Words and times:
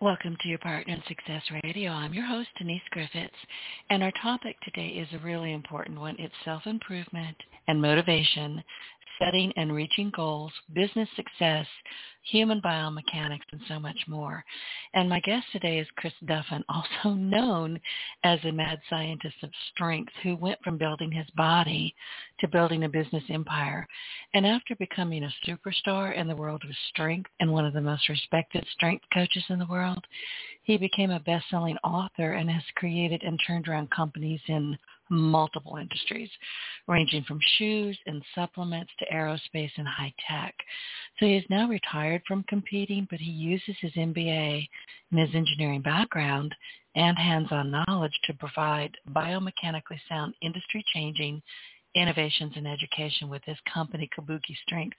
Welcome 0.00 0.36
to 0.42 0.48
your 0.48 0.58
Partner 0.58 0.94
in 0.94 1.02
Success 1.08 1.42
Radio. 1.64 1.90
I'm 1.90 2.14
your 2.14 2.24
host, 2.24 2.50
Denise 2.56 2.80
Griffiths, 2.92 3.34
and 3.90 4.00
our 4.00 4.12
topic 4.22 4.54
today 4.60 4.90
is 4.90 5.08
a 5.12 5.24
really 5.24 5.52
important 5.52 5.98
one. 5.98 6.14
It's 6.20 6.32
self-improvement 6.44 7.36
and 7.66 7.82
motivation, 7.82 8.62
setting 9.18 9.52
and 9.56 9.72
reaching 9.72 10.10
goals, 10.14 10.52
business 10.72 11.08
success, 11.16 11.66
human 12.22 12.60
biomechanics, 12.60 13.46
and 13.52 13.60
so 13.68 13.78
much 13.78 13.98
more. 14.06 14.44
And 14.94 15.08
my 15.08 15.20
guest 15.20 15.46
today 15.52 15.78
is 15.78 15.86
Chris 15.96 16.12
Duffin, 16.24 16.62
also 16.68 17.14
known 17.14 17.80
as 18.24 18.38
a 18.44 18.52
mad 18.52 18.78
scientist 18.90 19.36
of 19.42 19.50
strength 19.72 20.12
who 20.22 20.36
went 20.36 20.58
from 20.62 20.78
building 20.78 21.10
his 21.10 21.28
body 21.36 21.94
to 22.40 22.48
building 22.48 22.84
a 22.84 22.88
business 22.88 23.24
empire. 23.30 23.86
And 24.34 24.46
after 24.46 24.76
becoming 24.76 25.24
a 25.24 25.34
superstar 25.46 26.14
in 26.14 26.28
the 26.28 26.36
world 26.36 26.62
of 26.64 26.76
strength 26.90 27.30
and 27.40 27.52
one 27.52 27.64
of 27.64 27.72
the 27.72 27.80
most 27.80 28.08
respected 28.08 28.66
strength 28.74 29.04
coaches 29.12 29.44
in 29.48 29.58
the 29.58 29.66
world, 29.66 30.04
he 30.62 30.76
became 30.76 31.10
a 31.10 31.20
best-selling 31.20 31.78
author 31.82 32.32
and 32.32 32.50
has 32.50 32.62
created 32.76 33.22
and 33.22 33.40
turned 33.46 33.68
around 33.68 33.90
companies 33.90 34.40
in 34.48 34.76
multiple 35.10 35.76
industries, 35.76 36.30
ranging 36.86 37.24
from 37.24 37.40
shoes 37.56 37.98
and 38.06 38.22
supplements 38.34 38.92
to 38.98 39.06
aerospace 39.14 39.70
and 39.76 39.86
high 39.86 40.12
tech. 40.28 40.54
So 41.18 41.26
he 41.26 41.36
is 41.36 41.44
now 41.50 41.68
retired 41.68 42.22
from 42.26 42.44
competing, 42.48 43.06
but 43.10 43.20
he 43.20 43.30
uses 43.30 43.76
his 43.80 43.92
MBA 43.92 44.68
and 45.10 45.20
his 45.20 45.34
engineering 45.34 45.82
background 45.82 46.54
and 46.94 47.18
hands-on 47.18 47.70
knowledge 47.70 48.18
to 48.24 48.34
provide 48.34 48.96
biomechanically 49.10 50.00
sound 50.08 50.34
industry-changing 50.42 51.42
innovations 51.94 52.52
in 52.56 52.66
education 52.66 53.28
with 53.28 53.42
his 53.44 53.56
company, 53.72 54.08
Kabuki 54.16 54.56
Strength. 54.66 54.96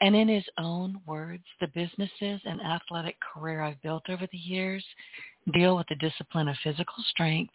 And 0.00 0.16
in 0.16 0.28
his 0.28 0.44
own 0.58 1.00
words, 1.06 1.44
the 1.60 1.68
businesses 1.68 2.40
and 2.44 2.60
athletic 2.60 3.16
career 3.20 3.62
I've 3.62 3.82
built 3.82 4.04
over 4.08 4.26
the 4.30 4.38
years 4.38 4.84
deal 5.52 5.76
with 5.76 5.86
the 5.88 5.96
discipline 5.96 6.48
of 6.48 6.56
physical 6.62 7.02
strength 7.10 7.54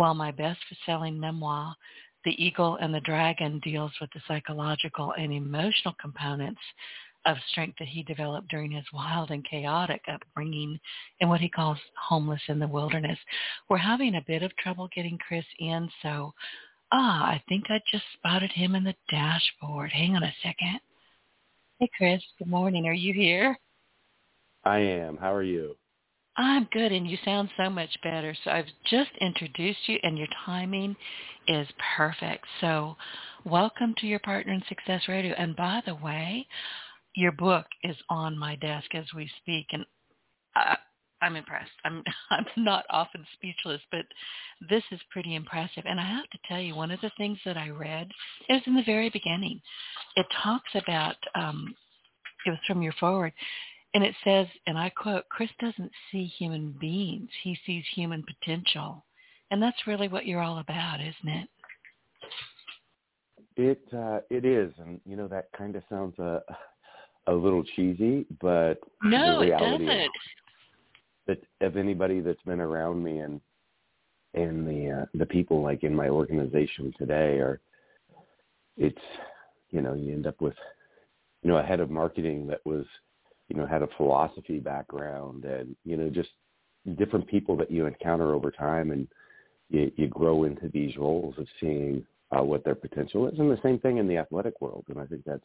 while 0.00 0.14
my 0.14 0.30
best-selling 0.30 1.20
memoir, 1.20 1.76
The 2.24 2.42
Eagle 2.42 2.78
and 2.80 2.94
the 2.94 3.00
Dragon, 3.00 3.60
deals 3.62 3.92
with 4.00 4.08
the 4.14 4.22
psychological 4.26 5.12
and 5.18 5.30
emotional 5.30 5.94
components 6.00 6.62
of 7.26 7.36
strength 7.50 7.76
that 7.78 7.88
he 7.88 8.02
developed 8.04 8.48
during 8.48 8.70
his 8.70 8.86
wild 8.94 9.30
and 9.30 9.46
chaotic 9.46 10.00
upbringing 10.10 10.80
in 11.20 11.28
what 11.28 11.42
he 11.42 11.50
calls 11.50 11.76
homeless 12.02 12.40
in 12.48 12.58
the 12.58 12.66
wilderness. 12.66 13.18
We're 13.68 13.76
having 13.76 14.14
a 14.14 14.24
bit 14.26 14.42
of 14.42 14.56
trouble 14.56 14.88
getting 14.96 15.18
Chris 15.18 15.44
in, 15.58 15.90
so 16.00 16.32
ah, 16.92 17.26
I 17.26 17.42
think 17.46 17.64
I 17.68 17.78
just 17.92 18.04
spotted 18.14 18.52
him 18.52 18.74
in 18.74 18.84
the 18.84 18.94
dashboard. 19.10 19.92
Hang 19.92 20.16
on 20.16 20.22
a 20.22 20.32
second. 20.42 20.80
Hey, 21.78 21.90
Chris. 21.98 22.22
Good 22.38 22.48
morning. 22.48 22.86
Are 22.86 22.94
you 22.94 23.12
here? 23.12 23.54
I 24.64 24.78
am. 24.78 25.18
How 25.18 25.34
are 25.34 25.42
you? 25.42 25.76
I'm 26.36 26.68
good, 26.72 26.92
and 26.92 27.10
you 27.10 27.18
sound 27.24 27.50
so 27.56 27.68
much 27.68 27.90
better. 28.02 28.34
So 28.44 28.50
I've 28.50 28.66
just 28.88 29.10
introduced 29.20 29.80
you, 29.88 29.98
and 30.02 30.16
your 30.16 30.28
timing 30.46 30.96
is 31.48 31.66
perfect. 31.96 32.46
So 32.60 32.96
welcome 33.44 33.94
to 33.98 34.06
your 34.06 34.20
Partner 34.20 34.52
in 34.52 34.62
Success 34.68 35.02
Radio. 35.08 35.34
And 35.36 35.56
by 35.56 35.82
the 35.84 35.96
way, 35.96 36.46
your 37.16 37.32
book 37.32 37.66
is 37.82 37.96
on 38.08 38.38
my 38.38 38.56
desk 38.56 38.94
as 38.94 39.06
we 39.14 39.30
speak, 39.42 39.66
and 39.72 39.84
I, 40.54 40.76
I'm 41.20 41.36
impressed. 41.36 41.72
I'm 41.84 42.02
I'm 42.30 42.46
not 42.56 42.84
often 42.90 43.26
speechless, 43.34 43.80
but 43.90 44.06
this 44.68 44.84
is 44.92 45.00
pretty 45.10 45.34
impressive. 45.34 45.82
And 45.84 45.98
I 46.00 46.04
have 46.04 46.30
to 46.30 46.38
tell 46.46 46.60
you, 46.60 46.76
one 46.76 46.92
of 46.92 47.00
the 47.00 47.10
things 47.18 47.38
that 47.44 47.56
I 47.56 47.70
read 47.70 48.08
is 48.48 48.62
in 48.66 48.76
the 48.76 48.84
very 48.84 49.10
beginning. 49.10 49.60
It 50.16 50.26
talks 50.42 50.70
about 50.74 51.16
um, 51.34 51.74
it 52.46 52.50
was 52.50 52.60
from 52.66 52.82
your 52.82 52.94
foreword 53.00 53.32
and 53.94 54.04
it 54.04 54.14
says, 54.24 54.46
and 54.66 54.78
I 54.78 54.90
quote, 54.90 55.24
Chris 55.28 55.50
doesn't 55.60 55.90
see 56.10 56.24
human 56.24 56.74
beings. 56.80 57.28
He 57.42 57.58
sees 57.66 57.84
human 57.94 58.24
potential. 58.24 59.04
And 59.50 59.60
that's 59.60 59.86
really 59.86 60.08
what 60.08 60.26
you're 60.26 60.42
all 60.42 60.58
about, 60.58 61.00
isn't 61.00 61.28
it? 61.28 61.48
It 63.56 63.82
uh, 63.92 64.20
it 64.30 64.44
is, 64.44 64.72
and 64.78 65.00
you 65.04 65.16
know 65.16 65.26
that 65.28 65.48
kind 65.56 65.74
of 65.74 65.82
sounds 65.90 66.16
a 66.18 66.40
a 67.26 67.32
little 67.32 67.64
cheesy, 67.76 68.24
but 68.40 68.78
no, 69.02 69.40
the 69.40 69.46
reality 69.46 69.84
it 69.84 69.86
doesn't. 69.86 70.10
That 71.26 71.66
of 71.66 71.76
anybody 71.76 72.20
that's 72.20 72.42
been 72.42 72.60
around 72.60 73.02
me 73.02 73.18
and 73.18 73.40
and 74.34 74.66
the 74.66 75.00
uh, 75.02 75.04
the 75.14 75.26
people 75.26 75.62
like 75.62 75.82
in 75.82 75.94
my 75.94 76.08
organization 76.08 76.94
today 76.96 77.38
are, 77.38 77.60
it's 78.76 79.02
you 79.70 79.82
know 79.82 79.94
you 79.94 80.12
end 80.12 80.26
up 80.26 80.40
with 80.40 80.54
you 81.42 81.50
know 81.50 81.58
a 81.58 81.62
head 81.62 81.80
of 81.80 81.90
marketing 81.90 82.46
that 82.46 82.60
was 82.64 82.86
you 83.50 83.56
know, 83.56 83.66
had 83.66 83.82
a 83.82 83.88
philosophy 83.96 84.60
background 84.60 85.44
and, 85.44 85.74
you 85.84 85.96
know, 85.96 86.08
just 86.08 86.30
different 86.96 87.26
people 87.26 87.56
that 87.56 87.70
you 87.70 87.84
encounter 87.84 88.32
over 88.32 88.50
time 88.50 88.92
and 88.92 89.08
you, 89.68 89.90
you 89.96 90.06
grow 90.06 90.44
into 90.44 90.68
these 90.68 90.96
roles 90.96 91.34
of 91.36 91.46
seeing 91.60 92.06
uh, 92.30 92.42
what 92.42 92.64
their 92.64 92.76
potential 92.76 93.28
is. 93.28 93.38
And 93.38 93.50
the 93.50 93.60
same 93.62 93.80
thing 93.80 93.98
in 93.98 94.06
the 94.06 94.16
athletic 94.16 94.60
world. 94.60 94.84
And 94.88 95.00
I 95.00 95.06
think 95.06 95.22
that's 95.26 95.42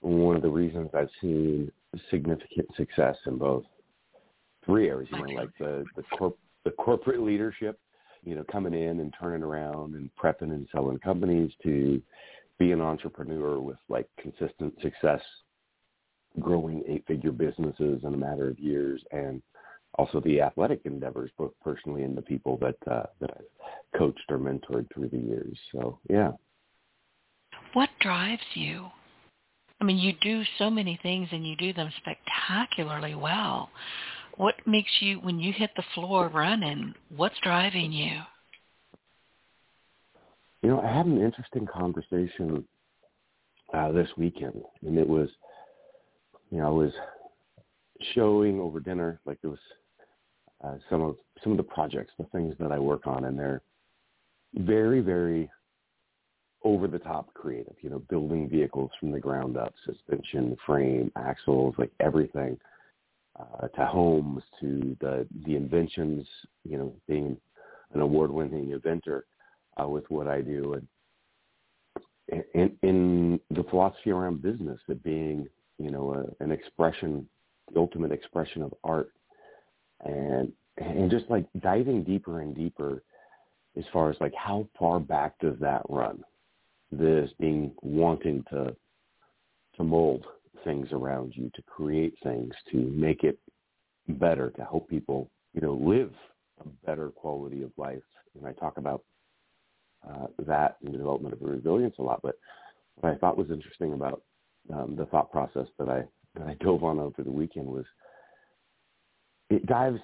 one 0.00 0.36
of 0.36 0.42
the 0.42 0.48
reasons 0.48 0.90
I've 0.94 1.10
seen 1.20 1.70
significant 2.10 2.68
success 2.76 3.16
in 3.26 3.36
both 3.36 3.64
three 4.64 4.88
areas, 4.88 5.08
you 5.12 5.18
know, 5.18 5.40
like 5.40 5.50
the, 5.58 5.84
the, 5.96 6.02
corp, 6.16 6.38
the 6.64 6.70
corporate 6.70 7.20
leadership, 7.20 7.78
you 8.24 8.34
know, 8.34 8.44
coming 8.50 8.74
in 8.74 9.00
and 9.00 9.14
turning 9.20 9.42
around 9.42 9.94
and 9.94 10.10
prepping 10.20 10.52
and 10.52 10.66
selling 10.72 10.98
companies 10.98 11.52
to 11.62 12.00
be 12.58 12.72
an 12.72 12.80
entrepreneur 12.80 13.60
with 13.60 13.76
like 13.90 14.08
consistent 14.18 14.74
success 14.80 15.20
growing 16.40 16.82
eight-figure 16.86 17.32
businesses 17.32 18.02
in 18.04 18.14
a 18.14 18.16
matter 18.16 18.48
of 18.48 18.58
years, 18.58 19.02
and 19.12 19.42
also 19.98 20.20
the 20.20 20.40
athletic 20.40 20.80
endeavors, 20.84 21.30
both 21.38 21.52
personally 21.62 22.02
and 22.02 22.16
the 22.16 22.22
people 22.22 22.58
that 22.58 22.76
uh, 22.90 23.06
that 23.20 23.30
I've 23.30 23.98
coached 23.98 24.24
or 24.28 24.38
mentored 24.38 24.86
through 24.92 25.08
the 25.08 25.18
years. 25.18 25.58
So 25.72 25.98
yeah. 26.08 26.32
What 27.72 27.90
drives 28.00 28.42
you? 28.54 28.86
I 29.80 29.84
mean, 29.84 29.98
you 29.98 30.14
do 30.20 30.42
so 30.58 30.70
many 30.70 30.98
things 31.02 31.28
and 31.32 31.46
you 31.46 31.56
do 31.56 31.72
them 31.72 31.90
spectacularly 31.98 33.14
well. 33.14 33.68
What 34.36 34.54
makes 34.66 34.90
you, 35.00 35.18
when 35.20 35.38
you 35.38 35.52
hit 35.52 35.70
the 35.76 35.84
floor 35.94 36.28
running, 36.28 36.94
what's 37.14 37.38
driving 37.42 37.92
you? 37.92 38.20
You 40.62 40.70
know, 40.70 40.80
I 40.80 40.94
had 40.94 41.06
an 41.06 41.20
interesting 41.20 41.66
conversation 41.66 42.64
uh, 43.72 43.92
this 43.92 44.08
weekend, 44.16 44.62
and 44.86 44.98
it 44.98 45.08
was 45.08 45.28
you 46.50 46.58
know, 46.58 46.66
I 46.66 46.70
was 46.70 46.92
showing 48.14 48.60
over 48.60 48.80
dinner, 48.80 49.20
like 49.26 49.40
there 49.40 49.50
was 49.50 49.60
uh, 50.64 50.76
some 50.88 51.02
of 51.02 51.16
some 51.42 51.52
of 51.52 51.58
the 51.58 51.64
projects, 51.64 52.12
the 52.18 52.24
things 52.26 52.54
that 52.58 52.72
I 52.72 52.78
work 52.78 53.06
on, 53.06 53.24
and 53.24 53.38
they're 53.38 53.62
very, 54.54 55.00
very 55.00 55.50
over 56.64 56.88
the 56.88 56.98
top 56.98 57.32
creative. 57.34 57.76
You 57.80 57.90
know, 57.90 57.98
building 58.10 58.48
vehicles 58.48 58.90
from 58.98 59.12
the 59.12 59.20
ground 59.20 59.56
up, 59.56 59.74
suspension, 59.84 60.56
frame, 60.64 61.12
axles, 61.16 61.74
like 61.78 61.92
everything, 62.00 62.58
uh, 63.38 63.68
to 63.68 63.86
homes, 63.86 64.42
to 64.60 64.96
the 65.00 65.26
the 65.44 65.56
inventions. 65.56 66.26
You 66.64 66.78
know, 66.78 66.92
being 67.06 67.36
an 67.92 68.00
award-winning 68.00 68.70
inventor 68.70 69.26
uh, 69.80 69.86
with 69.86 70.04
what 70.10 70.26
I 70.26 70.40
do, 70.40 70.74
and 70.74 72.44
in, 72.54 72.76
in 72.82 73.40
the 73.50 73.64
philosophy 73.64 74.10
around 74.10 74.42
business, 74.42 74.80
it 74.88 75.02
being 75.02 75.48
you 75.78 75.90
know, 75.90 76.14
a, 76.14 76.44
an 76.44 76.52
expression, 76.52 77.28
the 77.72 77.80
ultimate 77.80 78.12
expression 78.12 78.62
of 78.62 78.74
art, 78.84 79.10
and 80.04 80.52
and 80.78 81.10
just 81.10 81.24
like 81.30 81.46
diving 81.60 82.04
deeper 82.04 82.40
and 82.40 82.54
deeper 82.54 83.02
as 83.76 83.84
far 83.92 84.10
as 84.10 84.16
like 84.20 84.34
how 84.34 84.66
far 84.78 85.00
back 85.00 85.38
does 85.40 85.56
that 85.60 85.82
run? 85.88 86.22
This 86.90 87.30
being 87.38 87.72
wanting 87.82 88.44
to 88.50 88.76
to 89.76 89.84
mold 89.84 90.24
things 90.64 90.88
around 90.92 91.34
you, 91.36 91.50
to 91.54 91.62
create 91.62 92.14
things, 92.22 92.54
to 92.72 92.76
make 92.76 93.24
it 93.24 93.38
better, 94.08 94.50
to 94.50 94.62
help 94.62 94.88
people, 94.88 95.30
you 95.52 95.60
know, 95.60 95.74
live 95.74 96.12
a 96.64 96.86
better 96.86 97.10
quality 97.10 97.62
of 97.62 97.70
life. 97.76 98.02
And 98.36 98.46
I 98.46 98.52
talk 98.52 98.78
about 98.78 99.02
uh, 100.08 100.26
that 100.46 100.76
in 100.84 100.92
the 100.92 100.98
development 100.98 101.34
of 101.34 101.42
resilience 101.42 101.96
a 101.98 102.02
lot. 102.02 102.20
But 102.22 102.38
what 102.96 103.12
I 103.12 103.16
thought 103.16 103.36
was 103.36 103.50
interesting 103.50 103.92
about 103.92 104.22
um, 104.72 104.96
the 104.96 105.06
thought 105.06 105.30
process 105.30 105.66
that 105.78 105.88
I 105.88 106.04
that 106.34 106.46
I 106.46 106.54
dove 106.60 106.84
on 106.84 106.98
over 106.98 107.22
the 107.22 107.30
weekend 107.30 107.66
was 107.66 107.84
it 109.48 109.66
dives 109.66 110.00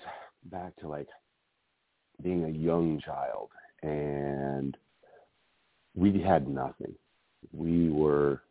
back 0.47 0.75
to 0.77 0.89
like 0.89 1.09
being 2.23 2.45
a 2.45 2.49
young 2.49 3.01
child, 3.05 3.51
and 3.83 4.77
we 5.95 6.21
had 6.21 6.49
nothing. 6.49 6.95
We 7.53 7.91
were 7.91 8.43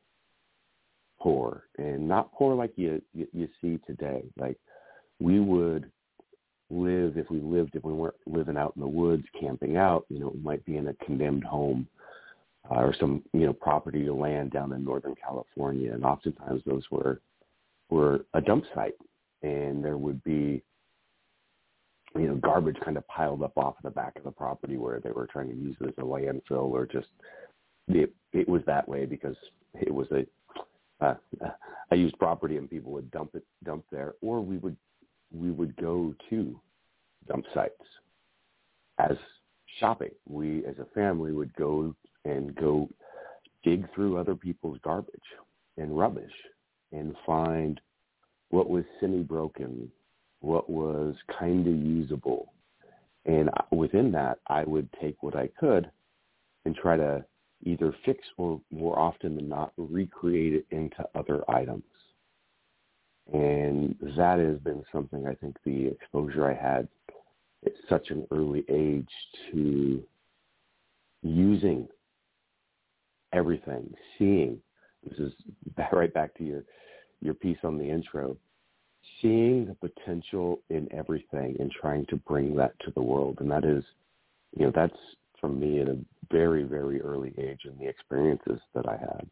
poor, 1.19 1.63
and 1.78 2.08
not 2.08 2.34
poor 2.34 2.56
like 2.56 2.74
you 2.75 3.02
you, 3.13 3.28
you 3.34 3.48
see 3.62 3.80
today. 3.88 4.24
Like 4.38 4.58
we 5.19 5.40
would 5.40 5.90
live 6.69 7.18
if 7.18 7.30
we 7.30 7.40
lived 7.40 7.75
if 7.75 7.84
we 7.84 7.94
weren't 7.94 8.16
living 8.25 8.58
out 8.58 8.74
in 8.75 8.81
the 8.81 8.88
woods 8.88 9.25
camping 9.38 9.75
out 9.75 10.06
you 10.08 10.19
know 10.19 10.30
it 10.30 10.42
might 10.42 10.63
be 10.66 10.78
in 10.78 10.88
a 10.88 10.94
condemned 11.06 11.44
home 11.44 11.86
uh, 12.69 12.75
or 12.75 12.94
some 13.00 13.24
you 13.34 13.46
know 13.46 13.54
property 13.54 14.08
or 14.08 14.13
land 14.13 14.52
down 14.52 14.72
in 14.74 14.84
northern 14.84 15.16
california 15.16 15.94
and 15.94 16.06
oftentimes 16.06 16.62
those 16.66 16.84
were 16.92 17.22
were 17.90 18.25
a 18.34 18.42
dump 18.42 18.63
site 18.75 18.96
and 19.44 19.84
there 19.84 19.98
would 19.98 20.24
be 20.24 20.62
you 22.16 22.28
know 22.28 22.36
garbage 22.36 22.78
kind 22.84 22.98
of 22.98 23.08
piled 23.08 23.42
up 23.42 23.58
off 23.58 23.75
the 23.84 23.90
back 23.90 24.16
of 24.16 24.24
the 24.24 24.31
property 24.31 24.78
where 24.78 25.00
they 25.00 25.12
were 25.12 25.28
trying 25.28 25.50
to 25.50 25.56
use 25.56 25.75
it 25.81 25.88
as 25.88 25.94
a 25.98 26.02
landfill 26.02 26.69
or 26.69 26.86
just 26.86 27.08
it 27.88 28.13
it 28.34 28.48
was 28.48 28.62
that 28.66 28.88
way 28.88 29.06
because 29.06 29.36
it 29.74 29.94
was 29.94 30.08
a 30.12 30.25
uh, 31.04 31.16
used 31.96 32.18
property 32.19 32.58
and 32.58 32.69
people 32.69 32.92
would 32.92 33.10
dump 33.12 33.31
it 33.34 33.44
dump 33.63 33.84
there 33.92 34.13
or 34.22 34.40
we 34.40 34.58
would 34.58 34.78
we 35.34 35.50
would 35.50 35.75
go 35.78 36.13
to 36.30 36.60
dump 37.28 37.46
sites 37.54 37.81
as 39.00 39.18
shopping. 39.80 40.12
We, 40.28 40.66
as 40.66 40.75
a 40.80 40.86
family, 40.94 41.31
would 41.31 41.54
go 41.56 41.96
and 42.26 42.56
go 42.56 42.90
dig 43.64 43.92
through 43.94 44.18
other 44.18 44.36
people's 44.36 44.80
garbage 44.84 45.16
and 45.78 45.98
rubbish 45.98 46.32
and 46.92 47.16
find 47.26 47.80
what 48.50 48.70
was 48.70 48.84
semi-broken, 49.00 49.90
what 50.42 50.70
was 50.70 51.16
kind 51.40 51.68
of 51.68 51.76
usable. 51.76 52.54
And 53.26 53.50
within 53.72 54.12
that, 54.14 54.40
I 54.48 54.64
would 54.64 54.90
take 55.00 55.22
what 55.24 55.36
I 55.36 55.48
could 55.60 55.90
and 56.66 56.76
try 56.76 56.98
to 56.98 57.24
either 57.64 57.94
fix 58.06 58.20
or 58.38 58.60
more 58.72 58.98
often 58.98 59.36
than 59.36 59.48
not 59.48 59.72
recreate 59.78 60.54
it 60.54 60.66
into 60.72 61.08
other 61.16 61.44
items. 61.50 61.84
And 63.32 63.96
that 64.18 64.40
has 64.40 64.58
been 64.60 64.84
something 64.92 65.28
I 65.28 65.36
think 65.36 65.56
the 65.64 65.88
exposure 65.88 66.50
I 66.50 66.56
had 66.56 66.88
at 67.66 67.74
such 67.88 68.10
an 68.10 68.26
early 68.32 68.66
age 68.68 69.08
to 69.52 70.04
using 71.22 71.88
everything, 73.33 73.94
seeing. 74.18 74.60
This 75.07 75.18
is 75.19 75.33
right 75.92 76.13
back 76.13 76.36
to 76.38 76.44
your 76.44 76.63
your 77.22 77.33
piece 77.33 77.57
on 77.63 77.78
the 77.78 77.89
intro. 77.89 78.38
Seeing 79.22 79.66
the 79.66 79.89
potential 79.89 80.60
in 80.69 80.88
everything 80.92 81.56
and 81.60 81.72
trying 81.72 82.06
to 82.07 82.18
bring 82.18 82.56
that 82.56 82.74
to 82.86 82.92
the 82.92 83.01
world, 83.01 83.38
and 83.39 83.50
that 83.50 83.66
is, 83.66 83.83
you 84.56 84.66
know, 84.66 84.72
that's 84.74 84.98
for 85.39 85.50
me 85.50 85.80
at 85.80 85.88
a 85.88 85.98
very 86.31 86.63
very 86.63 87.01
early 87.01 87.33
age 87.38 87.62
in 87.66 87.78
the 87.80 87.88
experiences 87.88 88.60
that 88.75 88.88
I 88.88 88.98
had. 88.98 89.28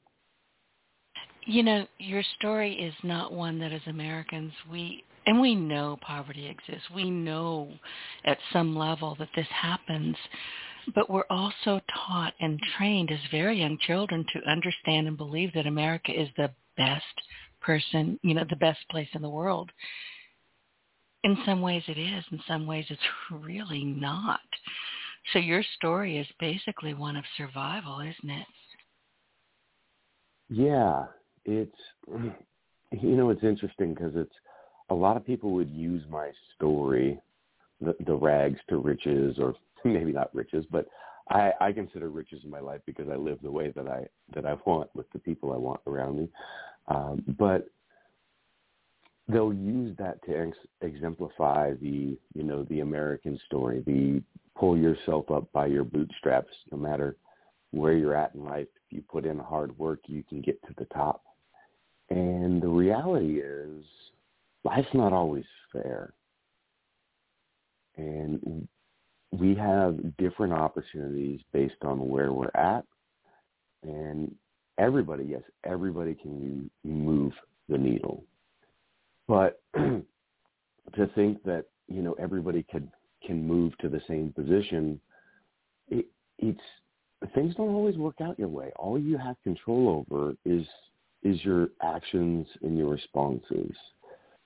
You 1.45 1.63
know, 1.63 1.88
your 1.98 2.24
story 2.38 2.74
is 2.74 2.94
not 3.04 3.31
one 3.31 3.60
that 3.60 3.72
as 3.72 3.81
Americans 3.88 4.54
we 4.72 5.04
and 5.25 5.40
we 5.40 5.54
know 5.54 5.98
poverty 6.02 6.48
exists. 6.48 6.90
We 6.94 7.10
know 7.10 7.72
at 8.25 8.38
some 8.52 8.75
level 8.75 9.16
that 9.19 9.30
this 9.36 9.48
happens. 9.52 10.16
But 10.96 11.10
we're 11.10 11.26
also 11.30 11.82
taught 12.08 12.34
and 12.40 12.60
trained 12.78 13.12
as 13.12 13.20
very 13.32 13.60
young 13.60 13.78
children 13.86 14.26
to 14.34 14.50
understand 14.50 15.08
and 15.08 15.18
believe 15.18 15.54
that 15.54 15.68
America 15.68 16.12
is 16.12 16.30
the 16.38 16.52
best 16.78 17.04
person, 17.62 18.20
you 18.24 18.34
know, 18.34 18.46
the 18.50 18.56
best 18.56 18.80
place 18.90 19.10
in 19.14 19.22
the 19.22 19.30
world. 19.30 19.72
In 21.24 21.38
some 21.46 21.62
ways 21.62 21.84
it 21.88 21.98
is. 21.98 22.24
In 22.32 22.40
some 22.48 22.66
ways 22.66 22.86
it's 22.90 23.02
really 23.44 23.84
not. 23.84 24.40
So 25.34 25.40
your 25.40 25.64
story 25.76 26.18
is 26.18 26.28
basically 26.40 26.94
one 26.94 27.16
of 27.16 27.24
survival, 27.38 28.00
isn't 28.00 28.30
it? 28.30 28.48
Yeah, 30.50 31.06
it's 31.46 31.72
you 32.92 33.16
know 33.16 33.30
it's 33.30 33.44
interesting 33.44 33.94
because 33.94 34.14
it's 34.16 34.34
a 34.90 34.96
lot 34.96 35.18
of 35.18 35.26
people 35.26 35.52
would 35.52 35.70
use 35.70 36.04
my 36.10 36.32
story 36.56 37.20
the, 37.82 37.96
the 38.06 38.16
rags 38.16 38.60
to 38.70 38.78
riches 38.78 39.38
or 39.40 39.54
maybe 39.86 40.12
not 40.12 40.34
riches 40.34 40.66
but 40.72 40.88
I, 41.30 41.52
I 41.62 41.72
consider 41.72 42.10
riches 42.10 42.42
in 42.44 42.50
my 42.50 42.60
life 42.60 42.81
because 42.86 43.08
I 43.10 43.16
live 43.16 43.40
the 43.44 43.52
way 43.52 43.72
that 43.76 43.88
I 43.88 44.08
that 44.34 44.46
I 44.46 44.56
want 44.66 44.90
with 44.96 45.10
the 45.12 45.20
people 45.20 45.54
I 45.54 45.58
want 45.58 45.81
around 45.86 46.18
me. 46.18 46.30
Um, 46.88 47.24
but 47.38 47.70
they'll 49.28 49.54
use 49.54 49.96
that 50.00 50.24
to 50.26 50.36
ex- 50.36 50.58
exemplify 50.81 51.74
the 51.81 52.18
you 52.34 52.44
know 52.44 52.64
the 52.64 52.80
American 52.80 53.40
story, 53.46 53.84
the 53.86 54.24
pull 54.58 54.76
yourself 54.78 55.30
up 55.30 55.52
by 55.54 55.68
your 55.68 55.84
bootstraps, 55.84 56.54
no 56.72 56.78
matter 56.78 57.16
where 57.72 57.94
you're 57.94 58.16
at 58.16 58.34
in 58.34 58.44
life. 58.44 58.68
If 58.88 58.98
you 58.98 59.04
put 59.08 59.26
in 59.26 59.38
hard 59.38 59.78
work, 59.78 60.00
you 60.08 60.24
can 60.24 60.42
get 60.42 60.62
to 60.64 60.74
the 60.78 60.86
top. 60.86 61.24
And 62.10 62.60
the 62.60 62.68
reality 62.68 63.40
is, 63.40 63.84
life's 64.64 64.88
not 64.96 65.14
always 65.14 65.46
fair. 65.72 66.14
And 67.98 68.68
we 69.31 69.56
have 69.56 70.18
different 70.18 70.54
opportunities 70.54 71.42
based 71.54 71.84
on 71.84 72.10
where 72.10 72.34
we're 72.34 72.52
at. 72.56 72.86
And 73.84 74.34
everybody, 74.78 75.26
yes, 75.26 75.44
everybody 75.64 76.16
can 76.16 76.70
move 76.84 77.34
the 77.68 77.78
needle. 77.78 78.24
But 79.28 79.62
to 79.76 80.04
think 81.16 81.44
that, 81.44 81.66
you 81.88 82.02
know, 82.02 82.14
everybody 82.14 82.64
can 82.64 82.92
can 83.26 83.46
move 83.46 83.78
to 83.80 83.90
the 83.90 84.02
same 84.08 84.34
position, 84.34 85.00
it, 85.90 86.06
it's 86.38 86.60
things 87.36 87.54
don't 87.56 87.76
always 87.76 87.98
work 87.98 88.22
out 88.22 88.40
your 88.40 88.48
way. 88.48 88.72
All 88.78 88.98
you 88.98 89.18
have 89.18 89.36
control 89.44 90.06
over 90.10 90.34
is 90.46 90.66
is 91.22 91.44
your 91.44 91.68
actions 91.84 92.48
and 92.62 92.78
your 92.78 92.88
responses 92.90 93.76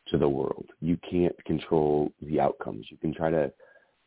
to 0.07 0.17
the 0.17 0.27
world. 0.27 0.65
You 0.81 0.97
can't 1.09 1.35
control 1.45 2.11
the 2.21 2.39
outcomes. 2.39 2.87
You 2.89 2.97
can 2.97 3.13
try 3.13 3.29
to 3.29 3.51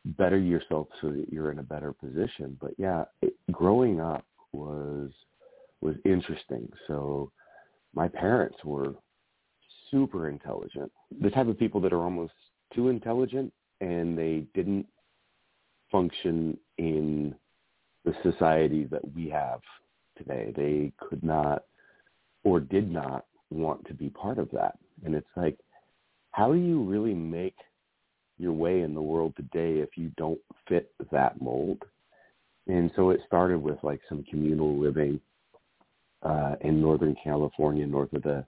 better 0.05 0.37
yourself 0.37 0.87
so 1.01 1.09
that 1.09 1.27
you're 1.31 1.51
in 1.51 1.59
a 1.59 1.63
better 1.63 1.93
position. 1.93 2.57
But 2.59 2.71
yeah, 2.77 3.05
it, 3.21 3.33
growing 3.51 3.99
up 3.99 4.25
was 4.53 5.11
was 5.81 5.95
interesting. 6.05 6.71
So 6.87 7.31
my 7.93 8.07
parents 8.07 8.57
were 8.63 8.93
super 9.91 10.29
intelligent. 10.29 10.91
The 11.21 11.29
type 11.29 11.47
of 11.47 11.59
people 11.59 11.81
that 11.81 11.93
are 11.93 12.01
almost 12.03 12.33
too 12.73 12.89
intelligent 12.89 13.53
and 13.81 14.17
they 14.17 14.45
didn't 14.53 14.87
function 15.91 16.57
in 16.77 17.35
the 18.05 18.13
society 18.23 18.85
that 18.85 19.13
we 19.15 19.29
have 19.29 19.61
today. 20.17 20.53
They 20.55 20.91
could 20.97 21.23
not 21.23 21.63
or 22.43 22.59
did 22.59 22.91
not 22.91 23.25
want 23.49 23.85
to 23.87 23.93
be 23.93 24.09
part 24.09 24.37
of 24.37 24.49
that. 24.51 24.77
And 25.05 25.15
it's 25.15 25.27
like, 25.35 25.57
how 26.31 26.51
do 26.51 26.59
you 26.59 26.83
really 26.83 27.13
make 27.13 27.55
your 28.37 28.53
way 28.53 28.81
in 28.81 28.93
the 28.93 29.01
world 29.01 29.33
today 29.35 29.79
if 29.79 29.89
you 29.95 30.11
don't 30.17 30.39
fit 30.67 30.91
that 31.11 31.41
mold? 31.41 31.83
And 32.67 32.91
so 32.95 33.11
it 33.11 33.21
started 33.25 33.61
with 33.61 33.77
like 33.83 34.01
some 34.09 34.25
communal 34.29 34.77
living 34.77 35.19
uh, 36.23 36.55
in 36.61 36.81
Northern 36.81 37.15
California, 37.23 37.85
north 37.85 38.13
of 38.13 38.23
the 38.23 38.45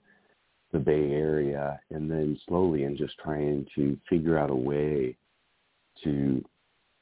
the 0.72 0.78
Bay 0.78 1.10
Area, 1.10 1.80
and 1.90 2.08
then 2.08 2.38
slowly 2.46 2.84
and 2.84 2.96
just 2.96 3.18
trying 3.18 3.66
to 3.74 3.98
figure 4.08 4.38
out 4.38 4.50
a 4.50 4.54
way 4.54 5.16
to 6.04 6.44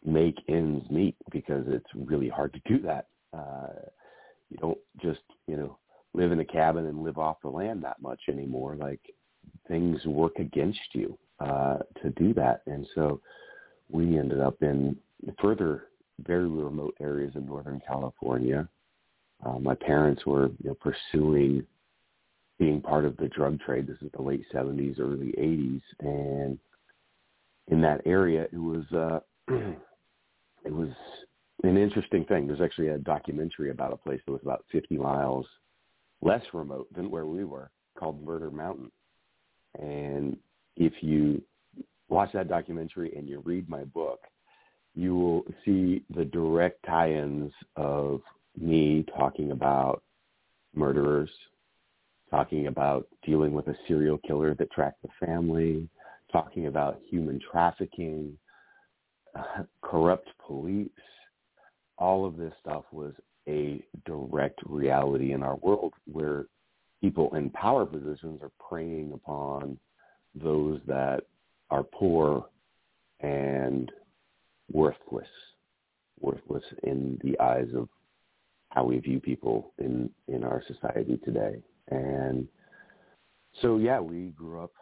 make 0.05 0.37
ends 0.49 0.89
meet 0.91 1.17
because 1.31 1.65
it's 1.69 1.91
really 1.95 2.29
hard 2.29 2.53
to 2.55 2.61
do 2.65 2.81
that. 2.83 3.09
Uh, 3.37 3.69
you 4.49 4.57
don't 4.59 4.79
just 5.03 5.21
you 5.47 5.57
know 5.57 5.77
live 6.15 6.33
in 6.33 6.41
a 6.41 6.45
cabin 6.45 6.87
and 6.87 7.03
live 7.03 7.19
off 7.19 7.37
the 7.43 7.49
land 7.49 7.83
that 7.83 8.01
much 8.01 8.21
anymore. 8.29 8.75
Like 8.75 9.01
things 9.67 10.05
work 10.07 10.39
against 10.39 10.95
you 10.95 11.19
uh, 11.41 11.79
to 12.03 12.11
do 12.17 12.35
that, 12.35 12.63
and 12.67 12.87
so 12.95 13.21
we 13.91 14.19
ended 14.19 14.41
up 14.41 14.63
in 14.63 14.97
further 15.41 15.85
very 16.27 16.49
remote 16.49 16.95
areas 17.01 17.33
in 17.35 17.47
Northern 17.47 17.81
California. 17.87 18.69
Uh, 19.45 19.59
my 19.59 19.75
parents 19.75 20.27
were 20.27 20.49
you 20.63 20.71
know, 20.71 20.77
pursuing 20.81 21.65
being 22.59 22.81
part 22.81 23.05
of 23.05 23.17
the 23.19 23.29
drug 23.29 23.61
trade. 23.61 23.87
This 23.87 23.99
is 24.03 24.11
the 24.17 24.23
late 24.23 24.45
70s, 24.53 24.99
early 24.99 25.33
80s, 25.39 25.83
and 26.01 26.59
in 27.69 27.81
that 27.83 28.01
area, 28.05 28.47
it 28.53 28.59
was 28.59 28.85
uh, 28.93 29.21
it 30.65 30.73
was 30.73 30.89
an 31.63 31.77
interesting 31.77 32.25
thing. 32.25 32.47
There's 32.47 32.61
actually 32.61 32.89
a 32.89 32.99
documentary 32.99 33.71
about 33.71 33.93
a 33.93 33.97
place 33.97 34.21
that 34.27 34.33
was 34.33 34.43
about 34.43 34.65
50 34.73 34.97
miles 34.97 35.47
less 36.21 36.43
remote 36.53 36.93
than 36.95 37.11
where 37.11 37.27
we 37.27 37.45
were 37.45 37.71
called 37.97 38.25
Murder 38.25 38.51
Mountain. 38.51 38.91
And 39.79 40.37
if 40.79 40.93
you 41.03 41.43
watch 42.09 42.33
that 42.33 42.49
documentary 42.49 43.13
and 43.15 43.29
you 43.29 43.41
read 43.45 43.69
my 43.69 43.85
book, 43.85 44.21
you 44.95 45.15
will 45.15 45.45
see 45.65 46.03
the 46.15 46.25
direct 46.25 46.85
tie-ins 46.87 47.53
of 47.77 48.23
me 48.57 49.05
talking 49.17 49.51
about 49.51 50.03
murderers, 50.75 51.31
talking 52.31 52.69
about 52.69 53.07
dealing 53.25 53.53
with 53.53 53.67
a 53.69 53.77
serial 53.87 54.19
killer 54.19 54.55
that 54.55 54.71
tracked 54.71 55.03
the 55.03 55.27
family, 55.27 55.89
talking 56.33 56.67
about 56.67 57.01
human 57.09 57.41
trafficking, 57.51 58.37
corrupt 59.83 60.29
police, 60.47 60.89
all 61.99 62.25
of 62.25 62.37
this 62.37 62.53
stuff 62.61 62.85
was 62.93 63.13
a 63.49 63.83
direct 64.07 64.61
reality 64.67 65.33
in 65.33 65.43
our 65.43 65.57
world 65.57 65.93
where 66.11 66.47
people 67.01 67.35
in 67.35 67.51
power 67.51 67.85
positions 67.85 68.41
are 68.43 68.53
preying 68.69 69.13
upon 69.13 69.79
those 70.43 70.81
that 70.87 71.25
are 71.71 71.83
poor 71.83 72.47
and 73.21 73.91
worthless, 74.73 75.29
worthless 76.21 76.65
in 76.83 77.19
the 77.23 77.39
eyes 77.41 77.69
of 77.75 77.89
how 78.71 78.85
we 78.85 78.99
view 78.99 79.21
people 79.21 79.73
in 79.79 80.11
in 80.29 80.45
our 80.45 80.63
society 80.67 81.19
today. 81.25 81.57
And 81.91 82.47
so 83.63 83.79
yeah, 83.79 84.01
we 84.01 84.29
grew 84.37 84.63
up 84.63 84.73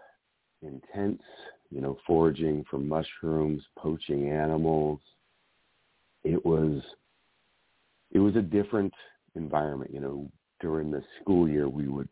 in 0.63 0.81
tents, 0.95 1.25
you 1.71 1.81
know, 1.81 1.99
foraging 2.07 2.65
for 2.69 2.79
mushrooms, 2.79 3.63
poaching 3.79 4.31
animals. 4.31 5.01
It 6.25 6.45
was 6.45 6.83
it 8.11 8.19
was 8.19 8.37
a 8.37 8.43
different 8.43 8.93
environment, 9.35 9.93
you 9.93 10.01
know, 10.01 10.29
during 10.61 10.91
the 10.91 11.03
school 11.21 11.49
year 11.49 11.69
we 11.69 11.89
would 11.89 12.09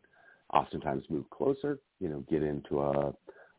oftentimes 0.53 1.05
move 1.09 1.29
closer, 1.31 1.79
you 1.99 2.09
know, 2.09 2.25
get 2.31 2.43
into 2.43 2.81
a 2.81 3.13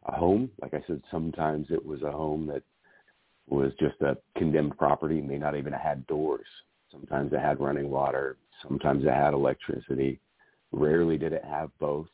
a 0.05 0.15
home. 0.15 0.49
Like 0.61 0.73
I 0.73 0.83
said, 0.87 1.01
sometimes 1.11 1.67
it 1.69 1.83
was 1.83 2.01
a 2.01 2.11
home 2.11 2.47
that 2.47 2.63
was 3.47 3.71
just 3.79 4.01
a 4.01 4.17
condemned 4.37 4.77
property, 4.77 5.21
may 5.21 5.37
not 5.37 5.55
even 5.55 5.73
have 5.73 5.81
had 5.81 6.07
doors. 6.07 6.47
Sometimes 6.91 7.33
it 7.33 7.39
had 7.39 7.59
running 7.59 7.89
water. 7.89 8.37
Sometimes 8.63 9.03
it 9.03 9.13
had 9.13 9.33
electricity. 9.33 10.19
Rarely 10.71 11.17
did 11.17 11.33
it 11.33 11.43
have 11.43 11.69
both. 11.79 12.07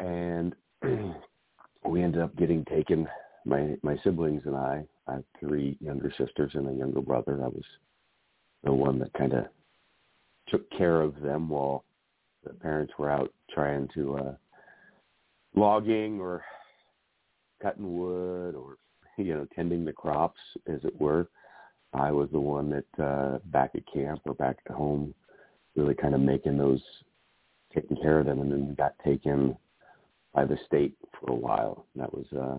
And 0.00 0.54
we 1.84 2.02
ended 2.02 2.22
up 2.22 2.36
getting 2.36 2.64
taken, 2.66 3.08
my, 3.44 3.76
my 3.82 3.96
siblings 4.04 4.42
and 4.44 4.56
I, 4.56 4.84
I 5.06 5.14
have 5.14 5.24
three 5.40 5.76
younger 5.80 6.12
sisters 6.18 6.52
and 6.54 6.68
a 6.68 6.72
younger 6.72 7.00
brother. 7.00 7.40
I 7.42 7.48
was 7.48 7.64
the 8.64 8.72
one 8.72 8.98
that 8.98 9.12
kind 9.14 9.32
of 9.32 9.46
took 10.48 10.68
care 10.70 11.00
of 11.00 11.20
them 11.20 11.48
while 11.48 11.84
the 12.44 12.52
parents 12.52 12.92
were 12.98 13.10
out 13.10 13.32
trying 13.52 13.88
to 13.94 14.16
uh 14.16 14.34
logging 15.54 16.20
or 16.20 16.44
cutting 17.62 17.98
wood 17.98 18.54
or 18.54 18.76
you 19.18 19.34
know 19.34 19.46
tending 19.54 19.84
the 19.84 19.92
crops 19.92 20.40
as 20.66 20.80
it 20.84 20.98
were. 21.00 21.28
I 21.92 22.10
was 22.10 22.28
the 22.32 22.40
one 22.40 22.70
that 22.70 23.02
uh 23.02 23.38
back 23.46 23.72
at 23.74 23.82
camp 23.92 24.20
or 24.24 24.34
back 24.34 24.58
at 24.66 24.74
home 24.74 25.14
really 25.74 25.94
kind 25.94 26.14
of 26.14 26.20
making 26.20 26.58
those 26.58 26.82
taking 27.74 27.96
care 27.98 28.18
of 28.18 28.26
them 28.26 28.40
and 28.40 28.50
then 28.50 28.74
got 28.74 28.94
taken 29.04 29.56
by 30.34 30.44
the 30.44 30.58
state 30.66 30.96
for 31.20 31.30
a 31.30 31.34
while. 31.34 31.86
That 31.96 32.12
was 32.12 32.26
uh 32.32 32.58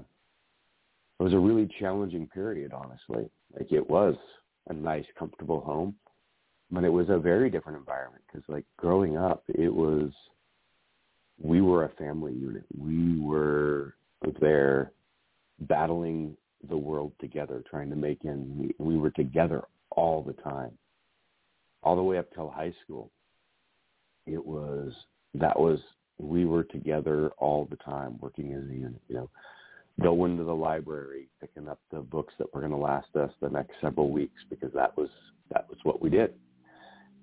it 1.20 1.24
was 1.24 1.34
a 1.34 1.40
really 1.40 1.70
challenging 1.80 2.28
period 2.28 2.74
honestly. 2.74 3.30
Like 3.58 3.72
it 3.72 3.90
was 3.90 4.16
a 4.70 4.74
nice 4.74 5.06
comfortable 5.18 5.62
home 5.62 5.96
but 6.70 6.84
it 6.84 6.90
was 6.90 7.08
a 7.10 7.18
very 7.18 7.50
different 7.50 7.78
environment 7.78 8.24
because 8.28 8.48
like 8.50 8.66
growing 8.78 9.18
up 9.18 9.44
it 9.48 9.74
was 9.74 10.12
we 11.40 11.62
were 11.62 11.86
a 11.86 11.90
family 11.90 12.34
unit. 12.34 12.66
We 12.76 13.20
were 13.20 13.96
there 14.40 14.92
battling 15.62 16.36
the 16.70 16.78
world 16.78 17.12
together, 17.20 17.64
trying 17.70 17.90
to 17.90 17.96
make 17.96 18.24
meet. 18.24 18.76
We 18.80 18.98
were 18.98 19.12
together 19.12 19.64
all 19.92 20.24
the 20.24 20.34
time, 20.34 20.72
all 21.84 21.96
the 21.96 22.04
way 22.04 22.18
up 22.18 22.34
till 22.34 22.50
high 22.50 22.74
school. 22.84 23.12
It 24.26 24.44
was 24.44 24.94
that 25.36 25.58
was 25.58 25.80
we 26.18 26.46
were 26.46 26.64
together 26.64 27.30
all 27.38 27.66
the 27.70 27.78
time, 27.78 28.18
working 28.20 28.54
as 28.54 28.64
a 28.64 28.74
unit. 28.74 29.02
You 29.08 29.16
know, 29.16 29.30
going 30.02 30.38
to 30.38 30.44
the 30.44 30.56
library, 30.56 31.30
picking 31.40 31.68
up 31.68 31.80
the 31.92 32.00
books 32.00 32.34
that 32.40 32.54
were 32.54 32.62
going 32.62 32.72
to 32.72 32.78
last 32.78 33.16
us 33.16 33.32
the 33.42 33.50
next 33.50 33.74
several 33.82 34.10
weeks 34.10 34.42
because 34.50 34.74
that 34.74 34.98
was 34.98 35.10
that 35.52 35.68
was 35.70 35.78
what 35.84 36.02
we 36.02 36.10
did. 36.10 36.34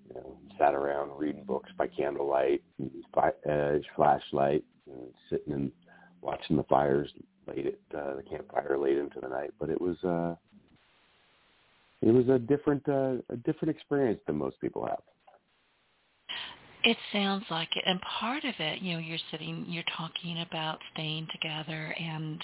You 0.09 0.15
know, 0.15 0.37
sat 0.59 0.75
around 0.75 1.19
reading 1.19 1.45
books 1.45 1.71
by 1.77 1.89
candlelight, 1.89 2.63
and 2.79 2.91
uh, 3.17 3.79
flashlight, 3.97 4.65
and 4.87 5.09
sitting 5.31 5.53
and 5.53 5.73
watching 6.25 6.57
the 6.57 6.65
fires 6.65 7.11
late 7.47 7.67
at 7.67 7.99
uh, 7.99 8.17
the 8.17 8.23
campfire 8.23 8.79
late 8.79 8.99
into 8.99 9.21
the 9.21 9.29
night. 9.29 9.53
But 9.61 9.71
it 9.71 9.81
was 9.81 9.97
uh, 10.03 10.35
it 12.03 12.13
was 12.13 12.29
a 12.29 12.39
different 12.39 12.89
uh, 12.89 13.17
a 13.31 13.37
different 13.45 13.75
experience 13.75 14.21
than 14.27 14.37
most 14.37 14.61
people 14.61 14.87
have. 14.87 15.03
It 16.83 16.99
sounds 17.13 17.45
like 17.51 17.75
it, 17.77 17.85
and 17.87 17.99
part 18.03 18.45
of 18.45 18.55
it, 18.59 18.83
you 18.83 18.93
know, 18.93 18.99
you're 18.99 19.19
sitting, 19.31 19.65
you're 19.69 19.85
talking 19.97 20.43
about 20.43 20.79
staying 20.93 21.29
together 21.33 21.95
and 21.99 22.43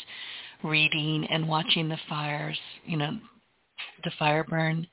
reading 0.64 1.26
and 1.30 1.46
watching 1.46 1.90
the 1.90 1.98
fires, 2.08 2.58
you 2.86 2.96
know, 2.96 3.18
the 4.02 4.10
fire 4.18 4.44
burn. 4.44 4.86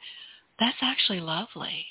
That's 0.59 0.77
actually 0.81 1.21
lovely, 1.21 1.85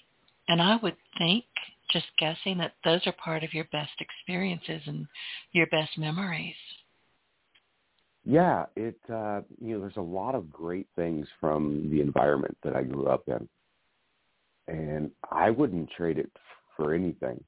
and 0.48 0.60
I 0.60 0.76
would 0.82 0.96
think, 1.16 1.44
just 1.90 2.06
guessing, 2.18 2.58
that 2.58 2.74
those 2.84 3.00
are 3.06 3.12
part 3.12 3.42
of 3.42 3.54
your 3.54 3.66
best 3.72 3.92
experiences 4.00 4.82
and 4.86 5.06
your 5.52 5.66
best 5.68 5.96
memories. 5.96 6.56
Yeah, 8.28 8.66
it 8.74 8.98
uh, 9.08 9.42
you 9.60 9.74
know 9.74 9.80
there's 9.80 9.96
a 9.96 10.00
lot 10.00 10.34
of 10.34 10.50
great 10.50 10.88
things 10.96 11.28
from 11.40 11.88
the 11.90 12.00
environment 12.00 12.58
that 12.64 12.74
I 12.74 12.82
grew 12.82 13.06
up 13.06 13.22
in, 13.28 13.48
and 14.66 15.12
I 15.30 15.50
wouldn't 15.50 15.90
trade 15.96 16.18
it 16.18 16.30
for 16.76 16.92
anything. 16.92 17.42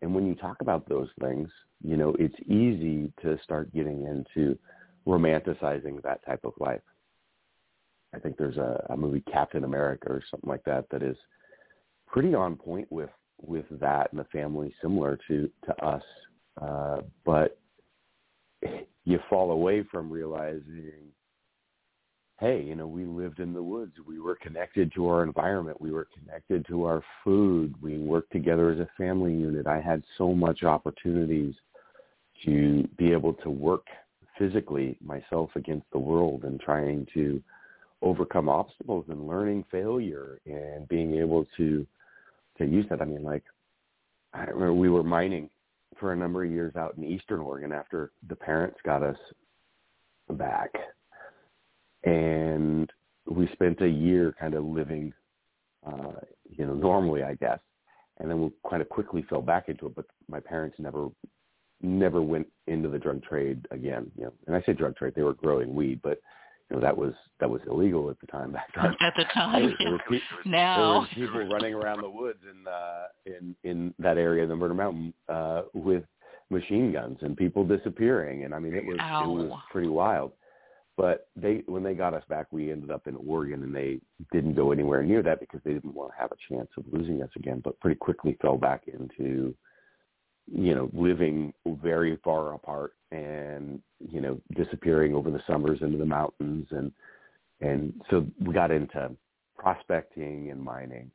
And 0.00 0.14
when 0.14 0.26
you 0.28 0.36
talk 0.36 0.58
about 0.60 0.88
those 0.88 1.08
things, 1.20 1.48
you 1.82 1.96
know 1.96 2.14
it's 2.20 2.38
easy 2.42 3.12
to 3.22 3.36
start 3.42 3.74
getting 3.74 4.06
into 4.06 4.56
romanticizing 5.08 6.00
that 6.02 6.24
type 6.24 6.44
of 6.44 6.52
life. 6.60 6.82
I 8.14 8.20
think 8.20 8.36
there's 8.36 8.58
a, 8.58 8.86
a 8.90 8.96
movie 8.96 9.24
Captain 9.32 9.64
America 9.64 10.06
or 10.08 10.22
something 10.30 10.48
like 10.48 10.62
that 10.66 10.88
that 10.90 11.02
is 11.02 11.16
pretty 12.06 12.32
on 12.32 12.54
point 12.54 12.86
with 12.92 13.10
with 13.44 13.64
that 13.80 14.12
and 14.12 14.20
the 14.20 14.24
family 14.26 14.72
similar 14.80 15.18
to 15.26 15.50
to 15.66 15.84
us, 15.84 16.02
uh, 16.60 16.98
but 17.24 17.58
you 19.04 19.18
fall 19.28 19.52
away 19.52 19.82
from 19.90 20.10
realizing, 20.10 20.92
hey, 22.40 22.62
you 22.62 22.74
know, 22.74 22.86
we 22.86 23.04
lived 23.04 23.40
in 23.40 23.52
the 23.52 23.62
woods. 23.62 23.92
We 24.06 24.20
were 24.20 24.36
connected 24.36 24.92
to 24.94 25.08
our 25.08 25.22
environment. 25.22 25.80
We 25.80 25.92
were 25.92 26.08
connected 26.18 26.66
to 26.68 26.84
our 26.84 27.02
food. 27.24 27.74
We 27.82 27.98
worked 27.98 28.32
together 28.32 28.70
as 28.70 28.78
a 28.78 28.88
family 28.96 29.32
unit. 29.32 29.66
I 29.66 29.80
had 29.80 30.02
so 30.18 30.32
much 30.34 30.62
opportunities 30.62 31.54
to 32.44 32.88
be 32.98 33.12
able 33.12 33.34
to 33.34 33.50
work 33.50 33.86
physically 34.38 34.96
myself 35.04 35.50
against 35.56 35.86
the 35.92 35.98
world 35.98 36.44
and 36.44 36.60
trying 36.60 37.06
to 37.14 37.42
overcome 38.00 38.48
obstacles 38.48 39.04
and 39.08 39.28
learning 39.28 39.64
failure 39.70 40.40
and 40.46 40.88
being 40.88 41.14
able 41.16 41.46
to 41.56 41.86
to 42.58 42.66
use 42.66 42.84
that. 42.90 43.00
I 43.00 43.04
mean, 43.04 43.22
like 43.22 43.44
I 44.34 44.44
remember 44.44 44.74
we 44.74 44.90
were 44.90 45.02
mining 45.02 45.48
for 45.98 46.12
a 46.12 46.16
number 46.16 46.44
of 46.44 46.50
years 46.50 46.74
out 46.76 46.94
in 46.96 47.04
Eastern 47.04 47.40
Oregon 47.40 47.72
after 47.72 48.12
the 48.28 48.36
parents 48.36 48.78
got 48.84 49.02
us 49.02 49.16
back. 50.30 50.70
And 52.04 52.90
we 53.26 53.48
spent 53.52 53.80
a 53.80 53.88
year 53.88 54.34
kind 54.38 54.54
of 54.54 54.64
living, 54.64 55.12
uh, 55.86 56.12
you 56.50 56.66
know, 56.66 56.74
normally, 56.74 57.22
I 57.22 57.34
guess. 57.34 57.60
And 58.18 58.30
then 58.30 58.40
we 58.40 58.50
kind 58.68 58.82
of 58.82 58.88
quickly 58.88 59.24
fell 59.28 59.42
back 59.42 59.68
into 59.68 59.86
it, 59.86 59.94
but 59.94 60.06
my 60.28 60.40
parents 60.40 60.76
never, 60.78 61.08
never 61.80 62.20
went 62.20 62.46
into 62.66 62.88
the 62.88 62.98
drug 62.98 63.22
trade 63.22 63.66
again. 63.70 64.10
You 64.16 64.24
know, 64.24 64.32
and 64.46 64.56
I 64.56 64.62
say 64.62 64.72
drug 64.72 64.96
trade, 64.96 65.14
they 65.14 65.22
were 65.22 65.34
growing 65.34 65.74
weed, 65.74 66.00
but 66.02 66.20
you 66.72 66.80
know 66.80 66.86
that 66.86 66.96
was 66.96 67.12
that 67.38 67.50
was 67.50 67.60
illegal 67.66 68.08
at 68.08 68.18
the 68.20 68.26
time 68.28 68.52
back 68.52 68.68
then. 68.74 68.86
At 69.00 69.12
the 69.16 69.24
time, 69.34 69.74
there, 69.78 69.98
yeah. 70.10 70.18
now 70.46 71.06
there 71.14 71.26
were 71.26 71.28
people 71.28 71.52
running 71.52 71.74
around 71.74 72.00
the 72.00 72.08
woods 72.08 72.38
in 72.50 72.66
uh, 72.66 73.04
in 73.26 73.54
in 73.64 73.94
that 73.98 74.16
area, 74.16 74.44
of 74.44 74.48
the 74.48 74.56
Murder 74.56 74.74
Mountain, 74.74 75.12
uh, 75.28 75.62
with 75.74 76.04
machine 76.50 76.92
guns 76.92 77.18
and 77.20 77.36
people 77.36 77.64
disappearing, 77.64 78.44
and 78.44 78.54
I 78.54 78.58
mean 78.58 78.74
it 78.74 78.86
was 78.86 78.96
Ow. 79.00 79.24
it 79.24 79.48
was 79.48 79.58
pretty 79.70 79.88
wild. 79.88 80.32
But 80.96 81.28
they 81.36 81.62
when 81.66 81.82
they 81.82 81.94
got 81.94 82.14
us 82.14 82.24
back, 82.28 82.46
we 82.50 82.72
ended 82.72 82.90
up 82.90 83.06
in 83.06 83.16
Oregon, 83.16 83.62
and 83.62 83.74
they 83.74 84.00
didn't 84.32 84.54
go 84.54 84.72
anywhere 84.72 85.02
near 85.02 85.22
that 85.22 85.40
because 85.40 85.60
they 85.64 85.74
didn't 85.74 85.94
want 85.94 86.12
to 86.12 86.20
have 86.20 86.32
a 86.32 86.54
chance 86.54 86.68
of 86.78 86.84
losing 86.90 87.22
us 87.22 87.30
again. 87.36 87.60
But 87.62 87.78
pretty 87.80 87.96
quickly 87.96 88.38
fell 88.40 88.56
back 88.56 88.84
into 88.86 89.54
you 90.50 90.74
know, 90.74 90.90
living 90.92 91.52
very 91.82 92.18
far 92.24 92.54
apart 92.54 92.94
and, 93.10 93.80
you 94.10 94.20
know, 94.20 94.40
disappearing 94.54 95.14
over 95.14 95.30
the 95.30 95.42
summers 95.46 95.80
into 95.82 95.98
the 95.98 96.06
mountains 96.06 96.66
and 96.70 96.92
and 97.60 97.92
so 98.10 98.26
we 98.40 98.52
got 98.52 98.72
into 98.72 99.10
prospecting 99.56 100.50
and 100.50 100.60
mining. 100.60 101.10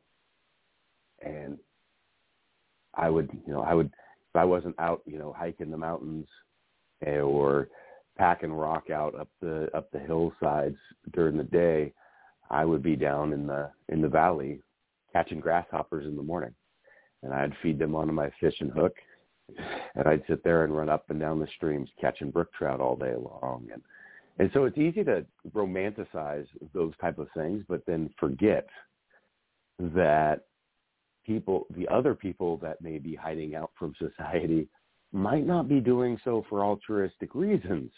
And 1.22 1.58
I 2.96 3.10
would, 3.10 3.30
you 3.46 3.54
know, 3.54 3.62
I 3.62 3.74
would 3.74 3.88
if 3.88 4.36
I 4.36 4.46
wasn't 4.46 4.80
out, 4.80 5.02
you 5.06 5.20
know, 5.20 5.36
hiking 5.38 5.70
the 5.70 5.78
mountains 5.78 6.28
eh, 7.06 7.20
or 7.20 7.68
packing 8.18 8.54
rock 8.54 8.90
out 8.90 9.14
up 9.20 9.28
the 9.42 9.70
up 9.76 9.92
the 9.92 10.00
hillsides 10.00 10.78
during 11.14 11.38
the 11.38 11.44
day, 11.44 11.94
I 12.50 12.66
would 12.66 12.82
be 12.82 12.96
down 12.96 13.34
in 13.34 13.46
the 13.46 13.70
in 13.90 14.02
the 14.02 14.08
valley 14.08 14.62
catching 15.14 15.40
grasshoppers 15.40 16.06
in 16.06 16.16
the 16.16 16.24
morning. 16.24 16.54
And 17.24 17.34
I'd 17.34 17.54
feed 17.62 17.80
them 17.80 17.96
onto 17.96 18.14
my 18.14 18.32
fishing 18.40 18.70
hook 18.70 18.96
and 19.96 20.08
I'd 20.08 20.24
sit 20.28 20.44
there 20.44 20.64
and 20.64 20.76
run 20.76 20.90
up 20.90 21.10
and 21.10 21.20
down 21.20 21.40
the 21.40 21.48
streams 21.56 21.90
catching 22.00 22.32
brook 22.32 22.52
trout 22.54 22.80
all 22.80 22.96
day 22.96 23.16
long 23.16 23.68
and 23.72 23.82
And 24.40 24.52
so 24.54 24.66
it's 24.66 24.78
easy 24.78 25.04
to 25.06 25.26
romanticize 25.54 26.46
those 26.74 26.94
type 27.02 27.18
of 27.18 27.28
things, 27.36 27.64
but 27.68 27.86
then 27.86 28.10
forget 28.20 28.68
that 29.80 30.42
people, 31.26 31.68
the 31.76 31.88
other 31.88 32.14
people 32.14 32.58
that 32.58 32.82
may 32.82 33.00
be 33.00 33.16
hiding 33.16 33.56
out 33.56 33.72
from 33.78 33.94
society 33.98 34.68
might 35.12 35.46
not 35.48 35.68
be 35.70 35.80
doing 35.80 36.20
so 36.24 36.46
for 36.50 36.64
altruistic 36.64 37.34
reasons. 37.34 37.92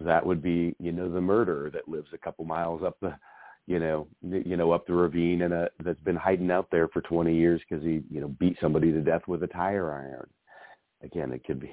That 0.00 0.24
would 0.24 0.42
be, 0.42 0.74
you 0.78 0.92
know, 0.92 1.10
the 1.10 1.20
murderer 1.20 1.70
that 1.70 1.88
lives 1.88 2.08
a 2.12 2.18
couple 2.18 2.44
miles 2.44 2.82
up 2.82 2.96
the, 3.00 3.14
you 3.66 3.78
know, 3.78 4.08
you 4.22 4.56
know, 4.56 4.72
up 4.72 4.86
the 4.86 4.92
ravine 4.92 5.42
and 5.42 5.54
a, 5.54 5.68
that's 5.84 6.00
been 6.00 6.16
hiding 6.16 6.50
out 6.50 6.68
there 6.70 6.88
for 6.88 7.00
20 7.02 7.34
years 7.34 7.60
because 7.68 7.84
he, 7.84 8.02
you 8.10 8.20
know, 8.20 8.28
beat 8.40 8.56
somebody 8.60 8.92
to 8.92 9.00
death 9.00 9.22
with 9.26 9.42
a 9.42 9.46
tire 9.46 9.92
iron. 9.92 10.28
Again, 11.02 11.32
it 11.32 11.44
could 11.44 11.60
be 11.60 11.72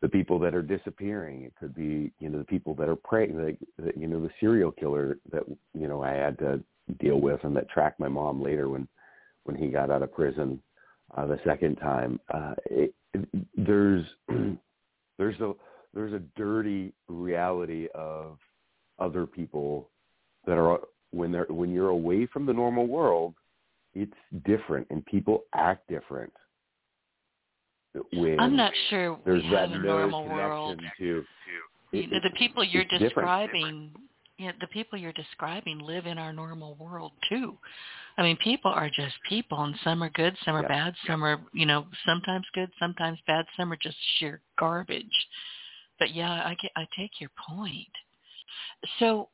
the 0.00 0.08
people 0.08 0.38
that 0.40 0.54
are 0.54 0.62
disappearing. 0.62 1.44
It 1.44 1.54
could 1.58 1.74
be, 1.74 2.12
you 2.18 2.28
know, 2.28 2.38
the 2.38 2.44
people 2.44 2.74
that 2.74 2.88
are 2.88 2.96
preying, 2.96 3.42
like, 3.42 3.58
the, 3.78 3.92
you 3.98 4.08
know, 4.08 4.20
the 4.20 4.30
serial 4.40 4.72
killer 4.72 5.18
that, 5.32 5.44
you 5.72 5.88
know, 5.88 6.02
I 6.02 6.12
had 6.12 6.38
to 6.40 6.62
deal 7.00 7.20
with 7.20 7.42
and 7.44 7.56
that 7.56 7.70
tracked 7.70 8.00
my 8.00 8.08
mom 8.08 8.42
later 8.42 8.68
when, 8.68 8.88
when 9.44 9.56
he 9.56 9.68
got 9.68 9.90
out 9.90 10.02
of 10.02 10.12
prison 10.12 10.60
uh, 11.16 11.26
the 11.26 11.38
second 11.44 11.76
time. 11.76 12.20
Uh, 12.32 12.54
it, 12.66 12.94
it, 13.14 13.28
there's, 13.56 14.04
there's 15.18 15.40
a, 15.40 15.52
there's 15.94 16.12
a 16.12 16.22
dirty 16.36 16.92
reality 17.08 17.88
of 17.94 18.38
other 18.98 19.26
people 19.26 19.88
that 20.46 20.58
are 20.58 20.80
when 21.14 21.30
they're 21.30 21.46
when 21.48 21.72
you're 21.72 21.88
away 21.88 22.26
from 22.26 22.44
the 22.44 22.52
normal 22.52 22.86
world, 22.86 23.34
it's 23.94 24.12
different 24.44 24.86
and 24.90 25.04
people 25.06 25.44
act 25.54 25.88
different. 25.88 26.32
When 28.12 28.40
I'm 28.40 28.56
not 28.56 28.72
sure 28.90 29.18
there's 29.24 29.44
we 29.44 29.50
that 29.50 29.70
normal 29.70 30.26
world. 30.28 30.80
to 30.80 31.24
the 31.92 32.30
people 32.36 32.64
you're 32.64 32.84
describing, 32.84 33.92
yeah, 34.38 34.52
the 34.60 34.66
people 34.68 34.98
you're 34.98 35.12
describing 35.12 35.78
live 35.78 36.06
in 36.06 36.18
our 36.18 36.32
normal 36.32 36.74
world 36.74 37.12
too. 37.28 37.56
I 38.16 38.22
mean, 38.22 38.36
people 38.38 38.70
are 38.70 38.88
just 38.88 39.14
people, 39.28 39.62
and 39.62 39.74
some 39.82 40.02
are 40.02 40.10
good, 40.10 40.36
some 40.44 40.54
are 40.54 40.66
bad, 40.68 40.94
some 41.06 41.24
are, 41.24 41.40
you 41.52 41.66
know, 41.66 41.86
sometimes 42.06 42.46
good, 42.54 42.70
sometimes 42.78 43.18
bad, 43.26 43.44
some 43.56 43.72
are 43.72 43.78
just 43.80 43.96
sheer 44.18 44.40
garbage. 44.58 45.06
But 45.98 46.14
yeah, 46.14 46.30
I 46.30 46.56
get, 46.60 46.70
I 46.76 46.86
take 46.96 47.20
your 47.20 47.30
point. 47.48 47.88
So, 48.98 49.28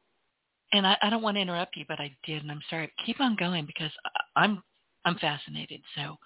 and 0.73 0.87
I, 0.87 0.97
I 1.03 1.11
don't 1.11 1.23
want 1.23 1.37
to 1.37 1.41
interrupt 1.41 1.77
you, 1.77 1.85
but 1.89 2.01
I 2.01 2.15
did, 2.25 2.43
and 2.43 2.51
I'm 2.51 2.63
sorry. 2.71 2.91
Keep 3.05 3.21
on 3.21 3.37
going 3.37 3.67
because 3.67 3.91
I- 4.05 4.43
I'm, 4.43 4.63
I'm 5.05 5.17
fascinated. 5.17 5.81
So, 5.97 6.17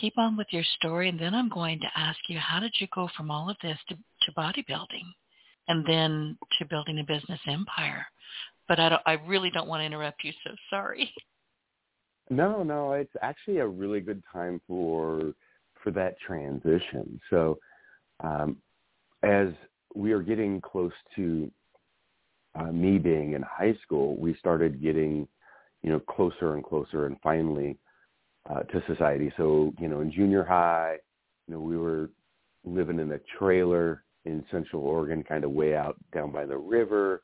keep 0.00 0.18
on 0.18 0.36
with 0.36 0.46
your 0.50 0.64
story, 0.76 1.08
and 1.08 1.18
then 1.18 1.34
I'm 1.34 1.48
going 1.48 1.80
to 1.80 1.86
ask 1.96 2.18
you, 2.28 2.38
how 2.38 2.60
did 2.60 2.74
you 2.78 2.86
go 2.94 3.08
from 3.16 3.30
all 3.30 3.50
of 3.50 3.56
this 3.62 3.78
to, 3.88 3.94
to 3.94 4.32
bodybuilding, 4.32 5.06
and 5.68 5.84
then 5.86 6.36
to 6.58 6.64
building 6.66 6.98
a 6.98 7.04
business 7.04 7.40
empire? 7.46 8.06
But 8.68 8.80
I 8.80 8.88
don't, 8.88 9.02
I 9.06 9.12
really 9.26 9.50
don't 9.50 9.68
want 9.68 9.80
to 9.80 9.86
interrupt 9.86 10.24
you. 10.24 10.32
So 10.44 10.50
sorry. 10.70 11.12
No, 12.30 12.62
no, 12.62 12.92
it's 12.92 13.12
actually 13.20 13.58
a 13.58 13.66
really 13.66 14.00
good 14.00 14.22
time 14.32 14.60
for 14.66 15.34
for 15.82 15.90
that 15.90 16.14
transition. 16.20 17.20
So, 17.28 17.58
um, 18.20 18.56
as 19.22 19.48
we 19.94 20.12
are 20.12 20.22
getting 20.22 20.60
close 20.60 20.92
to 21.16 21.50
uh, 22.54 22.70
me 22.70 22.98
being 22.98 23.32
in 23.32 23.42
high 23.42 23.76
school, 23.82 24.16
we 24.16 24.34
started 24.36 24.80
getting, 24.80 25.26
you 25.82 25.90
know, 25.90 26.00
closer 26.00 26.54
and 26.54 26.64
closer, 26.64 27.06
and 27.06 27.16
finally 27.22 27.76
uh, 28.50 28.60
to 28.60 28.82
society. 28.86 29.32
So, 29.36 29.72
you 29.78 29.88
know, 29.88 30.00
in 30.00 30.12
junior 30.12 30.44
high, 30.44 30.96
you 31.46 31.54
know, 31.54 31.60
we 31.60 31.76
were 31.76 32.10
living 32.64 32.98
in 33.00 33.12
a 33.12 33.20
trailer 33.38 34.04
in 34.24 34.44
Central 34.50 34.82
Oregon, 34.82 35.24
kind 35.24 35.44
of 35.44 35.50
way 35.50 35.74
out 35.74 35.96
down 36.12 36.30
by 36.30 36.46
the 36.46 36.56
river 36.56 37.22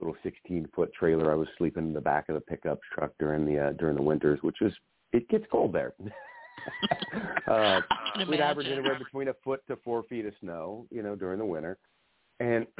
little 0.00 0.16
16 0.22 0.68
foot 0.74 0.92
trailer. 0.92 1.32
I 1.32 1.36
was 1.36 1.48
sleeping 1.56 1.86
in 1.86 1.92
the 1.92 2.00
back 2.00 2.28
of 2.28 2.34
the 2.34 2.40
pickup 2.40 2.78
truck 2.94 3.12
during 3.18 3.44
the 3.44 3.68
uh, 3.68 3.72
during 3.72 3.96
the 3.96 4.02
winters, 4.02 4.38
which 4.42 4.56
was 4.60 4.72
it 5.12 5.28
gets 5.28 5.44
cold 5.50 5.72
there. 5.72 5.94
uh, 7.46 7.80
we'd 8.28 8.40
average 8.40 8.66
anywhere 8.66 8.98
between 8.98 9.28
a 9.28 9.34
foot 9.44 9.60
to 9.68 9.76
four 9.84 10.02
feet 10.04 10.26
of 10.26 10.34
snow, 10.40 10.86
you 10.90 11.02
know, 11.02 11.16
during 11.16 11.38
the 11.38 11.44
winter, 11.44 11.78
and 12.40 12.66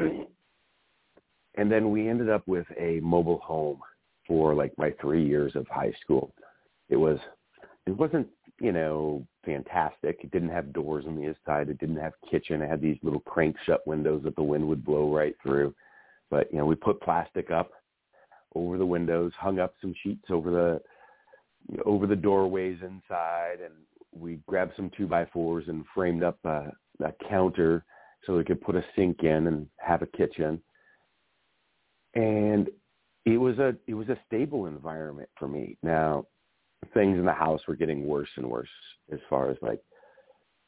and 1.57 1.71
then 1.71 1.91
we 1.91 2.09
ended 2.09 2.29
up 2.29 2.47
with 2.47 2.67
a 2.79 3.01
mobile 3.01 3.41
home 3.41 3.81
for 4.27 4.55
like 4.55 4.73
my 4.79 4.93
three 5.01 5.27
years 5.27 5.53
of 5.55 5.67
high 5.69 5.93
school. 6.03 6.33
It 6.89 6.97
was 6.97 7.19
it 7.89 7.97
wasn't 7.97 8.29
you 8.61 8.73
know 8.73 9.27
fantastic. 9.45 10.21
It 10.23 10.31
didn't 10.31 10.51
have 10.51 10.73
doors 10.73 11.05
on 11.07 11.17
the 11.17 11.25
inside. 11.25 11.69
It 11.69 11.79
didn't 11.79 11.97
have 11.97 12.13
kitchen. 12.31 12.61
It 12.63 12.69
had 12.69 12.83
these 12.83 12.99
little 13.03 13.21
crank 13.21 13.57
shut 13.65 13.87
windows 13.87 14.23
that 14.25 14.37
the 14.37 14.43
wind 14.43 14.67
would 14.69 14.85
blow 14.85 15.15
right 15.15 15.35
through. 15.43 15.75
But 16.31 16.53
you 16.53 16.59
know, 16.59 16.67
we 16.67 16.75
put 16.75 17.01
plastic 17.01 17.51
up 17.51 17.71
over 18.55 18.77
the 18.77 18.87
windows, 18.87 19.33
hung 19.39 19.59
up 19.59 19.75
some 19.81 19.95
sheets 20.03 20.27
over 20.31 20.51
the 20.51 21.81
over 21.85 22.07
the 22.07 22.17
doorways 22.17 22.79
inside, 22.83 23.59
and 23.65 23.75
we 24.13 24.41
grabbed 24.47 24.73
some 24.77 24.91
two 24.97 25.07
by 25.07 25.25
fours 25.27 25.65
and 25.69 25.85
framed 25.95 26.23
up 26.23 26.39
a, 26.45 26.71
a 27.05 27.13
counter 27.29 27.85
so 28.25 28.37
we 28.37 28.45
could 28.45 28.61
put 28.61 28.77
a 28.77 28.85
sink 28.97 29.23
in 29.23 29.47
and 29.47 29.67
have 29.79 30.03
a 30.03 30.07
kitchen. 30.07 30.61
And 32.15 32.69
it 33.25 33.39
was 33.39 33.59
a 33.59 33.75
it 33.87 33.95
was 33.95 34.09
a 34.09 34.19
stable 34.27 34.67
environment 34.67 35.29
for 35.39 35.49
me. 35.49 35.79
Now, 35.83 36.27
things 36.95 37.19
in 37.19 37.25
the 37.25 37.33
house 37.33 37.61
were 37.67 37.77
getting 37.77 38.07
worse 38.07 38.29
and 38.37 38.47
worse 38.47 38.69
as 39.13 39.19
far 39.29 39.51
as 39.51 39.57
like, 39.63 39.81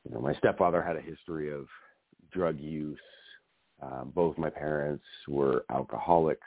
you 0.05 0.14
know, 0.14 0.20
my 0.20 0.35
stepfather 0.35 0.83
had 0.83 0.96
a 0.96 1.01
history 1.01 1.53
of 1.53 1.66
drug 2.33 2.59
use. 2.59 2.99
Um, 3.83 4.12
both 4.14 4.37
my 4.38 4.51
parents 4.51 5.05
were 5.29 5.64
alcoholics. 5.70 6.46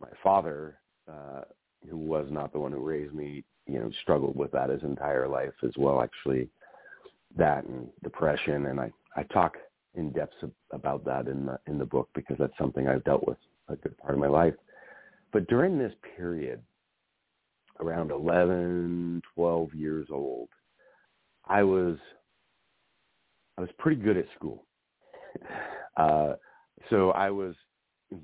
My 0.00 0.08
father, 0.22 0.78
uh, 1.10 1.42
who 1.88 1.96
was 1.96 2.26
not 2.30 2.52
the 2.52 2.58
one 2.58 2.72
who 2.72 2.78
raised 2.78 3.14
me, 3.14 3.44
you 3.66 3.78
know, 3.78 3.90
struggled 4.02 4.36
with 4.36 4.50
that 4.52 4.70
his 4.70 4.82
entire 4.82 5.28
life 5.28 5.52
as 5.62 5.72
well. 5.76 6.02
Actually, 6.02 6.48
that 7.36 7.64
and 7.64 7.88
depression, 8.02 8.66
and 8.66 8.80
I 8.80 8.90
I 9.16 9.22
talk 9.24 9.56
in 9.94 10.10
depth 10.10 10.34
about 10.72 11.04
that 11.04 11.28
in 11.28 11.46
the 11.46 11.58
in 11.66 11.78
the 11.78 11.84
book 11.84 12.08
because 12.14 12.36
that's 12.38 12.56
something 12.58 12.88
I've 12.88 13.04
dealt 13.04 13.26
with 13.26 13.38
a 13.68 13.76
good 13.76 13.96
part 13.98 14.14
of 14.14 14.20
my 14.20 14.26
life. 14.28 14.54
But 15.32 15.46
during 15.48 15.78
this 15.78 15.92
period, 16.16 16.60
around 17.80 18.10
11, 18.10 19.22
12 19.34 19.74
years 19.74 20.08
old, 20.10 20.48
I 21.46 21.62
was 21.62 21.98
I 23.56 23.60
was 23.60 23.70
pretty 23.78 24.00
good 24.00 24.16
at 24.16 24.26
school. 24.36 24.64
Uh, 25.96 26.34
so 26.90 27.12
I 27.12 27.30
was 27.30 27.54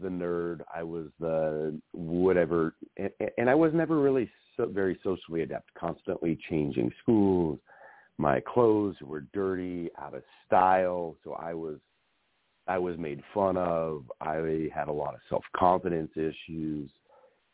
the 0.02 0.08
nerd. 0.08 0.60
I 0.74 0.82
was 0.82 1.06
the 1.20 1.78
whatever, 1.92 2.74
and, 2.96 3.10
and 3.38 3.48
I 3.48 3.54
was 3.54 3.72
never 3.72 4.00
really 4.00 4.28
so 4.56 4.66
very 4.66 4.98
socially 5.04 5.42
adept. 5.42 5.72
Constantly 5.78 6.36
changing 6.48 6.90
schools. 7.00 7.60
My 8.18 8.40
clothes 8.40 8.96
were 9.02 9.20
dirty, 9.32 9.88
out 10.00 10.14
of 10.14 10.24
style. 10.46 11.14
So 11.22 11.34
I 11.34 11.54
was, 11.54 11.78
I 12.66 12.76
was 12.76 12.98
made 12.98 13.22
fun 13.32 13.56
of. 13.56 14.02
I 14.20 14.68
had 14.74 14.88
a 14.88 14.92
lot 14.92 15.14
of 15.14 15.20
self 15.28 15.44
confidence 15.56 16.10
issues, 16.16 16.90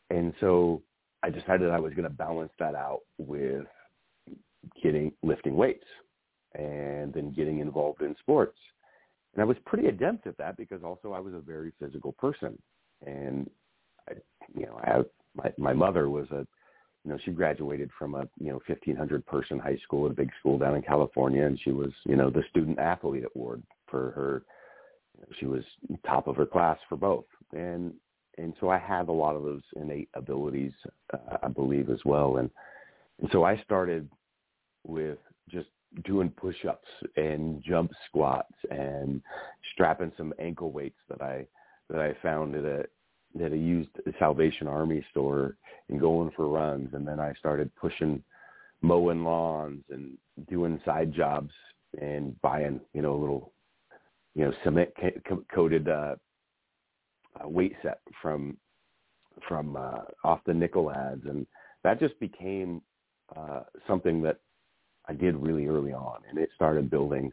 and 0.09 0.33
so 0.39 0.81
I 1.23 1.29
decided 1.29 1.69
I 1.69 1.79
was 1.79 1.93
going 1.93 2.07
to 2.07 2.15
balance 2.15 2.51
that 2.59 2.75
out 2.75 3.01
with 3.17 3.65
getting 4.81 5.11
lifting 5.23 5.55
weights 5.55 5.85
and 6.55 7.13
then 7.13 7.33
getting 7.33 7.59
involved 7.59 8.01
in 8.01 8.15
sports. 8.19 8.57
And 9.33 9.41
I 9.41 9.45
was 9.45 9.57
pretty 9.65 9.87
adept 9.87 10.27
at 10.27 10.37
that 10.37 10.57
because 10.57 10.83
also 10.83 11.13
I 11.13 11.19
was 11.19 11.33
a 11.33 11.39
very 11.39 11.71
physical 11.79 12.13
person. 12.13 12.57
And 13.05 13.49
I, 14.09 14.13
you 14.55 14.65
know, 14.65 14.79
I 14.83 14.89
have 14.89 15.05
my 15.35 15.51
my 15.57 15.73
mother 15.73 16.09
was 16.09 16.29
a, 16.31 16.47
you 17.05 17.11
know, 17.11 17.17
she 17.23 17.31
graduated 17.31 17.91
from 17.97 18.15
a 18.15 18.27
you 18.39 18.49
know 18.49 18.59
1500 18.65 19.25
person 19.25 19.59
high 19.59 19.77
school 19.83 20.05
at 20.05 20.11
a 20.11 20.15
big 20.15 20.31
school 20.39 20.57
down 20.57 20.75
in 20.75 20.81
California, 20.81 21.45
and 21.45 21.59
she 21.63 21.71
was 21.71 21.91
you 22.05 22.15
know 22.15 22.29
the 22.29 22.43
student 22.49 22.79
athlete 22.79 23.25
award 23.35 23.61
for 23.87 24.11
her. 24.11 24.43
She 25.39 25.45
was 25.45 25.63
top 26.05 26.27
of 26.27 26.35
her 26.35 26.45
class 26.45 26.77
for 26.87 26.95
both, 26.95 27.25
and 27.51 27.93
and 28.37 28.53
so 28.59 28.69
I 28.69 28.77
have 28.77 29.09
a 29.09 29.13
lot 29.13 29.35
of 29.35 29.43
those 29.43 29.63
innate 29.75 30.09
abilities, 30.13 30.73
uh, 31.13 31.37
I 31.43 31.47
believe 31.47 31.89
as 31.89 31.99
well. 32.05 32.37
And 32.37 32.49
and 33.21 33.29
so 33.31 33.43
I 33.43 33.57
started 33.63 34.07
with 34.85 35.17
just 35.49 35.69
doing 36.05 36.29
push-ups 36.29 36.87
and 37.15 37.63
jump 37.63 37.91
squats 38.07 38.53
and 38.69 39.21
strapping 39.73 40.11
some 40.17 40.33
ankle 40.39 40.71
weights 40.71 40.99
that 41.09 41.21
I 41.21 41.47
that 41.89 41.99
I 41.99 42.13
found 42.21 42.55
at 42.55 42.65
a 42.65 42.85
that 43.35 43.51
I 43.51 43.55
used 43.55 43.89
Salvation 44.19 44.67
Army 44.67 45.05
store 45.11 45.55
and 45.89 45.99
going 45.99 46.31
for 46.35 46.47
runs. 46.47 46.93
And 46.93 47.07
then 47.07 47.19
I 47.19 47.33
started 47.39 47.73
pushing, 47.75 48.23
mowing 48.81 49.23
lawns 49.23 49.83
and 49.89 50.17
doing 50.49 50.79
side 50.85 51.13
jobs 51.13 51.51
and 52.01 52.39
buying 52.41 52.79
you 52.93 53.01
know 53.01 53.15
little 53.15 53.51
you 54.35 54.45
know 54.45 54.53
cement 54.63 54.89
coated 55.53 55.87
uh, 55.87 56.15
uh, 57.39 57.47
weight 57.47 57.75
set 57.81 57.99
from 58.21 58.57
from 59.47 59.75
uh, 59.75 59.99
off 60.23 60.39
the 60.45 60.53
nickel 60.53 60.91
ads, 60.91 61.25
and 61.25 61.45
that 61.83 61.99
just 61.99 62.19
became 62.19 62.81
uh, 63.35 63.61
something 63.87 64.21
that 64.23 64.39
I 65.07 65.13
did 65.13 65.35
really 65.35 65.67
early 65.67 65.93
on, 65.93 66.21
and 66.29 66.37
it 66.37 66.49
started 66.55 66.89
building 66.89 67.31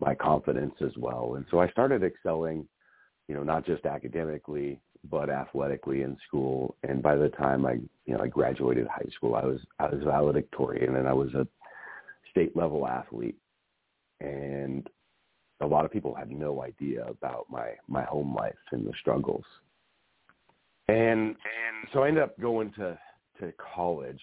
my 0.00 0.14
confidence 0.14 0.74
as 0.80 0.96
well. 0.96 1.34
And 1.36 1.44
so 1.50 1.60
I 1.60 1.68
started 1.68 2.02
excelling 2.02 2.66
you 3.28 3.34
know, 3.34 3.42
not 3.42 3.64
just 3.64 3.86
academically, 3.86 4.80
but 5.10 5.30
athletically 5.30 6.02
in 6.02 6.16
school. 6.26 6.76
And 6.82 7.02
by 7.02 7.16
the 7.16 7.28
time 7.30 7.66
I, 7.66 7.74
you 8.06 8.14
know, 8.14 8.20
I 8.20 8.28
graduated 8.28 8.86
high 8.86 9.08
school, 9.14 9.34
I 9.34 9.44
was 9.44 9.60
I 9.78 9.86
was 9.86 10.02
valedictorian 10.04 10.96
and 10.96 11.08
I 11.08 11.12
was 11.12 11.32
a 11.34 11.46
state 12.30 12.56
level 12.56 12.86
athlete. 12.86 13.38
And 14.20 14.88
a 15.60 15.66
lot 15.66 15.84
of 15.84 15.92
people 15.92 16.14
had 16.14 16.30
no 16.30 16.62
idea 16.62 17.06
about 17.06 17.46
my 17.50 17.70
my 17.88 18.02
home 18.04 18.34
life 18.34 18.54
and 18.72 18.86
the 18.86 18.92
struggles. 19.00 19.44
And 20.88 21.28
and 21.28 21.88
so 21.92 22.02
I 22.02 22.08
ended 22.08 22.22
up 22.22 22.38
going 22.40 22.72
to 22.72 22.98
to 23.40 23.52
college. 23.74 24.20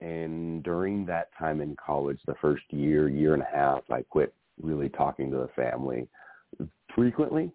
And 0.00 0.64
during 0.64 1.06
that 1.06 1.28
time 1.38 1.60
in 1.60 1.76
college, 1.76 2.18
the 2.26 2.34
first 2.40 2.64
year, 2.70 3.08
year 3.08 3.34
and 3.34 3.42
a 3.42 3.56
half, 3.56 3.82
I 3.88 4.02
quit 4.02 4.34
really 4.60 4.88
talking 4.88 5.30
to 5.30 5.36
the 5.36 5.48
family 5.54 6.08
frequently 6.94 7.52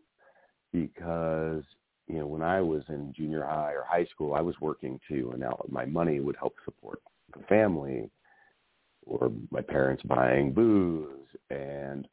because 0.72 1.63
you 2.08 2.20
know 2.20 2.28
when 2.28 2.42
I 2.42 2.62
was 2.62 2.84
in 2.90 3.13
junior 3.16 3.44
high 3.44 3.74
or 3.74 3.84
high 3.88 4.06
school, 4.06 4.34
I 4.34 4.42
was 4.42 4.56
working 4.62 5.00
too, 5.08 5.30
and 5.32 5.42
now 5.42 5.60
my 5.70 5.86
money 5.86 6.20
would 6.20 6.38
help 6.38 6.56
support 6.63 7.02
the 7.36 7.44
family 7.44 8.10
or 9.06 9.32
my 9.52 9.62
parents 9.62 10.04
buying 10.04 10.54
booze 10.54 11.28
and 11.50 12.08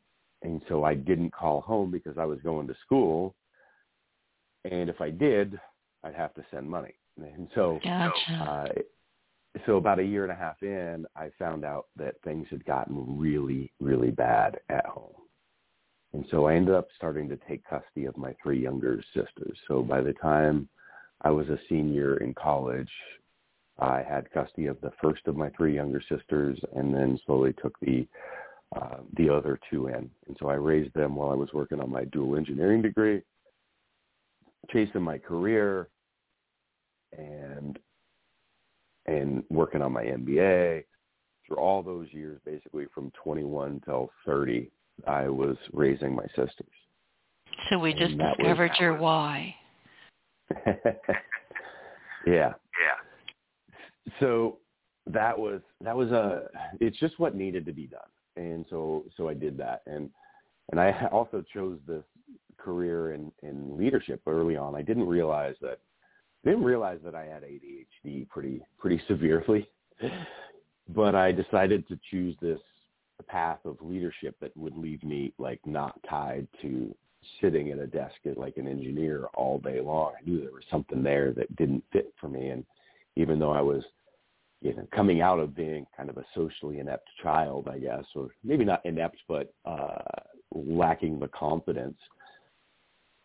and 0.44 0.62
so 0.68 0.84
I 0.84 0.94
didn't 0.94 1.32
call 1.32 1.60
home 1.60 1.90
because 1.90 2.16
I 2.18 2.24
was 2.24 2.38
going 2.42 2.68
to 2.68 2.74
school. 2.84 3.34
And 4.70 4.88
if 4.88 5.00
I 5.00 5.10
did 5.10 5.58
I'd 6.04 6.14
have 6.14 6.34
to 6.34 6.44
send 6.50 6.68
money. 6.68 6.94
And 7.16 7.48
so 7.54 7.80
gotcha. 7.82 8.32
uh, 8.32 8.68
so 9.66 9.76
about 9.76 10.00
a 10.00 10.04
year 10.04 10.24
and 10.24 10.32
a 10.32 10.36
half 10.36 10.62
in 10.62 11.06
I 11.16 11.30
found 11.38 11.64
out 11.64 11.86
that 11.96 12.14
things 12.24 12.46
had 12.50 12.64
gotten 12.64 13.18
really 13.18 13.72
really 13.80 14.10
bad 14.10 14.58
at 14.68 14.86
home. 14.86 15.12
And 16.12 16.24
so 16.30 16.46
I 16.46 16.54
ended 16.54 16.74
up 16.74 16.88
starting 16.96 17.28
to 17.28 17.38
take 17.48 17.64
custody 17.64 18.04
of 18.04 18.16
my 18.16 18.36
three 18.42 18.60
younger 18.60 19.02
sisters. 19.14 19.58
So 19.66 19.82
by 19.82 20.00
the 20.00 20.12
time 20.14 20.68
I 21.22 21.30
was 21.30 21.48
a 21.48 21.58
senior 21.68 22.18
in 22.18 22.34
college 22.34 22.90
I 23.78 24.02
had 24.02 24.30
custody 24.30 24.66
of 24.66 24.80
the 24.80 24.92
first 25.02 25.26
of 25.26 25.36
my 25.36 25.50
three 25.50 25.74
younger 25.74 26.00
sisters, 26.08 26.58
and 26.76 26.94
then 26.94 27.18
slowly 27.26 27.52
took 27.54 27.78
the 27.80 28.06
uh, 28.74 28.98
the 29.16 29.28
other 29.28 29.58
two 29.70 29.88
in. 29.88 30.10
And 30.26 30.36
so 30.38 30.48
I 30.48 30.54
raised 30.54 30.94
them 30.94 31.16
while 31.16 31.30
I 31.30 31.34
was 31.34 31.52
working 31.52 31.80
on 31.80 31.90
my 31.90 32.04
dual 32.04 32.36
engineering 32.36 32.82
degree, 32.82 33.22
chasing 34.70 35.02
my 35.02 35.18
career, 35.18 35.88
and 37.16 37.78
and 39.06 39.44
working 39.50 39.82
on 39.82 39.92
my 39.92 40.04
MBA. 40.04 40.84
Through 41.46 41.58
all 41.58 41.82
those 41.82 42.06
years, 42.10 42.40
basically 42.46 42.86
from 42.94 43.12
21 43.22 43.82
till 43.84 44.10
30, 44.24 44.70
I 45.06 45.28
was 45.28 45.58
raising 45.74 46.14
my 46.14 46.24
sisters. 46.28 46.72
So 47.68 47.78
we 47.78 47.92
just 47.92 48.16
discovered 48.16 48.70
was, 48.70 48.80
your 48.80 48.96
why. 48.96 49.54
yeah. 52.26 52.54
Yeah 52.54 52.54
so 54.20 54.58
that 55.06 55.38
was 55.38 55.60
that 55.80 55.96
was 55.96 56.10
a 56.10 56.48
it's 56.80 56.98
just 56.98 57.18
what 57.18 57.34
needed 57.34 57.66
to 57.66 57.72
be 57.72 57.86
done 57.86 58.00
and 58.36 58.64
so 58.70 59.04
so 59.16 59.28
i 59.28 59.34
did 59.34 59.56
that. 59.58 59.82
And 59.86 60.10
and 60.70 60.80
i 60.80 61.08
also 61.12 61.44
chose 61.52 61.78
this 61.86 62.04
career 62.58 63.12
in 63.14 63.32
in 63.42 63.76
leadership 63.76 64.22
early 64.26 64.56
on. 64.56 64.74
I 64.74 64.82
didn't 64.82 65.06
realize 65.06 65.56
that 65.60 65.80
I 66.44 66.50
didn't 66.50 66.64
realize 66.64 66.98
that 67.04 67.14
i 67.14 67.24
had 67.24 67.42
adhd 67.42 68.28
pretty 68.28 68.62
pretty 68.78 69.00
severely. 69.08 69.68
But 70.94 71.14
i 71.14 71.32
decided 71.32 71.86
to 71.88 71.98
choose 72.10 72.36
this 72.40 72.60
path 73.28 73.60
of 73.64 73.76
leadership 73.80 74.36
that 74.40 74.56
would 74.56 74.76
leave 74.76 75.02
me 75.02 75.32
like 75.38 75.60
not 75.64 75.98
tied 76.08 76.46
to 76.62 76.94
sitting 77.40 77.70
at 77.70 77.78
a 77.78 77.86
desk 77.86 78.14
as 78.26 78.36
like 78.36 78.56
an 78.56 78.68
engineer 78.68 79.26
all 79.34 79.58
day 79.58 79.80
long. 79.80 80.12
I 80.18 80.28
knew 80.28 80.40
there 80.40 80.52
was 80.52 80.64
something 80.70 81.02
there 81.02 81.32
that 81.32 81.54
didn't 81.56 81.84
fit 81.92 82.12
for 82.20 82.28
me. 82.28 82.50
And 82.50 82.64
even 83.16 83.38
though 83.38 83.52
I 83.52 83.60
was 83.60 83.82
you 84.64 84.74
know, 84.74 84.88
coming 84.96 85.20
out 85.20 85.38
of 85.38 85.54
being 85.54 85.86
kind 85.94 86.08
of 86.08 86.16
a 86.16 86.24
socially 86.34 86.78
inept 86.78 87.06
child, 87.22 87.68
I 87.70 87.78
guess, 87.78 88.04
or 88.16 88.30
maybe 88.42 88.64
not 88.64 88.84
inept, 88.86 89.18
but 89.28 89.52
uh, 89.66 89.98
lacking 90.54 91.20
the 91.20 91.28
confidence, 91.28 91.98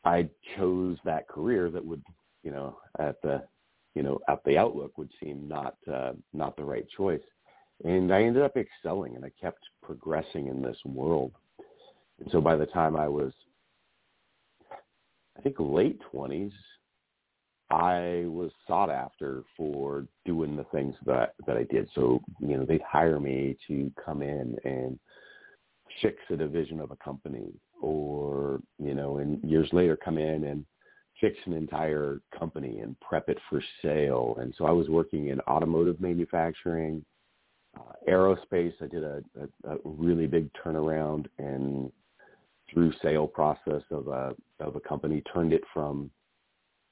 I 0.03 0.27
chose 0.57 0.97
that 1.05 1.29
career 1.29 1.71
that 1.71 1.83
would, 1.83 2.03
you 2.43 2.51
know, 2.51 2.77
at 2.99 3.21
the, 3.21 3.41
you 3.95 4.03
know, 4.03 4.19
at 4.27 4.43
the 4.43 4.57
outlook 4.57 4.97
would 4.97 5.09
seem 5.23 5.47
not 5.47 5.77
uh, 5.91 6.11
not 6.33 6.57
the 6.57 6.63
right 6.65 6.85
choice, 6.95 7.21
and 7.85 8.13
I 8.13 8.23
ended 8.23 8.43
up 8.43 8.57
excelling, 8.57 9.15
and 9.15 9.23
I 9.23 9.31
kept 9.41 9.63
progressing 9.81 10.47
in 10.47 10.61
this 10.61 10.77
world, 10.83 11.31
and 12.19 12.29
so 12.33 12.41
by 12.41 12.57
the 12.57 12.65
time 12.65 12.97
I 12.97 13.07
was, 13.07 13.31
I 15.37 15.41
think 15.41 15.55
late 15.57 16.01
twenties, 16.11 16.51
I 17.71 18.23
was 18.27 18.51
sought 18.67 18.89
after 18.89 19.43
for 19.55 20.05
doing 20.25 20.55
the 20.55 20.63
things 20.65 20.95
that 21.05 21.35
that 21.45 21.57
I 21.57 21.63
did. 21.63 21.87
So 21.93 22.19
you 22.39 22.57
know 22.57 22.65
they'd 22.65 22.81
hire 22.81 23.19
me 23.19 23.57
to 23.67 23.91
come 24.03 24.21
in 24.21 24.57
and 24.63 24.99
fix 26.01 26.17
a 26.29 26.37
division 26.37 26.79
of 26.79 26.91
a 26.91 26.95
company, 26.95 27.53
or 27.81 28.59
you 28.79 28.95
know, 28.95 29.17
and 29.17 29.43
years 29.43 29.69
later 29.71 29.95
come 29.95 30.17
in 30.17 30.45
and 30.45 30.65
fix 31.21 31.37
an 31.45 31.53
entire 31.53 32.21
company 32.37 32.79
and 32.79 32.99
prep 33.01 33.29
it 33.29 33.37
for 33.49 33.61
sale. 33.81 34.37
And 34.39 34.53
so 34.57 34.65
I 34.65 34.71
was 34.71 34.87
working 34.89 35.27
in 35.27 35.41
automotive 35.41 35.99
manufacturing, 35.99 37.03
uh, 37.77 37.93
aerospace. 38.09 38.73
I 38.81 38.87
did 38.87 39.03
a, 39.03 39.21
a, 39.65 39.75
a 39.75 39.77
really 39.83 40.27
big 40.27 40.49
turnaround 40.53 41.25
and 41.37 41.91
through 42.71 42.93
sale 43.01 43.27
process 43.27 43.83
of 43.91 44.07
a 44.07 44.35
of 44.59 44.75
a 44.75 44.79
company, 44.79 45.21
turned 45.33 45.53
it 45.53 45.63
from 45.73 46.09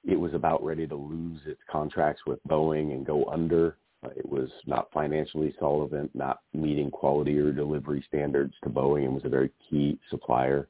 it 0.08 0.15
was 0.15 0.34
about 0.34 0.63
ready 0.63 0.88
to 0.88 0.96
lose 0.96 1.41
its 1.46 1.60
contracts 1.70 2.22
with 2.26 2.39
Boeing 2.48 2.93
and 2.93 3.06
go 3.06 3.26
under. 3.26 3.78
It 4.15 4.28
was 4.28 4.50
not 4.65 4.89
financially 4.93 5.54
solvent, 5.60 6.15
not 6.15 6.39
meeting 6.54 6.89
quality 6.89 7.38
or 7.38 7.52
delivery 7.52 8.04
standards 8.08 8.54
to 8.63 8.70
Boeing 8.70 9.06
and 9.06 9.13
was 9.13 9.26
a 9.26 9.30
very 9.30 9.52
key 9.70 10.00
supplier. 10.10 10.70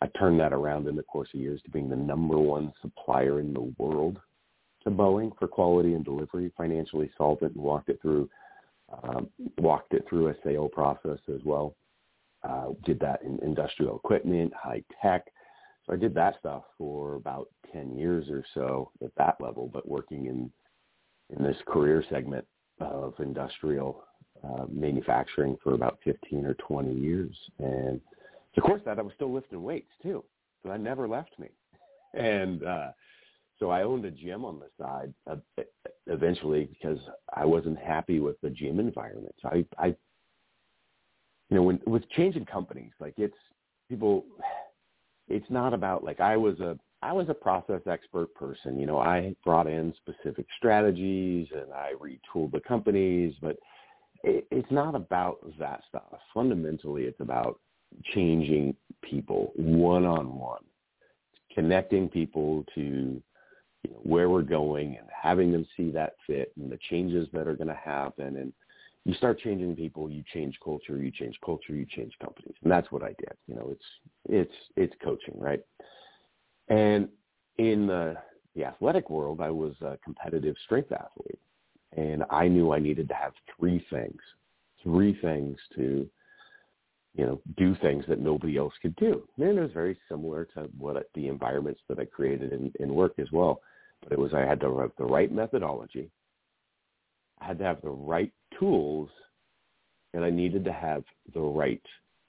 I 0.00 0.06
turned 0.18 0.38
that 0.38 0.52
around 0.52 0.86
in 0.86 0.94
the 0.94 1.02
course 1.02 1.28
of 1.34 1.40
years 1.40 1.60
to 1.64 1.70
being 1.70 1.88
the 1.88 1.96
number 1.96 2.38
one 2.38 2.72
supplier 2.80 3.40
in 3.40 3.52
the 3.52 3.74
world 3.78 4.20
to 4.84 4.90
Boeing 4.90 5.36
for 5.36 5.48
quality 5.48 5.94
and 5.94 6.04
delivery, 6.04 6.52
financially 6.56 7.10
solvent, 7.18 7.56
and 7.56 7.64
walked 7.64 7.88
it 7.88 8.00
through 8.00 8.30
um, 9.02 9.28
walked 9.58 9.92
it 9.92 10.06
through 10.08 10.28
a 10.28 10.34
sale 10.42 10.68
process 10.68 11.18
as 11.28 11.42
well. 11.44 11.74
Uh, 12.42 12.68
did 12.86 12.98
that 13.00 13.20
in 13.22 13.38
industrial 13.42 13.96
equipment, 13.96 14.52
high 14.54 14.82
tech, 15.02 15.26
so 15.88 15.94
I 15.94 15.96
did 15.96 16.14
that 16.14 16.36
stuff 16.38 16.64
for 16.76 17.14
about 17.14 17.48
10 17.72 17.96
years 17.96 18.28
or 18.30 18.44
so 18.54 18.90
at 19.02 19.10
that 19.16 19.36
level, 19.40 19.70
but 19.72 19.88
working 19.88 20.26
in, 20.26 20.50
in 21.36 21.42
this 21.42 21.56
career 21.66 22.04
segment 22.10 22.46
of 22.80 23.14
industrial 23.18 24.04
uh, 24.44 24.66
manufacturing 24.70 25.56
for 25.62 25.74
about 25.74 25.98
15 26.04 26.44
or 26.44 26.54
20 26.54 26.94
years. 26.94 27.34
And 27.58 28.00
of 28.56 28.62
course 28.62 28.82
that 28.84 28.98
I 28.98 29.02
was 29.02 29.12
still 29.14 29.32
lifting 29.32 29.62
weights 29.62 29.90
too. 30.02 30.24
So 30.62 30.68
that 30.68 30.80
never 30.80 31.08
left 31.08 31.38
me. 31.38 31.48
And, 32.14 32.64
uh, 32.64 32.88
so 33.58 33.70
I 33.70 33.82
owned 33.82 34.06
a 34.06 34.10
gym 34.10 34.44
on 34.44 34.60
the 34.60 34.68
side 34.82 35.12
uh, 35.30 35.36
eventually 36.06 36.64
because 36.64 36.98
I 37.34 37.44
wasn't 37.44 37.78
happy 37.78 38.18
with 38.18 38.40
the 38.40 38.50
gym 38.50 38.80
environment. 38.80 39.34
So 39.42 39.48
I, 39.48 39.64
I, 39.78 39.86
you 39.88 41.56
know, 41.56 41.62
when 41.62 41.80
with 41.86 42.08
changing 42.10 42.46
companies, 42.46 42.92
like 43.00 43.14
it's 43.18 43.36
people, 43.90 44.24
it's 45.28 45.50
not 45.50 45.74
about 45.74 46.04
like 46.04 46.20
I 46.20 46.36
was 46.36 46.58
a 46.60 46.78
I 47.02 47.12
was 47.12 47.28
a 47.28 47.34
process 47.34 47.80
expert 47.86 48.34
person. 48.34 48.78
You 48.78 48.86
know, 48.86 48.98
I 48.98 49.34
brought 49.44 49.68
in 49.68 49.94
specific 49.96 50.46
strategies 50.56 51.46
and 51.52 51.72
I 51.72 51.92
retooled 52.00 52.52
the 52.52 52.60
companies, 52.60 53.34
but 53.40 53.56
it, 54.24 54.46
it's 54.50 54.70
not 54.70 54.96
about 54.96 55.38
that 55.60 55.82
stuff. 55.88 56.18
Fundamentally, 56.34 57.04
it's 57.04 57.20
about 57.20 57.60
changing 58.14 58.74
people 59.02 59.52
one 59.54 60.04
on 60.04 60.36
one, 60.38 60.64
connecting 61.54 62.08
people 62.08 62.64
to 62.74 63.22
you 63.84 63.90
know, 63.90 64.00
where 64.02 64.28
we're 64.28 64.42
going 64.42 64.96
and 64.96 65.06
having 65.10 65.52
them 65.52 65.66
see 65.76 65.90
that 65.92 66.14
fit 66.26 66.52
and 66.56 66.70
the 66.70 66.78
changes 66.90 67.28
that 67.32 67.46
are 67.46 67.54
going 67.54 67.68
to 67.68 67.74
happen 67.74 68.36
and 68.36 68.52
you 69.08 69.14
start 69.14 69.40
changing 69.40 69.74
people, 69.74 70.10
you 70.10 70.22
change 70.34 70.58
culture, 70.62 70.98
you 70.98 71.10
change 71.10 71.34
culture, 71.42 71.74
you 71.74 71.86
change 71.86 72.12
companies, 72.22 72.54
and 72.62 72.70
that's 72.70 72.92
what 72.92 73.02
I 73.02 73.14
did. 73.18 73.32
You 73.46 73.54
know, 73.54 73.70
it's 73.72 73.84
it's 74.28 74.54
it's 74.76 74.94
coaching, 75.02 75.32
right? 75.38 75.62
And 76.68 77.08
in 77.56 77.86
the 77.86 78.16
the 78.54 78.66
athletic 78.66 79.08
world, 79.08 79.40
I 79.40 79.48
was 79.48 79.72
a 79.80 79.98
competitive 80.04 80.56
strength 80.66 80.92
athlete, 80.92 81.38
and 81.96 82.22
I 82.28 82.48
knew 82.48 82.74
I 82.74 82.80
needed 82.80 83.08
to 83.08 83.14
have 83.14 83.32
three 83.58 83.82
things, 83.88 84.20
three 84.82 85.18
things 85.22 85.56
to 85.76 86.06
you 87.16 87.24
know 87.24 87.40
do 87.56 87.74
things 87.76 88.04
that 88.08 88.20
nobody 88.20 88.58
else 88.58 88.74
could 88.82 88.96
do. 88.96 89.26
And 89.38 89.56
it 89.56 89.62
was 89.62 89.72
very 89.72 89.96
similar 90.10 90.44
to 90.52 90.68
what 90.76 91.08
the 91.14 91.28
environments 91.28 91.80
that 91.88 91.98
I 91.98 92.04
created 92.04 92.52
in, 92.52 92.70
in 92.78 92.94
work 92.94 93.14
as 93.18 93.32
well. 93.32 93.62
But 94.02 94.12
it 94.12 94.18
was 94.18 94.34
I 94.34 94.40
had 94.40 94.60
to 94.60 94.78
have 94.80 94.92
the 94.98 95.06
right 95.06 95.32
methodology, 95.32 96.10
I 97.40 97.46
had 97.46 97.58
to 97.60 97.64
have 97.64 97.80
the 97.80 97.88
right 97.88 98.32
tools 98.58 99.08
and 100.14 100.24
I 100.24 100.30
needed 100.30 100.64
to 100.64 100.72
have 100.72 101.04
the 101.34 101.40
right 101.40 101.82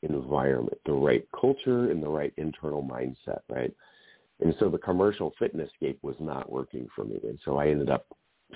environment, 0.04 0.78
the 0.86 0.94
right 0.94 1.26
culture 1.40 1.92
and 1.92 2.02
the 2.02 2.10
right 2.10 2.34
internal 2.38 2.84
mindset, 2.84 3.42
right? 3.50 3.74
And 4.42 4.56
so 4.60 4.70
the 4.70 4.78
commercial 4.78 5.34
fitness 5.38 5.70
scape 5.76 6.00
was 6.02 6.16
not 6.20 6.52
working 6.52 6.88
for 6.96 7.04
me. 7.04 7.20
And 7.24 7.40
so 7.44 7.58
I 7.58 7.68
ended 7.68 7.90
up 7.90 8.06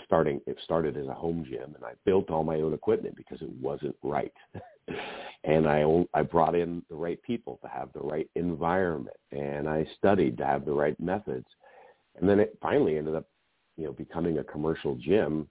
starting, 0.05 0.39
it 0.47 0.57
started 0.63 0.97
as 0.97 1.07
a 1.07 1.13
home 1.13 1.45
gym 1.49 1.75
and 1.75 1.83
I 1.83 1.93
built 2.05 2.29
all 2.29 2.43
my 2.43 2.55
own 2.57 2.73
equipment 2.73 3.15
because 3.15 3.41
it 3.41 3.49
wasn't 3.61 3.95
right. 4.01 4.33
and 5.43 5.67
I, 5.67 5.83
I 6.13 6.23
brought 6.23 6.55
in 6.55 6.83
the 6.89 6.95
right 6.95 7.21
people 7.23 7.59
to 7.61 7.67
have 7.67 7.89
the 7.93 7.99
right 7.99 8.29
environment 8.35 9.17
and 9.31 9.67
I 9.67 9.85
studied 9.97 10.37
to 10.37 10.45
have 10.45 10.65
the 10.65 10.71
right 10.71 10.99
methods. 10.99 11.47
And 12.19 12.29
then 12.29 12.39
it 12.39 12.57
finally 12.61 12.97
ended 12.97 13.15
up, 13.15 13.27
you 13.77 13.85
know, 13.85 13.91
becoming 13.91 14.37
a 14.37 14.43
commercial 14.43 14.95
gym 14.95 15.47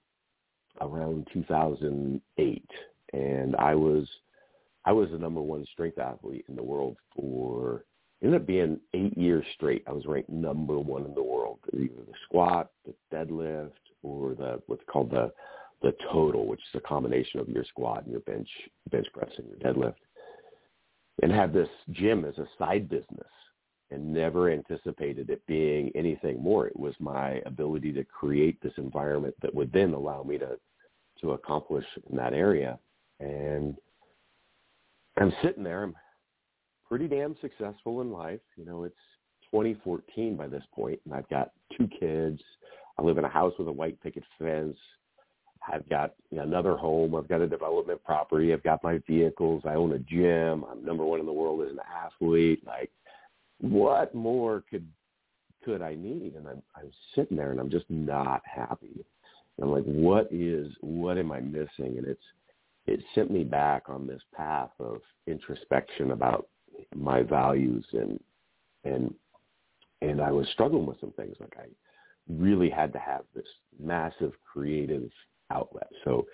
around 0.80 1.28
2008. 1.32 2.70
And 3.12 3.56
I 3.56 3.74
was, 3.74 4.08
I 4.84 4.92
was 4.92 5.10
the 5.10 5.18
number 5.18 5.40
one 5.40 5.66
strength 5.72 5.98
athlete 5.98 6.44
in 6.48 6.56
the 6.56 6.62
world 6.62 6.96
for 7.14 7.84
ended 8.22 8.40
up 8.40 8.46
being 8.46 8.78
eight 8.94 9.16
years 9.18 9.44
straight. 9.54 9.82
I 9.86 9.92
was 9.92 10.06
ranked 10.06 10.30
number 10.30 10.78
one 10.78 11.04
in 11.04 11.14
the 11.14 11.22
world, 11.22 11.58
either 11.74 12.04
the 12.06 12.14
squat, 12.24 12.70
the 12.86 12.94
deadlift, 13.14 13.72
or 14.02 14.34
the 14.34 14.62
what's 14.66 14.82
called 14.90 15.10
the 15.10 15.32
the 15.82 15.94
total, 16.12 16.46
which 16.46 16.60
is 16.60 16.78
a 16.78 16.88
combination 16.88 17.40
of 17.40 17.48
your 17.48 17.64
squat 17.64 18.04
and 18.04 18.12
your 18.12 18.20
bench 18.20 18.48
bench 18.90 19.06
press 19.12 19.30
and 19.36 19.48
your 19.48 19.58
deadlift. 19.58 19.96
And 21.22 21.30
had 21.30 21.52
this 21.52 21.68
gym 21.90 22.24
as 22.24 22.38
a 22.38 22.48
side 22.58 22.88
business 22.88 23.26
and 23.92 24.12
never 24.12 24.50
anticipated 24.50 25.30
it 25.30 25.46
being 25.46 25.92
anything 25.94 26.42
more. 26.42 26.66
It 26.66 26.78
was 26.78 26.94
my 26.98 27.42
ability 27.46 27.92
to 27.92 28.04
create 28.04 28.60
this 28.62 28.72
environment 28.76 29.34
that 29.42 29.54
would 29.54 29.72
then 29.72 29.92
allow 29.92 30.22
me 30.22 30.38
to 30.38 30.58
to 31.20 31.32
accomplish 31.32 31.84
in 32.10 32.16
that 32.16 32.32
area. 32.32 32.78
And 33.20 33.76
I'm 35.16 35.32
sitting 35.42 35.62
there, 35.62 35.84
I'm 35.84 35.94
pretty 36.88 37.06
damn 37.06 37.36
successful 37.40 38.00
in 38.00 38.10
life. 38.10 38.40
You 38.56 38.64
know, 38.64 38.84
it's 38.84 38.94
2014 39.50 40.36
by 40.36 40.48
this 40.48 40.64
point, 40.74 41.00
and 41.04 41.14
I've 41.14 41.28
got 41.28 41.52
two 41.76 41.88
kids. 42.00 42.40
I 42.98 43.02
live 43.02 43.18
in 43.18 43.24
a 43.24 43.28
house 43.28 43.52
with 43.58 43.68
a 43.68 43.72
white 43.72 44.00
picket 44.02 44.24
fence. 44.38 44.76
I've 45.72 45.88
got 45.88 46.14
another 46.32 46.76
home. 46.76 47.14
I've 47.14 47.28
got 47.28 47.40
a 47.40 47.46
development 47.46 48.02
property. 48.04 48.52
I've 48.52 48.64
got 48.64 48.82
my 48.82 49.00
vehicles. 49.06 49.62
I 49.64 49.74
own 49.74 49.92
a 49.92 49.98
gym. 49.98 50.64
I'm 50.70 50.84
number 50.84 51.04
one 51.04 51.20
in 51.20 51.26
the 51.26 51.32
world 51.32 51.62
as 51.62 51.70
an 51.70 51.78
athlete. 52.04 52.66
Like, 52.66 52.90
what 53.62 54.14
more 54.14 54.64
could 54.68 54.86
could 55.64 55.80
I 55.80 55.94
need? 55.94 56.34
And 56.36 56.46
I'm 56.46 56.62
I'm 56.76 56.90
sitting 57.14 57.36
there 57.36 57.52
and 57.52 57.60
I'm 57.60 57.70
just 57.70 57.88
not 57.88 58.42
happy. 58.44 59.04
And 59.56 59.64
I'm 59.64 59.70
like, 59.70 59.84
what 59.84 60.28
is 60.30 60.70
what 60.80 61.16
am 61.16 61.32
I 61.32 61.40
missing? 61.40 61.96
And 61.98 62.06
it's 62.06 62.22
it 62.86 63.00
sent 63.14 63.30
me 63.30 63.44
back 63.44 63.84
on 63.88 64.06
this 64.06 64.22
path 64.34 64.72
of 64.80 65.00
introspection 65.26 66.10
about 66.10 66.48
my 66.94 67.22
values 67.22 67.84
and 67.92 68.20
and 68.84 69.14
and 70.02 70.20
I 70.20 70.32
was 70.32 70.48
struggling 70.52 70.84
with 70.84 71.00
some 71.00 71.12
things 71.12 71.36
like 71.38 71.54
I 71.56 71.66
really 72.28 72.68
had 72.68 72.92
to 72.92 72.98
have 72.98 73.22
this 73.34 73.46
massive 73.80 74.32
creative 74.52 75.10
outlet. 75.50 75.88
So, 76.04 76.26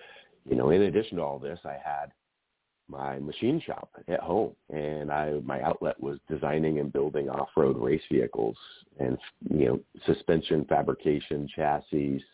you 0.49 0.57
know, 0.57 0.71
in 0.71 0.83
addition 0.83 1.19
to 1.19 1.23
all 1.23 1.39
this, 1.39 1.59
I 1.65 1.77
had 1.85 2.13
my 2.89 3.19
machine 3.19 3.61
shop 3.65 3.91
at 4.09 4.21
home 4.21 4.53
and 4.71 5.11
I 5.11 5.33
my 5.45 5.61
outlet 5.63 6.01
was 6.01 6.19
designing 6.29 6.79
and 6.79 6.93
building 6.93 7.29
off-road 7.29 7.77
race 7.77 8.03
vehicles 8.11 8.57
and 8.99 9.19
you 9.51 9.67
know 9.67 9.81
suspension 10.07 10.65
fabrication 10.65 11.49
chassis 11.55 12.25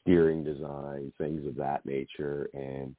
steering 0.00 0.42
design 0.42 1.12
things 1.18 1.46
of 1.46 1.54
that 1.56 1.84
nature 1.84 2.48
and 2.54 2.94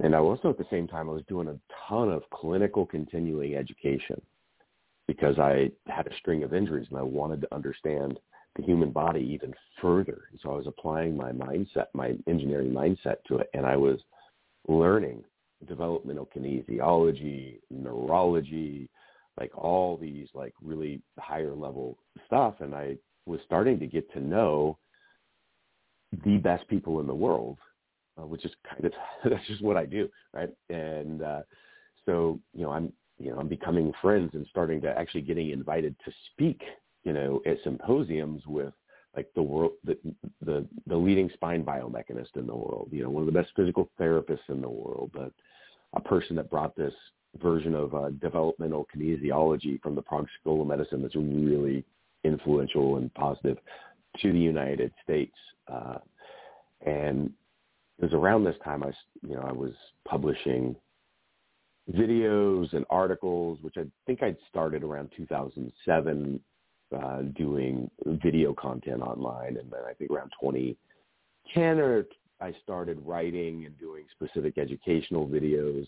and 0.00 0.14
I 0.14 0.18
also 0.18 0.50
at 0.50 0.58
the 0.58 0.66
same 0.70 0.86
time 0.86 1.08
I 1.08 1.12
was 1.12 1.24
doing 1.28 1.48
a 1.48 1.58
ton 1.88 2.10
of 2.10 2.22
clinical 2.30 2.86
continuing 2.86 3.54
education 3.54 4.20
because 5.06 5.38
I 5.38 5.70
had 5.86 6.06
a 6.06 6.16
string 6.16 6.42
of 6.42 6.54
injuries 6.54 6.86
and 6.90 6.98
I 6.98 7.02
wanted 7.02 7.40
to 7.42 7.54
understand 7.54 8.18
the 8.56 8.62
human 8.62 8.90
body 8.90 9.20
even 9.20 9.54
further. 9.80 10.24
And 10.30 10.40
so 10.42 10.50
I 10.50 10.56
was 10.56 10.66
applying 10.66 11.16
my 11.16 11.32
mindset, 11.32 11.86
my 11.94 12.14
engineering 12.26 12.72
mindset 12.72 13.16
to 13.28 13.38
it, 13.38 13.48
and 13.54 13.64
I 13.64 13.76
was 13.76 13.98
learning 14.68 15.24
developmental 15.66 16.28
kinesiology, 16.34 17.58
neurology, 17.70 18.88
like 19.38 19.56
all 19.56 19.96
these 19.96 20.28
like 20.34 20.54
really 20.62 21.00
higher 21.18 21.54
level 21.54 21.98
stuff. 22.26 22.54
And 22.60 22.74
I 22.74 22.96
was 23.26 23.40
starting 23.44 23.78
to 23.80 23.86
get 23.86 24.10
to 24.12 24.20
know 24.20 24.78
the 26.24 26.38
best 26.38 26.66
people 26.68 27.00
in 27.00 27.06
the 27.06 27.14
world 27.14 27.58
uh, 28.18 28.26
which 28.26 28.44
is 28.44 28.52
kind 28.68 28.84
of 28.84 28.92
that's 29.30 29.46
just 29.46 29.62
what 29.62 29.76
I 29.76 29.86
do, 29.86 30.08
right? 30.32 30.50
And 30.68 31.22
uh, 31.22 31.42
so 32.06 32.40
you 32.54 32.62
know, 32.62 32.70
I'm 32.70 32.92
you 33.18 33.30
know 33.30 33.38
I'm 33.38 33.48
becoming 33.48 33.92
friends 34.02 34.30
and 34.34 34.46
starting 34.50 34.80
to 34.82 34.88
actually 34.88 35.22
getting 35.22 35.50
invited 35.50 35.94
to 36.04 36.12
speak, 36.32 36.60
you 37.04 37.12
know, 37.12 37.40
at 37.46 37.58
symposiums 37.64 38.42
with 38.46 38.72
like 39.18 39.34
the 39.34 39.42
world 39.42 39.72
the 39.84 39.98
the 40.44 40.64
the 40.86 40.96
leading 40.96 41.28
spine 41.34 41.64
biomechanist 41.64 42.36
in 42.36 42.46
the 42.46 42.54
world, 42.54 42.88
you 42.92 43.02
know, 43.02 43.10
one 43.10 43.22
of 43.22 43.26
the 43.26 43.40
best 43.40 43.50
physical 43.56 43.90
therapists 44.00 44.48
in 44.48 44.60
the 44.60 44.68
world, 44.68 45.10
but 45.12 45.32
a 45.94 46.00
person 46.00 46.36
that 46.36 46.48
brought 46.48 46.76
this 46.76 46.94
version 47.42 47.74
of 47.74 47.94
uh, 47.96 48.10
developmental 48.20 48.86
kinesiology 48.94 49.82
from 49.82 49.96
the 49.96 50.02
Prague 50.02 50.28
School 50.40 50.62
of 50.62 50.68
Medicine 50.68 51.02
that's 51.02 51.16
really 51.16 51.84
influential 52.22 52.98
and 52.98 53.12
positive 53.14 53.58
to 54.22 54.32
the 54.32 54.38
United 54.38 54.92
States. 55.02 55.34
Uh, 55.66 55.98
and 56.86 57.32
it 57.98 58.04
was 58.04 58.12
around 58.12 58.44
this 58.44 58.56
time 58.64 58.84
I, 58.84 58.92
you 59.26 59.34
know, 59.34 59.42
I 59.42 59.52
was 59.52 59.72
publishing 60.06 60.76
videos 61.92 62.72
and 62.72 62.84
articles, 62.88 63.58
which 63.62 63.74
I 63.78 63.84
think 64.06 64.22
I'd 64.22 64.36
started 64.48 64.84
around 64.84 65.10
2007, 65.16 66.40
uh, 66.96 67.22
doing 67.36 67.90
video 68.06 68.52
content 68.54 69.02
online, 69.02 69.56
and 69.56 69.70
then 69.70 69.80
I 69.88 69.92
think 69.92 70.10
around 70.10 70.32
2010 70.40 71.78
or 71.78 72.06
I 72.40 72.54
started 72.62 73.00
writing 73.04 73.66
and 73.66 73.78
doing 73.78 74.04
specific 74.12 74.58
educational 74.58 75.26
videos, 75.26 75.86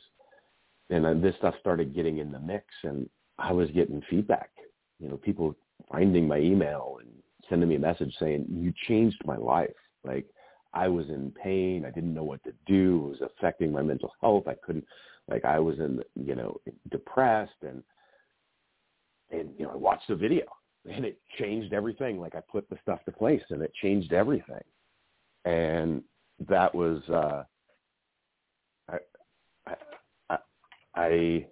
and 0.91 1.05
then 1.05 1.21
this 1.21 1.37
stuff 1.37 1.55
started 1.61 1.95
getting 1.95 2.19
in 2.19 2.33
the 2.33 2.41
mix, 2.41 2.65
and 2.83 3.09
I 3.39 3.53
was 3.53 3.71
getting 3.71 4.03
feedback. 4.11 4.51
You 4.99 5.09
know, 5.09 5.17
people 5.17 5.55
finding 5.91 6.27
my 6.29 6.39
email 6.39 6.99
and 7.01 7.09
sending 7.49 7.69
me 7.69 7.77
a 7.77 7.81
message 7.81 8.15
saying, 8.19 8.47
"You 8.51 8.73
changed 8.87 9.23
my 9.25 9.37
life." 9.37 9.71
Like 10.05 10.27
I 10.73 10.89
was 10.89 11.09
in 11.09 11.33
pain. 11.33 11.85
I 11.85 11.91
didn't 11.91 12.15
know 12.15 12.25
what 12.25 12.43
to 12.45 12.53
do. 12.67 13.13
It 13.15 13.21
was 13.21 13.31
affecting 13.37 13.73
my 13.73 13.83
mental 13.83 14.13
health. 14.21 14.47
I 14.47 14.55
couldn't, 14.55 14.85
like, 15.29 15.45
I 15.45 15.59
was 15.59 15.79
in, 15.79 16.03
you 16.15 16.35
know, 16.35 16.61
depressed 16.91 17.63
and, 17.63 17.83
and, 19.31 19.51
you 19.59 19.65
know, 19.65 19.73
I 19.73 19.77
watched 19.77 20.09
the 20.09 20.17
video 20.17 20.45
and 20.89 21.05
it 21.05 21.19
changed 21.39 21.73
everything. 21.73 22.19
Like 22.19 22.35
I 22.35 22.41
put 22.51 22.69
the 22.69 22.79
stuff 22.83 23.05
to 23.05 23.13
place 23.13 23.43
and 23.51 23.63
it 23.63 23.73
changed 23.83 24.13
everything. 24.13 24.63
And 25.45 26.03
that 26.49 26.75
was, 26.75 27.03
uh, 27.09 27.45
I, 28.91 29.77
I, 30.31 30.39
I, 30.95 31.47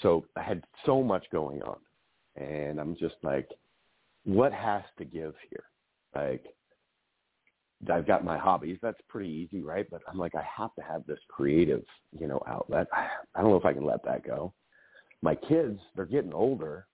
so 0.00 0.24
I 0.36 0.42
had 0.42 0.62
so 0.86 1.02
much 1.02 1.24
going 1.32 1.62
on 1.62 1.78
and 2.36 2.80
I'm 2.80 2.96
just 2.96 3.16
like, 3.22 3.48
what 4.24 4.52
has 4.52 4.82
to 4.98 5.04
give 5.04 5.34
here? 5.50 5.64
Like, 6.14 6.44
I've 7.92 8.06
got 8.06 8.24
my 8.24 8.36
hobbies. 8.36 8.78
That's 8.82 9.00
pretty 9.08 9.30
easy, 9.30 9.62
right? 9.62 9.86
But 9.88 10.02
I'm 10.08 10.18
like, 10.18 10.34
I 10.34 10.42
have 10.56 10.74
to 10.74 10.82
have 10.82 11.06
this 11.06 11.20
creative, 11.28 11.84
you 12.18 12.26
know, 12.26 12.42
outlet. 12.46 12.88
I 13.34 13.40
don't 13.40 13.50
know 13.50 13.56
if 13.56 13.64
I 13.64 13.72
can 13.72 13.84
let 13.84 14.04
that 14.04 14.26
go. 14.26 14.52
My 15.22 15.34
kids, 15.34 15.78
they're 15.94 16.06
getting 16.06 16.32
older 16.32 16.86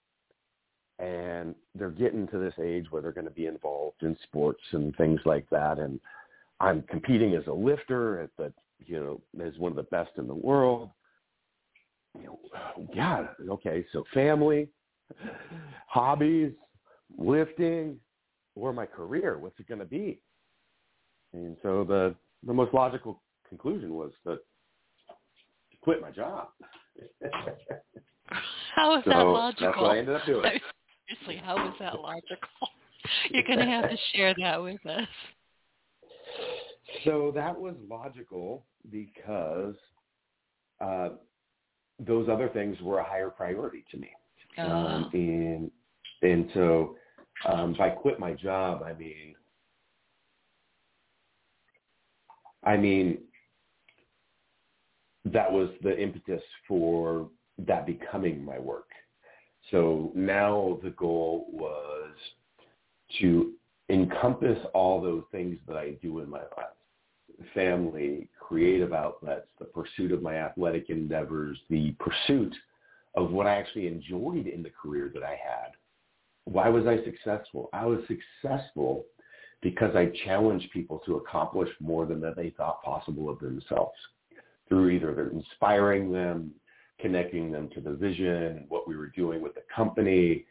and 0.98 1.54
they're 1.74 1.90
getting 1.90 2.26
to 2.28 2.38
this 2.38 2.54
age 2.62 2.86
where 2.90 3.02
they're 3.02 3.12
going 3.12 3.26
to 3.26 3.30
be 3.30 3.46
involved 3.46 4.02
in 4.02 4.16
sports 4.22 4.62
and 4.72 4.94
things 4.96 5.20
like 5.24 5.48
that. 5.50 5.78
And 5.78 5.98
I'm 6.60 6.82
competing 6.82 7.34
as 7.34 7.46
a 7.46 7.52
lifter 7.52 8.20
at 8.20 8.30
the, 8.38 8.52
you 8.84 9.00
know, 9.00 9.44
as 9.44 9.58
one 9.58 9.72
of 9.72 9.76
the 9.76 9.82
best 9.84 10.10
in 10.18 10.26
the 10.26 10.34
world. 10.34 10.90
You 12.18 12.26
know, 12.26 12.38
yeah, 12.94 13.26
okay. 13.50 13.84
So 13.92 14.04
family, 14.14 14.68
hobbies, 15.86 16.52
lifting, 17.18 17.98
or 18.54 18.72
my 18.72 18.86
career, 18.86 19.38
what's 19.38 19.58
it 19.58 19.66
going 19.66 19.80
to 19.80 19.84
be? 19.84 20.20
And 21.32 21.56
so 21.62 21.82
the 21.82 22.14
the 22.46 22.52
most 22.52 22.72
logical 22.72 23.20
conclusion 23.48 23.94
was 23.94 24.12
to, 24.24 24.36
to 24.36 24.40
quit 25.80 26.00
my 26.00 26.10
job. 26.10 26.48
how 28.74 28.98
is 28.98 29.04
so 29.04 29.10
that 29.10 29.22
logical? 29.22 29.66
That's 29.66 29.80
what 29.80 29.90
I 29.90 29.98
ended 29.98 30.14
up 30.14 30.26
doing. 30.26 30.44
Seriously, 31.08 31.42
how 31.44 31.68
is 31.68 31.74
that 31.80 32.00
logical? 32.00 32.48
You're 33.30 33.42
going 33.44 33.58
to 33.58 33.66
have 33.66 33.90
to 33.90 33.96
share 34.14 34.34
that 34.38 34.62
with 34.62 34.84
us. 34.86 35.08
So 37.04 37.32
that 37.34 37.58
was 37.58 37.74
logical 37.88 38.64
because 38.90 39.74
uh, 40.80 41.10
those 41.98 42.28
other 42.28 42.48
things 42.48 42.80
were 42.80 42.98
a 42.98 43.04
higher 43.04 43.30
priority 43.30 43.84
to 43.90 43.96
me. 43.98 44.10
Oh. 44.58 44.62
Um, 44.62 45.10
and 45.12 45.70
and 46.22 46.48
so 46.54 46.96
um, 47.46 47.74
if 47.74 47.80
I 47.80 47.90
quit 47.90 48.20
my 48.20 48.32
job, 48.32 48.82
I 48.84 48.92
mean 48.92 49.34
I 52.64 52.76
mean, 52.76 53.18
that 55.26 55.50
was 55.50 55.68
the 55.82 55.98
impetus 56.00 56.42
for 56.66 57.28
that 57.58 57.86
becoming 57.86 58.44
my 58.44 58.58
work. 58.58 58.88
So 59.70 60.12
now 60.14 60.78
the 60.82 60.90
goal 60.90 61.46
was 61.50 62.10
to 63.20 63.52
encompass 63.88 64.58
all 64.74 65.00
those 65.00 65.24
things 65.30 65.58
that 65.66 65.76
I 65.76 65.92
do 66.02 66.20
in 66.20 66.30
my 66.30 66.40
life. 66.40 67.46
Family, 67.52 68.28
creative 68.38 68.92
outlets, 68.92 69.46
the 69.58 69.64
pursuit 69.66 70.12
of 70.12 70.22
my 70.22 70.36
athletic 70.36 70.90
endeavors, 70.90 71.58
the 71.68 71.94
pursuit 71.98 72.54
of 73.16 73.30
what 73.30 73.46
I 73.46 73.56
actually 73.56 73.86
enjoyed 73.86 74.46
in 74.46 74.62
the 74.62 74.70
career 74.70 75.10
that 75.14 75.22
I 75.22 75.30
had. 75.30 75.72
Why 76.44 76.68
was 76.68 76.86
I 76.86 77.02
successful? 77.04 77.70
I 77.72 77.86
was 77.86 78.00
successful 78.06 79.04
because 79.62 79.96
I 79.96 80.12
challenged 80.24 80.70
people 80.72 81.00
to 81.06 81.16
accomplish 81.16 81.70
more 81.80 82.06
than 82.06 82.20
that 82.20 82.36
they 82.36 82.50
thought 82.50 82.82
possible 82.82 83.30
of 83.30 83.38
themselves 83.40 83.96
through 84.68 84.90
either 84.90 85.30
inspiring 85.30 86.12
them, 86.12 86.52
connecting 87.00 87.50
them 87.50 87.68
to 87.74 87.80
the 87.80 87.92
vision, 87.92 88.64
what 88.68 88.88
we 88.88 88.96
were 88.96 89.08
doing 89.08 89.42
with 89.42 89.54
the 89.54 89.62
company, 89.74 90.44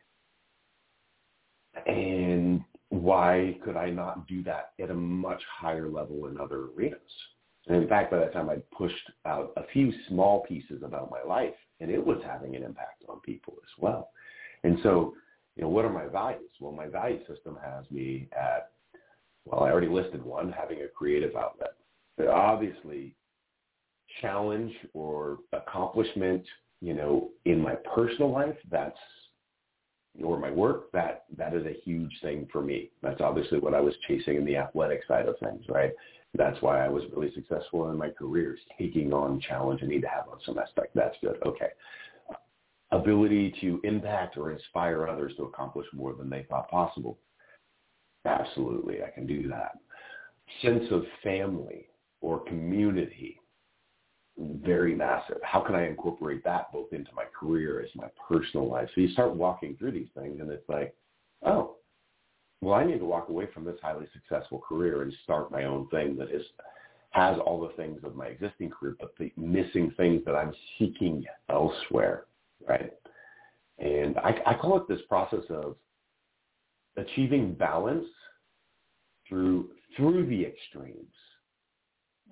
and 1.88 2.62
why 2.90 3.58
could 3.64 3.76
I 3.76 3.90
not 3.90 4.28
do 4.28 4.44
that 4.44 4.72
at 4.82 4.92
a 4.92 4.96
much 4.96 5.42
higher 5.60 5.90
level 5.90 6.28
in 6.28 6.40
other 6.40 6.68
arenas? 6.78 7.00
And 7.68 7.82
in 7.82 7.88
fact, 7.88 8.12
by 8.12 8.18
that 8.18 8.34
time, 8.34 8.50
I'd 8.50 8.70
pushed 8.72 9.10
out 9.26 9.54
a 9.58 9.64
few 9.72 9.92
small 10.10 10.42
pieces 10.42 10.84
about 10.84 11.10
my 11.10 11.24
life, 11.28 11.56
and 11.80 11.90
it 11.90 12.06
was 12.06 12.22
having 12.26 12.56
an 12.56 12.64
impact 12.64 13.04
on 13.10 13.20
people 13.22 13.56
as 13.64 13.82
well. 13.82 14.10
And 14.64 14.78
so, 14.84 15.16
you 15.56 15.64
know, 15.64 15.70
what 15.70 15.86
are 15.86 15.94
my 15.94 16.08
values? 16.08 16.52
Well, 16.60 16.72
my 16.72 16.88
value 16.88 17.20
system 17.28 17.58
has 17.64 17.90
me 17.90 18.28
at 18.34 18.74
well, 19.46 19.64
I 19.64 19.72
already 19.72 19.90
listed 19.90 20.24
one, 20.24 20.52
having 20.52 20.82
a 20.82 20.88
creative 20.88 21.36
outlet. 21.36 21.74
But 22.18 22.28
obviously, 22.28 23.16
challenge 24.22 24.74
or 24.94 25.40
accomplishment, 25.52 26.44
you 26.82 26.94
know, 26.94 27.30
in 27.46 27.62
my 27.62 27.76
personal 27.96 28.32
life, 28.32 28.58
that's 28.70 28.98
or 30.22 30.38
my 30.38 30.52
work, 30.52 30.92
that 30.92 31.26
that 31.38 31.56
is 31.56 31.66
a 31.66 31.80
huge 31.84 32.12
thing 32.22 32.48
for 32.52 32.62
me. 32.62 32.92
That's 33.02 33.22
obviously 33.22 33.60
what 33.60 33.74
I 33.74 33.80
was 33.80 33.96
chasing 34.08 34.36
in 34.36 34.46
the 34.46 34.58
athletic 34.58 35.02
side 35.08 35.28
of 35.28 35.40
things, 35.40 35.64
right? 35.70 35.92
That's 36.36 36.62
why 36.62 36.86
I 36.86 36.90
was 36.90 37.04
really 37.16 37.34
successful 37.34 37.90
in 37.90 37.98
my 37.98 38.10
career, 38.10 38.58
taking 38.78 39.14
on 39.14 39.40
challenge 39.40 39.82
I 39.84 39.88
need 39.88 40.02
to 40.02 40.08
have 40.08 40.30
on 40.30 40.40
some 40.46 40.58
aspect. 40.58 40.96
That's 40.96 41.16
good. 41.22 41.38
Okay. 41.46 41.70
Ability 42.92 43.56
to 43.62 43.80
impact 43.84 44.38
or 44.38 44.52
inspire 44.52 45.08
others 45.08 45.34
to 45.38 45.44
accomplish 45.44 45.88
more 45.94 46.14
than 46.14 46.30
they 46.30 46.46
thought 46.50 46.70
possible. 46.70 47.18
Absolutely, 48.26 49.04
I 49.04 49.10
can 49.10 49.26
do 49.26 49.48
that. 49.50 49.80
Sense 50.62 50.86
of 50.92 51.04
family 51.24 51.88
or 52.22 52.40
community, 52.46 53.40
very 54.38 54.96
massive. 54.96 55.38
How 55.44 55.60
can 55.62 55.76
I 55.76 55.88
incorporate 55.88 56.44
that 56.44 56.72
both 56.72 56.92
into 56.92 57.12
my 57.16 57.26
career 57.38 57.82
as 57.82 57.90
my 57.96 58.08
personal 58.28 58.68
life? 58.68 58.90
So 58.94 59.02
you 59.02 59.10
start 59.10 59.36
walking 59.36 59.76
through 59.78 59.92
these 59.92 60.10
things 60.18 60.40
and 60.40 60.50
it's 60.50 60.68
like, 60.68 60.96
oh, 61.46 61.76
well, 62.62 62.76
I 62.76 62.86
need 62.86 63.00
to 63.00 63.06
walk 63.06 63.30
away 63.30 63.48
from 63.54 63.66
this 63.66 63.76
highly 63.82 64.08
successful 64.14 64.60
career 64.60 65.02
and 65.02 65.14
start 65.24 65.52
my 65.52 65.66
own 65.66 65.88
thing 65.90 66.16
that 66.18 66.32
is 66.32 66.44
has 67.12 67.38
all 67.46 67.62
the 67.62 67.74
things 67.76 68.00
of 68.04 68.16
my 68.16 68.26
existing 68.26 68.72
career, 68.72 68.96
but 69.00 69.14
the 69.20 69.32
missing 69.38 69.94
things 69.98 70.24
that 70.26 70.34
I'm 70.34 70.52
seeking 70.80 71.24
elsewhere, 71.48 72.26
right? 72.68 72.92
And 73.78 74.18
I, 74.18 74.36
I 74.48 74.54
call 74.56 74.78
it 74.78 74.88
this 74.88 75.02
process 75.08 75.44
of 75.50 75.76
achieving 76.98 77.54
balance 77.54 78.08
through 79.30 79.70
through 79.96 80.26
the 80.26 80.44
extremes. 80.44 81.14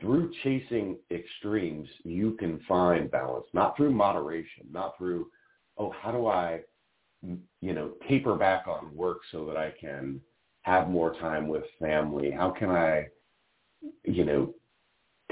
Through 0.02 0.32
chasing 0.44 0.98
extremes, 1.12 1.88
you 2.04 2.32
can 2.32 2.60
find 2.68 3.10
balance, 3.12 3.46
not 3.54 3.78
through 3.78 3.92
moderation, 3.92 4.66
not 4.72 4.98
through, 4.98 5.28
oh, 5.78 5.94
how 6.02 6.12
do 6.12 6.26
I, 6.26 6.62
you 7.22 7.74
know, 7.74 7.92
taper 8.10 8.36
back 8.36 8.68
on 8.68 8.96
work 8.96 9.20
so 9.32 9.46
that 9.46 9.58
I 9.58 9.72
can 9.80 10.20
have 10.64 10.90
more 10.90 11.14
time 11.20 11.48
with 11.48 11.64
family? 11.80 12.32
How 12.32 12.50
can 12.50 12.70
I, 12.72 13.08
you 14.04 14.26
know, 14.26 14.56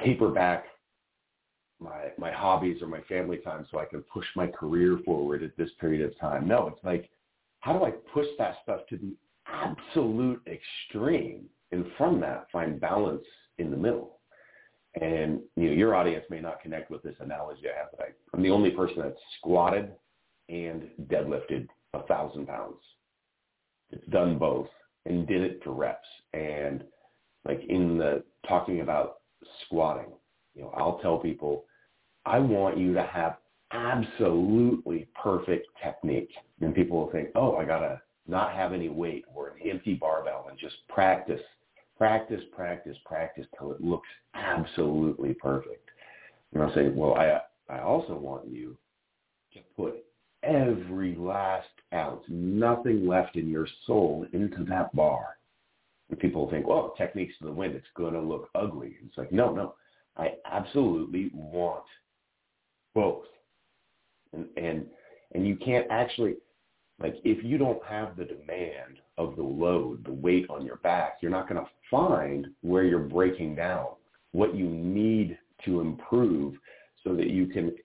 taper 0.03 0.29
back 0.29 0.65
my 1.79 2.11
my 2.17 2.31
hobbies 2.31 2.81
or 2.81 2.87
my 2.87 3.01
family 3.01 3.37
time 3.37 3.65
so 3.71 3.79
I 3.79 3.85
can 3.85 4.01
push 4.01 4.25
my 4.35 4.47
career 4.47 4.99
forward 5.05 5.43
at 5.43 5.55
this 5.57 5.69
period 5.79 6.05
of 6.07 6.17
time? 6.19 6.47
No, 6.47 6.67
it's 6.67 6.83
like 6.83 7.09
how 7.61 7.77
do 7.77 7.85
I 7.85 7.91
push 8.13 8.27
that 8.37 8.55
stuff 8.63 8.81
to 8.89 8.97
the 8.97 9.15
absolute 9.47 10.41
extreme 10.47 11.45
and 11.71 11.85
from 11.97 12.19
that 12.21 12.47
find 12.51 12.79
balance 12.79 13.25
in 13.57 13.71
the 13.71 13.77
middle? 13.77 14.18
And 14.99 15.41
you 15.55 15.67
know, 15.67 15.73
your 15.73 15.95
audience 15.95 16.25
may 16.29 16.39
not 16.39 16.61
connect 16.61 16.89
with 16.89 17.03
this 17.03 17.15
analogy 17.19 17.63
I 17.73 17.77
have, 17.77 17.89
but 17.91 18.01
I, 18.01 18.07
I'm 18.33 18.41
the 18.41 18.49
only 18.49 18.71
person 18.71 18.97
that's 19.03 19.19
squatted 19.37 19.91
and 20.49 20.89
deadlifted 21.07 21.67
a 21.93 22.03
thousand 22.03 22.47
pounds. 22.47 22.79
It's 23.91 24.05
done 24.07 24.37
both 24.37 24.67
and 25.05 25.27
did 25.27 25.41
it 25.41 25.61
for 25.63 25.73
reps. 25.73 26.07
And 26.33 26.83
like 27.45 27.61
in 27.69 27.97
the 27.97 28.23
talking 28.47 28.81
about 28.81 29.19
squatting, 29.65 30.11
you 30.55 30.63
know, 30.63 30.73
I'll 30.75 30.99
tell 30.99 31.17
people, 31.17 31.65
I 32.25 32.39
want 32.39 32.77
you 32.77 32.93
to 32.93 33.03
have 33.03 33.37
absolutely 33.71 35.07
perfect 35.21 35.67
technique. 35.83 36.31
And 36.61 36.75
people 36.75 36.97
will 36.99 37.11
think, 37.11 37.29
oh, 37.35 37.55
I 37.55 37.65
got 37.65 37.79
to 37.79 38.01
not 38.27 38.53
have 38.53 38.73
any 38.73 38.89
weight 38.89 39.25
or 39.33 39.49
an 39.49 39.67
empty 39.67 39.93
barbell 39.93 40.47
and 40.49 40.59
just 40.59 40.75
practice, 40.87 41.41
practice, 41.99 42.41
practice, 42.55 42.97
practice 43.05 43.45
till 43.57 43.71
it 43.71 43.81
looks 43.81 44.07
absolutely 44.33 45.35
perfect. 45.35 45.87
And 46.53 46.63
I'll 46.63 46.73
say, 46.73 46.89
well, 46.89 47.13
I, 47.13 47.39
I 47.71 47.81
also 47.81 48.15
want 48.15 48.47
you 48.47 48.75
to 49.53 49.59
put 49.77 50.03
every 50.41 51.15
last 51.15 51.67
ounce, 51.93 52.23
nothing 52.27 53.05
left 53.05 53.35
in 53.35 53.47
your 53.49 53.67
soul 53.85 54.25
into 54.33 54.63
that 54.65 54.95
bar. 54.95 55.37
And 56.09 56.17
people 56.17 56.49
think, 56.49 56.65
well, 56.65 56.95
techniques 56.97 57.35
to 57.37 57.45
the 57.45 57.51
wind, 57.51 57.75
it's 57.75 57.85
going 57.95 58.13
to 58.13 58.21
look 58.21 58.49
ugly. 58.55 58.95
It's 59.05 59.17
like, 59.17 59.31
no, 59.31 59.53
no, 59.53 59.75
I 60.17 60.31
absolutely 60.49 61.29
want 61.35 61.83
both 62.95 63.25
and 64.33 64.45
and 64.57 64.85
and 65.33 65.47
you 65.47 65.55
can't 65.55 65.87
actually 65.89 66.35
like 67.01 67.15
if 67.23 67.43
you 67.43 67.57
don't 67.57 67.83
have 67.85 68.15
the 68.15 68.25
demand 68.25 68.99
of 69.17 69.35
the 69.35 69.43
load, 69.43 70.05
the 70.05 70.13
weight 70.13 70.45
on 70.49 70.65
your 70.65 70.77
back, 70.77 71.17
you're 71.21 71.31
not 71.31 71.47
going 71.47 71.63
to 71.63 71.69
find 71.89 72.47
where 72.61 72.83
you're 72.83 72.99
breaking 72.99 73.55
down, 73.55 73.87
what 74.31 74.55
you 74.55 74.65
need 74.65 75.37
to 75.65 75.81
improve 75.81 76.55
so 77.03 77.15
that 77.15 77.29
you 77.29 77.47
can 77.47 77.75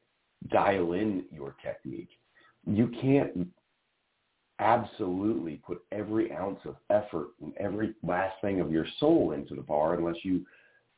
dial 0.50 0.92
in 0.92 1.24
your 1.30 1.54
technique. 1.62 2.10
You 2.66 2.90
can't 3.00 3.48
absolutely 4.60 5.60
put 5.66 5.82
every 5.92 6.32
ounce 6.32 6.60
of 6.64 6.76
effort 6.90 7.28
and 7.42 7.52
every 7.58 7.94
last 8.02 8.34
thing 8.40 8.60
of 8.60 8.70
your 8.70 8.86
soul 9.00 9.32
into 9.32 9.54
the 9.54 9.62
bar 9.62 9.94
unless 9.94 10.16
you 10.22 10.44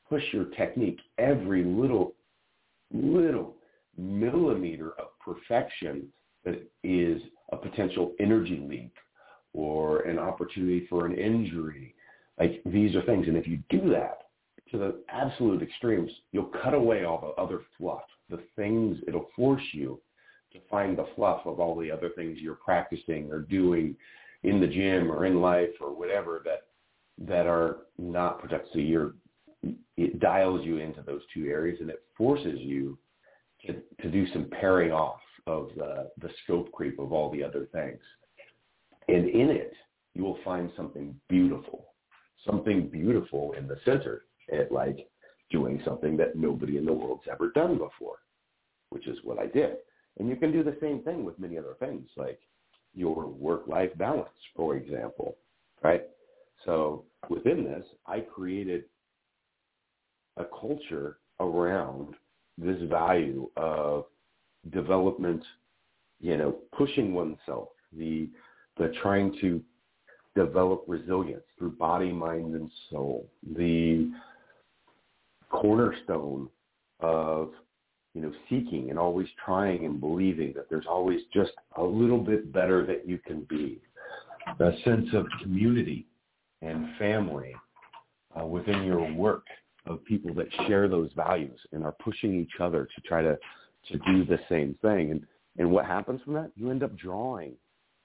push 0.09 0.23
your 0.33 0.45
technique 0.57 1.01
every 1.19 1.65
little 1.65 2.15
little 2.93 3.57
millimeter 3.97 4.91
of 4.99 5.07
perfection 5.25 6.07
that 6.45 6.63
is 6.85 7.21
a 7.53 7.57
potential 7.57 8.13
energy 8.21 8.65
leak 8.69 8.93
or 9.53 10.01
an 10.03 10.19
opportunity 10.19 10.87
for 10.89 11.07
an 11.07 11.17
injury. 11.17 11.95
Like 12.39 12.61
these 12.67 12.95
are 12.95 13.03
things. 13.03 13.27
And 13.27 13.37
if 13.37 13.47
you 13.47 13.59
do 13.71 13.89
that 13.91 14.29
to 14.71 14.79
the 14.79 15.03
absolute 15.09 15.63
extremes, 15.63 16.11
you'll 16.33 16.53
cut 16.63 16.75
away 16.75 17.05
all 17.05 17.21
the 17.21 17.43
other 17.43 17.63
fluff, 17.79 18.03
the 18.29 18.41
things 18.57 18.99
it'll 19.07 19.31
force 19.35 19.63
you 19.73 20.01
to 20.53 20.59
find 20.71 20.97
the 20.97 21.07
fluff 21.15 21.47
of 21.47 21.61
all 21.61 21.77
the 21.77 21.91
other 21.91 22.11
things 22.11 22.39
you're 22.41 22.55
practicing 22.55 23.31
or 23.31 23.41
doing 23.41 23.97
in 24.43 24.61
the 24.61 24.67
gym 24.67 25.11
or 25.11 25.27
in 25.27 25.41
life 25.41 25.71
or 25.81 25.97
whatever 25.97 26.43
that 26.45 26.65
that 27.19 27.47
are 27.47 27.79
not 27.99 28.41
productive. 28.41 28.69
So 28.73 28.79
you're 28.79 29.15
it 29.97 30.21
dials 30.21 30.65
you 30.65 30.79
into 30.79 31.03
those 31.03 31.23
two 31.33 31.47
areas 31.47 31.79
and 31.81 31.89
it 31.89 32.03
forces 32.17 32.59
you 32.61 32.99
to, 33.67 33.75
to 34.03 34.11
do 34.11 34.27
some 34.33 34.51
paring 34.61 34.93
off 34.93 35.21
of 35.47 35.71
the, 35.77 36.11
the 36.19 36.31
scope 36.45 36.71
creep 36.73 36.99
of 36.99 37.13
all 37.13 37.31
the 37.31 37.43
other 37.43 37.67
things. 37.73 38.01
And 39.09 39.29
in 39.29 39.51
it, 39.51 39.73
you 40.15 40.25
will 40.25 40.39
find 40.45 40.71
something 40.77 41.15
beautiful, 41.29 41.87
something 42.45 42.89
beautiful 42.89 43.53
in 43.53 43.69
the 43.69 43.79
center, 43.85 44.23
at 44.53 44.73
like 44.73 45.09
doing 45.51 45.81
something 45.85 46.17
that 46.17 46.37
nobody 46.37 46.77
in 46.77 46.85
the 46.85 46.93
world's 46.93 47.29
ever 47.31 47.51
done 47.51 47.79
before, 47.79 48.19
which 48.91 49.07
is 49.07 49.19
what 49.23 49.39
I 49.39 49.47
did. 49.47 49.77
And 50.19 50.29
you 50.29 50.37
can 50.37 50.51
do 50.51 50.65
the 50.65 50.77
same 50.81 51.03
thing 51.03 51.25
with 51.25 51.39
many 51.39 51.59
other 51.59 51.77
things, 51.79 52.09
like 52.17 52.41
your 52.95 53.27
work-life 53.27 53.97
balance, 53.99 54.29
for 54.55 54.77
example, 54.77 55.37
right? 55.83 56.05
So 56.65 57.05
within 57.29 57.65
this, 57.65 57.85
I 58.07 58.21
created 58.21 58.85
a 60.37 60.45
culture 60.45 61.19
around 61.39 62.15
this 62.59 62.81
value 62.89 63.51
of 63.57 64.07
development, 64.71 65.43
you 66.21 66.37
know, 66.37 66.57
pushing 66.77 67.15
oneself, 67.15 67.69
the 67.97 68.29
the 68.79 68.93
trying 69.03 69.37
to 69.41 69.63
develop 70.35 70.85
resilience 70.87 71.45
through 71.59 71.71
body, 71.71 72.13
mind, 72.13 72.55
and 72.55 72.71
soul. 72.91 73.29
The 73.57 74.11
cornerstone 75.51 76.49
of 77.01 77.53
you 78.17 78.23
know, 78.23 78.33
seeking 78.49 78.89
and 78.89 78.99
always 78.99 79.27
trying 79.45 79.85
and 79.85 80.01
believing 80.01 80.55
that 80.57 80.71
there's 80.71 80.87
always 80.89 81.21
just 81.35 81.53
a 81.77 81.83
little 81.83 82.17
bit 82.19 82.51
better 82.51 82.87
that 82.87 83.07
you 83.07 83.19
can 83.19 83.43
be. 83.43 83.79
A 84.59 84.73
sense 84.85 85.09
of 85.13 85.27
community 85.43 86.07
and 86.63 86.97
family 86.99 87.55
uh, 88.41 88.47
within 88.47 88.85
your 88.85 89.13
work 89.13 89.45
of 89.85 90.03
people 90.07 90.33
that 90.33 90.47
share 90.67 90.89
those 90.89 91.11
values 91.15 91.61
and 91.73 91.85
are 91.85 91.95
pushing 92.03 92.41
each 92.41 92.59
other 92.59 92.89
to 92.95 93.01
try 93.03 93.21
to 93.21 93.37
to 93.89 93.99
do 93.99 94.25
the 94.25 94.39
same 94.49 94.77
thing. 94.83 95.11
And 95.11 95.27
and 95.59 95.71
what 95.71 95.87
happens 95.87 96.21
from 96.23 96.35
that? 96.35 96.51
You 96.55 96.71
end 96.71 96.83
up 96.83 96.97
drawing 96.97 97.55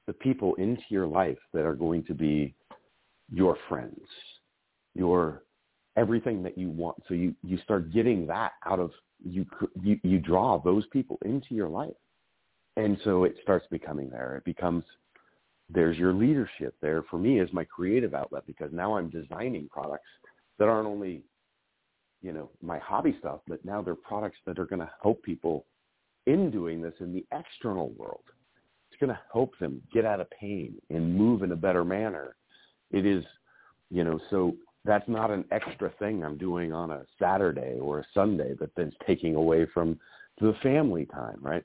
the 0.08 0.14
people 0.14 0.56
into 0.56 0.84
your 0.90 1.08
life 1.08 1.38
that 1.54 1.66
are 1.66 1.76
going 1.76 2.04
to 2.06 2.14
be 2.14 2.54
your 3.32 3.58
friends, 3.68 4.02
your 4.96 5.44
everything 5.98 6.42
that 6.44 6.58
you 6.58 6.70
want. 6.70 6.98
So 7.08 7.14
you 7.14 7.36
you 7.44 7.58
start 7.60 7.92
getting 7.92 8.26
that 8.28 8.54
out 8.66 8.80
of 8.80 8.92
you 9.24 9.46
you 9.82 10.00
you 10.04 10.20
draw 10.20 10.60
those 10.60 10.86
people 10.88 11.18
into 11.26 11.54
your 11.56 11.70
life. 11.70 11.94
And 12.78 12.98
so 13.04 13.26
it 13.26 13.36
starts 13.42 13.66
becoming 13.70 14.10
there. 14.10 14.38
It 14.38 14.46
becomes 14.46 14.84
there's 15.74 15.98
your 15.98 16.14
leadership 16.14 16.76
there 16.82 17.04
for 17.04 17.18
me 17.18 17.40
as 17.40 17.52
my 17.54 17.64
creative 17.64 18.14
outlet 18.14 18.44
because 18.46 18.72
now 18.74 18.96
I'm 18.96 19.10
designing 19.10 19.70
products 19.70 20.10
that 20.60 20.68
aren't 20.68 20.88
only 20.88 21.24
you 22.22 22.34
know 22.34 22.50
my 22.62 22.78
hobby 22.80 23.16
stuff 23.20 23.40
but 23.48 23.64
now 23.66 23.82
they're 23.82 23.96
products 23.96 24.38
that 24.46 24.60
are 24.60 24.66
going 24.66 24.80
to 24.80 24.92
help 25.02 25.24
people 25.24 25.66
in 26.26 26.52
doing 26.52 26.82
this 26.82 26.94
in 27.00 27.14
the 27.14 27.26
external 27.32 27.90
world. 27.92 28.24
It's 28.90 29.00
going 29.00 29.10
to 29.10 29.20
help 29.32 29.58
them 29.60 29.82
get 29.94 30.06
out 30.06 30.20
of 30.20 30.30
pain 30.30 30.76
and 30.90 31.16
move 31.16 31.44
in 31.44 31.52
a 31.52 31.56
better 31.56 31.84
manner. 31.84 32.36
It 32.92 33.06
is 33.06 33.24
you 33.92 34.04
know 34.04 34.20
so 34.30 34.56
that's 34.86 35.08
not 35.08 35.30
an 35.30 35.46
extra 35.52 35.92
thing 36.00 36.24
i'm 36.24 36.38
doing 36.38 36.74
on 36.74 36.90
a 36.92 37.04
saturday 37.20 37.78
or 37.80 38.00
a 38.00 38.06
sunday 38.14 38.56
that 38.60 38.74
then's 38.76 38.94
taking 39.06 39.36
away 39.36 39.68
from 39.72 40.00
the 40.40 40.56
family 40.64 41.06
time 41.06 41.38
right? 41.42 41.64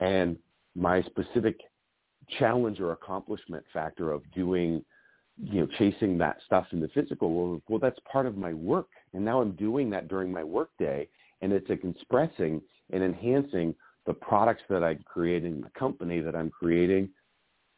And 0.00 0.38
my 0.74 1.02
specific 1.02 1.60
challenge 2.38 2.80
or 2.80 2.92
accomplishment 2.92 3.64
factor 3.72 4.12
of 4.12 4.22
doing 4.32 4.82
you 5.36 5.60
know 5.60 5.68
chasing 5.78 6.16
that 6.18 6.38
stuff 6.46 6.66
in 6.72 6.80
the 6.80 6.88
physical 6.88 7.32
world 7.32 7.62
well 7.68 7.80
that's 7.80 7.98
part 8.10 8.24
of 8.26 8.36
my 8.36 8.54
work. 8.54 8.88
And 9.12 9.24
now 9.24 9.40
i'm 9.40 9.52
doing 9.52 9.90
that 9.90 10.08
during 10.08 10.32
my 10.32 10.44
work 10.44 10.70
day 10.78 11.08
and 11.40 11.52
it's 11.52 11.70
expressing 11.70 12.60
and 12.92 13.02
enhancing 13.02 13.74
the 14.06 14.14
products 14.14 14.62
that 14.68 14.82
i'm 14.82 15.02
creating 15.04 15.60
the 15.60 15.70
company 15.78 16.20
that 16.20 16.34
i'm 16.34 16.50
creating. 16.50 17.08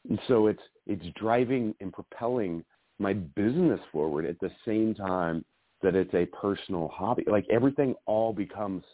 And 0.09 0.19
so 0.29 0.47
it's 0.47 0.63
it's 0.87 1.05
driving 1.19 1.75
and 1.81 1.93
propelling 1.93 2.65
my 2.99 3.15
business 3.15 3.81
forward 3.93 4.27
at 4.27 4.39
the 4.41 4.51
same 4.65 4.95
time 4.95 5.45
that 5.83 5.95
it's 5.95 6.15
a 6.15 6.27
personal 6.27 6.89
hobby. 6.89 7.25
Like 7.27 7.47
everything 7.51 7.95
all 8.07 8.33
becomes 8.33 8.85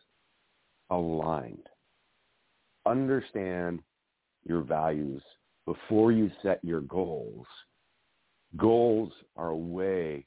aligned. 0.90 1.68
Understand 2.86 3.80
your 4.44 4.62
values 4.62 5.22
before 5.64 6.12
you 6.12 6.30
set 6.42 6.64
your 6.64 6.80
goals. 6.82 7.46
Goals 8.56 9.12
are 9.36 9.50
a 9.50 9.56
way 9.56 10.24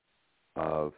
of 0.57 0.93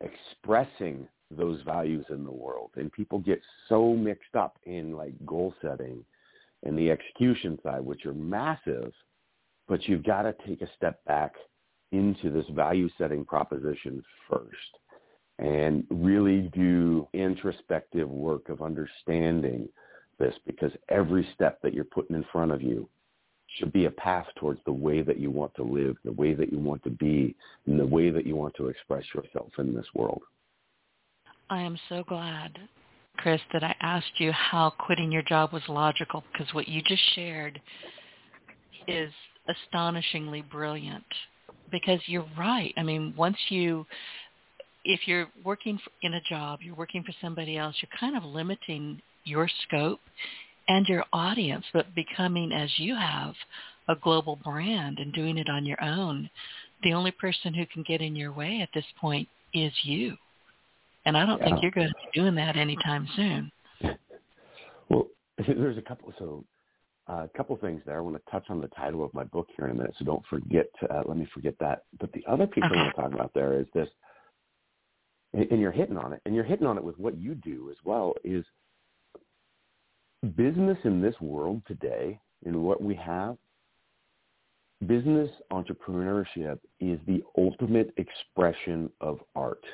expressing 0.00 1.06
those 1.30 1.60
values 1.62 2.04
in 2.10 2.24
the 2.24 2.30
world. 2.30 2.70
And 2.76 2.92
people 2.92 3.18
get 3.18 3.40
so 3.68 3.94
mixed 3.94 4.34
up 4.34 4.58
in 4.64 4.92
like 4.92 5.14
goal 5.26 5.54
setting 5.60 6.04
and 6.62 6.78
the 6.78 6.90
execution 6.90 7.58
side, 7.62 7.84
which 7.84 8.06
are 8.06 8.14
massive, 8.14 8.92
but 9.68 9.86
you've 9.88 10.04
got 10.04 10.22
to 10.22 10.34
take 10.46 10.62
a 10.62 10.68
step 10.76 11.04
back 11.04 11.34
into 11.92 12.30
this 12.30 12.46
value 12.50 12.88
setting 12.98 13.24
proposition 13.24 14.02
first 14.28 14.78
and 15.38 15.84
really 15.90 16.42
do 16.54 17.06
introspective 17.12 18.08
work 18.08 18.48
of 18.48 18.62
understanding 18.62 19.68
this 20.18 20.34
because 20.46 20.72
every 20.88 21.28
step 21.34 21.60
that 21.62 21.74
you're 21.74 21.84
putting 21.84 22.16
in 22.16 22.24
front 22.32 22.50
of 22.50 22.62
you 22.62 22.88
should 23.58 23.72
be 23.72 23.84
a 23.84 23.90
path 23.90 24.26
towards 24.36 24.60
the 24.64 24.72
way 24.72 25.02
that 25.02 25.18
you 25.18 25.30
want 25.30 25.54
to 25.54 25.62
live, 25.62 25.96
the 26.04 26.12
way 26.12 26.34
that 26.34 26.52
you 26.52 26.58
want 26.58 26.82
to 26.84 26.90
be, 26.90 27.34
and 27.66 27.78
the 27.78 27.86
way 27.86 28.10
that 28.10 28.26
you 28.26 28.34
want 28.34 28.54
to 28.54 28.68
express 28.68 29.04
yourself 29.14 29.50
in 29.58 29.74
this 29.74 29.86
world. 29.94 30.22
I 31.48 31.62
am 31.62 31.78
so 31.88 32.02
glad, 32.08 32.58
Chris, 33.18 33.40
that 33.52 33.62
I 33.62 33.74
asked 33.80 34.18
you 34.18 34.32
how 34.32 34.70
quitting 34.70 35.12
your 35.12 35.22
job 35.22 35.52
was 35.52 35.62
logical 35.68 36.24
because 36.32 36.52
what 36.54 36.68
you 36.68 36.82
just 36.82 37.02
shared 37.14 37.60
is 38.88 39.12
astonishingly 39.48 40.42
brilliant 40.42 41.04
because 41.70 42.00
you're 42.06 42.26
right. 42.36 42.74
I 42.76 42.82
mean, 42.82 43.14
once 43.16 43.36
you 43.48 43.86
if 44.84 45.00
you're 45.06 45.28
working 45.44 45.78
in 46.02 46.14
a 46.14 46.20
job, 46.28 46.60
you're 46.62 46.76
working 46.76 47.02
for 47.02 47.12
somebody 47.20 47.56
else, 47.56 47.74
you're 47.82 47.98
kind 47.98 48.16
of 48.16 48.24
limiting 48.24 49.00
your 49.24 49.48
scope 49.66 50.00
and 50.68 50.86
your 50.86 51.04
audience, 51.12 51.64
but 51.72 51.94
becoming, 51.94 52.52
as 52.52 52.70
you 52.78 52.94
have, 52.94 53.34
a 53.88 53.96
global 53.96 54.36
brand 54.36 54.98
and 54.98 55.12
doing 55.12 55.38
it 55.38 55.48
on 55.48 55.66
your 55.66 55.82
own, 55.82 56.30
the 56.82 56.92
only 56.92 57.10
person 57.10 57.52
who 57.52 57.66
can 57.66 57.82
get 57.82 58.00
in 58.00 58.14
your 58.16 58.32
way 58.32 58.60
at 58.60 58.68
this 58.74 58.84
point 59.00 59.28
is 59.52 59.72
you. 59.82 60.16
And 61.06 61.16
I 61.16 61.24
don't 61.24 61.38
yeah. 61.38 61.46
think 61.46 61.62
you're 61.62 61.70
going 61.70 61.88
to 61.88 61.94
be 61.94 62.20
doing 62.20 62.34
that 62.34 62.56
anytime 62.56 63.08
soon. 63.16 63.50
Well, 64.90 65.06
there's 65.46 65.78
a 65.78 65.82
couple. 65.82 66.12
So 66.18 66.44
uh, 67.08 67.24
a 67.24 67.30
couple 67.36 67.56
things 67.56 67.80
there. 67.86 67.96
I 67.96 68.00
want 68.00 68.16
to 68.16 68.30
touch 68.30 68.44
on 68.48 68.60
the 68.60 68.68
title 68.68 69.04
of 69.04 69.14
my 69.14 69.24
book 69.24 69.48
here 69.56 69.66
in 69.66 69.70
a 69.70 69.74
minute, 69.74 69.94
so 69.98 70.04
don't 70.04 70.26
forget. 70.28 70.66
Uh, 70.90 71.02
let 71.06 71.16
me 71.16 71.26
forget 71.32 71.54
that. 71.60 71.84
But 72.00 72.12
the 72.12 72.24
other 72.26 72.46
piece 72.46 72.64
okay. 72.64 72.74
I 72.74 72.82
want 72.82 72.94
to 72.96 73.02
talk 73.02 73.12
about 73.12 73.32
there 73.34 73.58
is 73.58 73.66
this, 73.72 73.88
and 75.32 75.60
you're 75.60 75.72
hitting 75.72 75.96
on 75.96 76.12
it, 76.12 76.20
and 76.26 76.34
you're 76.34 76.44
hitting 76.44 76.66
on 76.66 76.76
it 76.76 76.84
with 76.84 76.98
what 76.98 77.16
you 77.16 77.36
do 77.36 77.70
as 77.70 77.76
well. 77.84 78.14
Is 78.24 78.44
business 80.36 80.78
in 80.82 81.00
this 81.00 81.14
world 81.20 81.62
today, 81.68 82.18
in 82.44 82.62
what 82.64 82.82
we 82.82 82.96
have, 82.96 83.36
business 84.86 85.30
entrepreneurship 85.52 86.58
is 86.80 86.98
the 87.06 87.22
ultimate 87.38 87.94
expression 87.96 88.90
of 89.00 89.20
art 89.36 89.64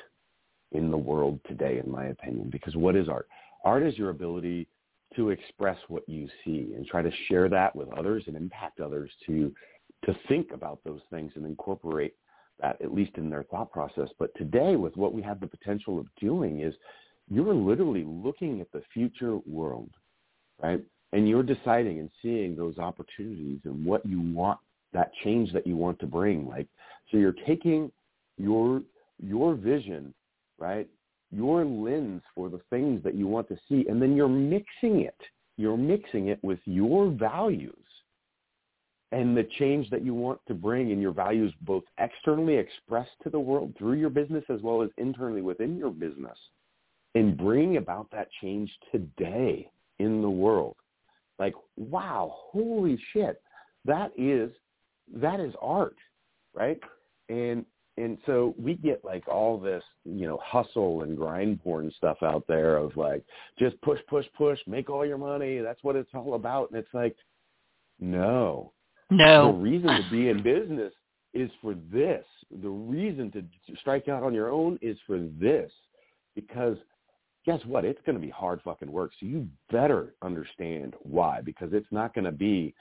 in 0.73 0.91
the 0.91 0.97
world 0.97 1.39
today, 1.47 1.81
in 1.83 1.91
my 1.91 2.05
opinion. 2.05 2.49
Because 2.51 2.75
what 2.75 2.95
is 2.95 3.09
art? 3.09 3.27
Art 3.63 3.83
is 3.83 3.97
your 3.97 4.09
ability 4.09 4.67
to 5.15 5.29
express 5.29 5.77
what 5.87 6.07
you 6.07 6.27
see 6.43 6.73
and 6.75 6.85
try 6.85 7.01
to 7.01 7.11
share 7.27 7.47
that 7.49 7.75
with 7.75 7.87
others 7.93 8.23
and 8.27 8.35
impact 8.35 8.79
others 8.79 9.11
to 9.27 9.53
to 10.05 10.15
think 10.27 10.51
about 10.51 10.79
those 10.83 10.99
things 11.09 11.31
and 11.35 11.45
incorporate 11.45 12.13
that 12.59 12.81
at 12.81 12.93
least 12.93 13.11
in 13.15 13.29
their 13.29 13.43
thought 13.43 13.71
process. 13.71 14.09
But 14.19 14.35
today, 14.35 14.75
with 14.75 14.97
what 14.97 15.13
we 15.13 15.21
have 15.21 15.39
the 15.39 15.47
potential 15.47 15.97
of 15.97 16.07
doing, 16.19 16.59
is 16.59 16.73
you're 17.29 17.53
literally 17.53 18.03
looking 18.05 18.59
at 18.59 18.69
the 18.73 18.81
future 18.93 19.37
world 19.45 19.89
right? 20.61 20.81
And 21.11 21.27
you're 21.27 21.43
deciding 21.43 21.99
and 21.99 22.09
seeing 22.21 22.55
those 22.55 22.77
opportunities 22.77 23.59
and 23.65 23.85
what 23.85 24.05
you 24.05 24.21
want, 24.33 24.59
that 24.93 25.11
change 25.23 25.51
that 25.53 25.67
you 25.67 25.75
want 25.75 25.99
to 25.99 26.07
bring. 26.07 26.47
Like, 26.47 26.67
so 27.11 27.17
you're 27.17 27.35
taking 27.45 27.91
your 28.37 28.81
your 29.21 29.53
vision, 29.53 30.13
right? 30.57 30.87
Your 31.31 31.65
lens 31.65 32.21
for 32.35 32.49
the 32.49 32.61
things 32.69 33.03
that 33.03 33.15
you 33.15 33.27
want 33.27 33.47
to 33.49 33.57
see, 33.67 33.85
and 33.89 34.01
then 34.01 34.15
you're 34.15 34.27
mixing 34.27 35.01
it. 35.01 35.17
You're 35.57 35.77
mixing 35.77 36.27
it 36.27 36.39
with 36.43 36.59
your 36.65 37.09
values 37.09 37.75
and 39.13 39.37
the 39.37 39.47
change 39.59 39.89
that 39.91 40.03
you 40.03 40.15
want 40.15 40.39
to 40.47 40.55
bring 40.55 40.89
in 40.89 40.99
your 40.99 41.11
values 41.11 41.53
both 41.61 41.83
externally 41.99 42.55
expressed 42.55 43.11
to 43.21 43.29
the 43.29 43.39
world 43.39 43.71
through 43.77 43.93
your 43.93 44.09
business 44.09 44.43
as 44.49 44.59
well 44.61 44.81
as 44.81 44.89
internally 44.97 45.43
within 45.43 45.77
your 45.77 45.91
business 45.91 46.37
and 47.13 47.37
bring 47.37 47.77
about 47.77 48.09
that 48.11 48.27
change 48.41 48.71
today 48.91 49.69
in 49.99 50.23
the 50.23 50.29
world. 50.29 50.75
Like, 51.37 51.53
wow, 51.77 52.33
holy 52.35 52.99
shit. 53.13 53.39
That 53.85 54.11
is 54.17 54.49
that 55.15 55.39
is 55.39 55.53
art, 55.61 55.97
right? 56.55 56.79
And 57.29 57.65
and 57.97 58.17
so 58.25 58.55
we 58.57 58.73
get 58.75 59.05
like 59.05 59.27
all 59.27 59.59
this, 59.59 59.83
you 60.03 60.25
know, 60.25 60.39
hustle 60.43 61.03
and 61.03 61.15
grind 61.15 61.63
porn 61.63 61.91
stuff 61.95 62.17
out 62.23 62.43
there 62.47 62.77
of 62.77 62.95
like 62.97 63.23
just 63.59 63.79
push, 63.81 63.99
push, 64.09 64.25
push, 64.35 64.59
make 64.65 64.89
all 64.89 65.05
your 65.05 65.17
money. 65.19 65.59
That's 65.59 65.83
what 65.83 65.95
it's 65.95 66.09
all 66.13 66.33
about. 66.33 66.71
And 66.71 66.79
it's 66.79 66.93
like, 66.93 67.15
no, 67.99 68.73
no. 69.11 69.51
The 69.51 69.57
reason 69.59 69.89
to 69.89 70.09
be 70.09 70.29
in 70.29 70.41
business 70.41 70.93
is 71.33 71.51
for 71.61 71.75
this. 71.91 72.25
The 72.61 72.69
reason 72.69 73.31
to 73.31 73.43
strike 73.79 74.07
out 74.07 74.23
on 74.23 74.33
your 74.33 74.51
own 74.51 74.79
is 74.81 74.97
for 75.05 75.19
this, 75.39 75.71
because 76.35 76.77
guess 77.45 77.59
what? 77.65 77.85
It's 77.85 78.01
going 78.05 78.15
to 78.15 78.21
be 78.21 78.31
hard 78.31 78.61
fucking 78.63 78.91
work. 78.91 79.11
So 79.19 79.25
you 79.27 79.47
better 79.71 80.15
understand 80.23 80.95
why, 81.01 81.41
because 81.41 81.69
it's 81.73 81.91
not 81.91 82.13
going 82.15 82.25
to 82.25 82.31
be 82.31 82.73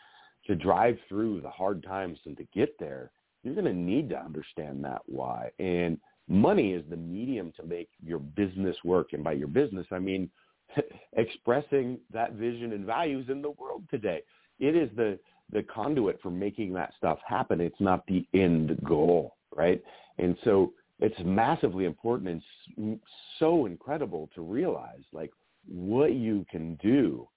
to 0.47 0.55
drive 0.55 0.99
through 1.09 1.41
the 1.41 1.51
hard 1.51 1.83
times 1.83 2.19
and 2.25 2.37
to 2.37 2.45
get 2.55 2.79
there. 2.79 3.11
You're 3.43 3.55
going 3.55 3.66
to 3.66 3.72
need 3.72 4.09
to 4.11 4.18
understand 4.18 4.84
that 4.84 5.03
why. 5.07 5.51
And 5.59 5.99
money 6.28 6.72
is 6.72 6.84
the 6.88 6.97
medium 6.97 7.53
to 7.57 7.64
make 7.64 7.88
your 8.05 8.18
business 8.18 8.76
work. 8.84 9.12
And 9.12 9.24
by 9.24 9.32
your 9.32 9.49
business, 9.49 9.86
I 9.90 9.99
mean 9.99 10.30
expressing 11.16 11.99
that 12.12 12.34
vision 12.34 12.72
and 12.72 12.84
values 12.84 13.26
in 13.28 13.43
the 13.43 13.51
world 13.51 13.84
today. 13.90 14.22
It 14.59 14.76
is 14.76 14.90
the 14.97 15.18
the 15.51 15.62
conduit 15.64 16.18
for 16.22 16.30
making 16.30 16.72
that 16.72 16.95
stuff 16.97 17.18
happen. 17.26 17.61
It's 17.61 17.80
not 17.80 18.07
the 18.07 18.26
end 18.32 18.78
goal, 18.84 19.36
right? 19.55 19.82
And 20.18 20.34
so 20.45 20.72
it's 20.99 21.18
massively 21.24 21.84
important 21.84 22.43
and 22.78 22.99
so 23.38 23.66
incredible 23.66 24.30
to 24.34 24.40
realize 24.40 25.03
like 25.12 25.30
what 25.68 26.14
you 26.14 26.47
can 26.51 26.76
do 26.76 27.28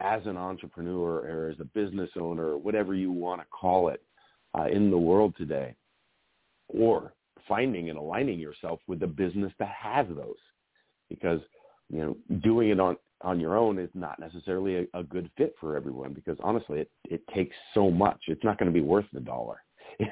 as 0.00 0.22
an 0.26 0.36
entrepreneur 0.36 1.18
or 1.18 1.50
as 1.50 1.60
a 1.60 1.64
business 1.64 2.08
owner 2.18 2.56
whatever 2.56 2.94
you 2.94 3.10
want 3.10 3.40
to 3.40 3.46
call 3.48 3.88
it 3.88 4.02
uh, 4.56 4.66
in 4.66 4.90
the 4.90 4.98
world 4.98 5.34
today, 5.36 5.74
or 6.68 7.12
finding 7.48 7.90
and 7.90 7.98
aligning 7.98 8.38
yourself 8.38 8.80
with 8.86 9.02
a 9.02 9.06
business 9.06 9.52
that 9.58 9.68
has 9.68 10.06
those, 10.08 10.36
because 11.08 11.40
you 11.90 11.98
know 11.98 12.16
doing 12.42 12.70
it 12.70 12.80
on 12.80 12.96
on 13.22 13.40
your 13.40 13.56
own 13.56 13.78
is 13.78 13.90
not 13.94 14.20
necessarily 14.20 14.76
a, 14.76 14.98
a 14.98 15.02
good 15.02 15.30
fit 15.36 15.54
for 15.60 15.76
everyone 15.76 16.12
because 16.12 16.38
honestly 16.42 16.80
it 16.80 16.90
it 17.04 17.26
takes 17.34 17.56
so 17.74 17.90
much. 17.90 18.20
It's 18.28 18.44
not 18.44 18.58
going 18.58 18.70
to 18.70 18.74
be 18.74 18.84
worth 18.84 19.06
the 19.12 19.20
dollar. 19.20 19.62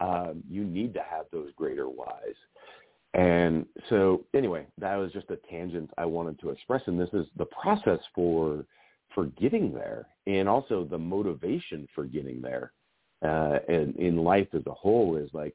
um, 0.00 0.42
you 0.50 0.64
need 0.64 0.92
to 0.94 1.00
have 1.00 1.26
those 1.32 1.50
greater 1.56 1.86
whys. 1.86 2.34
And 3.14 3.64
so 3.88 4.24
anyway, 4.34 4.66
that 4.78 4.96
was 4.96 5.10
just 5.12 5.30
a 5.30 5.38
tangent 5.50 5.90
I 5.96 6.04
wanted 6.04 6.38
to 6.40 6.50
express. 6.50 6.82
And 6.86 7.00
this 7.00 7.08
is 7.14 7.26
the 7.36 7.46
process 7.46 8.00
for 8.14 8.64
for 9.14 9.26
getting 9.40 9.72
there 9.72 10.06
and 10.26 10.48
also 10.48 10.84
the 10.84 10.98
motivation 10.98 11.88
for 11.94 12.04
getting 12.04 12.42
there 12.42 12.72
uh, 13.22 13.58
and 13.68 13.96
in 13.96 14.18
life 14.18 14.48
as 14.52 14.66
a 14.66 14.72
whole 14.72 15.16
is 15.16 15.30
like 15.32 15.54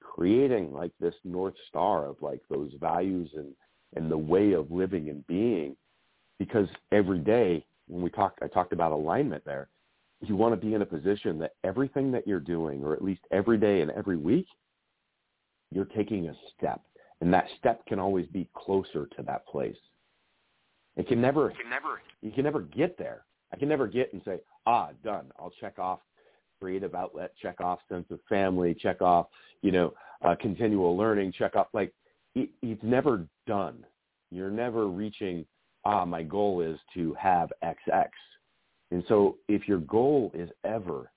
creating 0.00 0.72
like 0.72 0.92
this 1.00 1.14
north 1.24 1.54
star 1.68 2.06
of 2.06 2.16
like 2.20 2.40
those 2.50 2.72
values 2.80 3.30
and 3.36 3.52
and 3.96 4.10
the 4.10 4.18
way 4.18 4.52
of 4.52 4.70
living 4.70 5.08
and 5.08 5.26
being 5.26 5.76
because 6.38 6.68
every 6.92 7.18
day 7.18 7.64
when 7.88 8.02
we 8.02 8.10
talked 8.10 8.40
I 8.42 8.48
talked 8.48 8.72
about 8.72 8.92
alignment 8.92 9.44
there 9.44 9.68
you 10.22 10.36
want 10.36 10.52
to 10.52 10.66
be 10.66 10.74
in 10.74 10.82
a 10.82 10.86
position 10.86 11.38
that 11.38 11.54
everything 11.64 12.12
that 12.12 12.26
you're 12.26 12.40
doing 12.40 12.84
or 12.84 12.92
at 12.92 13.02
least 13.02 13.22
every 13.30 13.58
day 13.58 13.80
and 13.80 13.90
every 13.92 14.16
week 14.16 14.46
you're 15.72 15.86
taking 15.86 16.28
a 16.28 16.34
step 16.56 16.80
and 17.20 17.32
that 17.32 17.46
step 17.58 17.84
can 17.86 17.98
always 17.98 18.26
be 18.26 18.48
closer 18.54 19.06
to 19.16 19.22
that 19.22 19.46
place 19.46 19.76
it 20.96 21.08
can 21.08 21.20
never, 21.20 21.50
can 21.50 21.70
never, 21.70 22.00
you 22.20 22.30
can 22.30 22.44
never 22.44 22.60
get 22.60 22.98
there. 22.98 23.24
I 23.52 23.56
can 23.56 23.68
never 23.68 23.86
get 23.86 24.12
and 24.12 24.22
say, 24.24 24.40
ah, 24.66 24.90
done. 25.02 25.30
I'll 25.38 25.52
check 25.60 25.78
off 25.78 26.00
creative 26.60 26.94
outlet, 26.94 27.32
check 27.40 27.60
off 27.60 27.80
sense 27.88 28.06
of 28.10 28.20
family, 28.28 28.74
check 28.74 29.00
off, 29.00 29.26
you 29.62 29.72
know, 29.72 29.92
uh, 30.22 30.34
continual 30.40 30.96
learning, 30.96 31.32
check 31.32 31.56
off. 31.56 31.68
Like 31.72 31.92
it, 32.34 32.50
it's 32.62 32.82
never 32.82 33.26
done. 33.46 33.84
You're 34.30 34.50
never 34.50 34.86
reaching, 34.86 35.44
ah, 35.84 36.04
my 36.04 36.22
goal 36.22 36.60
is 36.60 36.78
to 36.94 37.14
have 37.14 37.50
XX. 37.64 38.08
And 38.90 39.04
so 39.08 39.36
if 39.48 39.66
your 39.66 39.78
goal 39.78 40.30
is 40.34 40.50
ever 40.64 41.10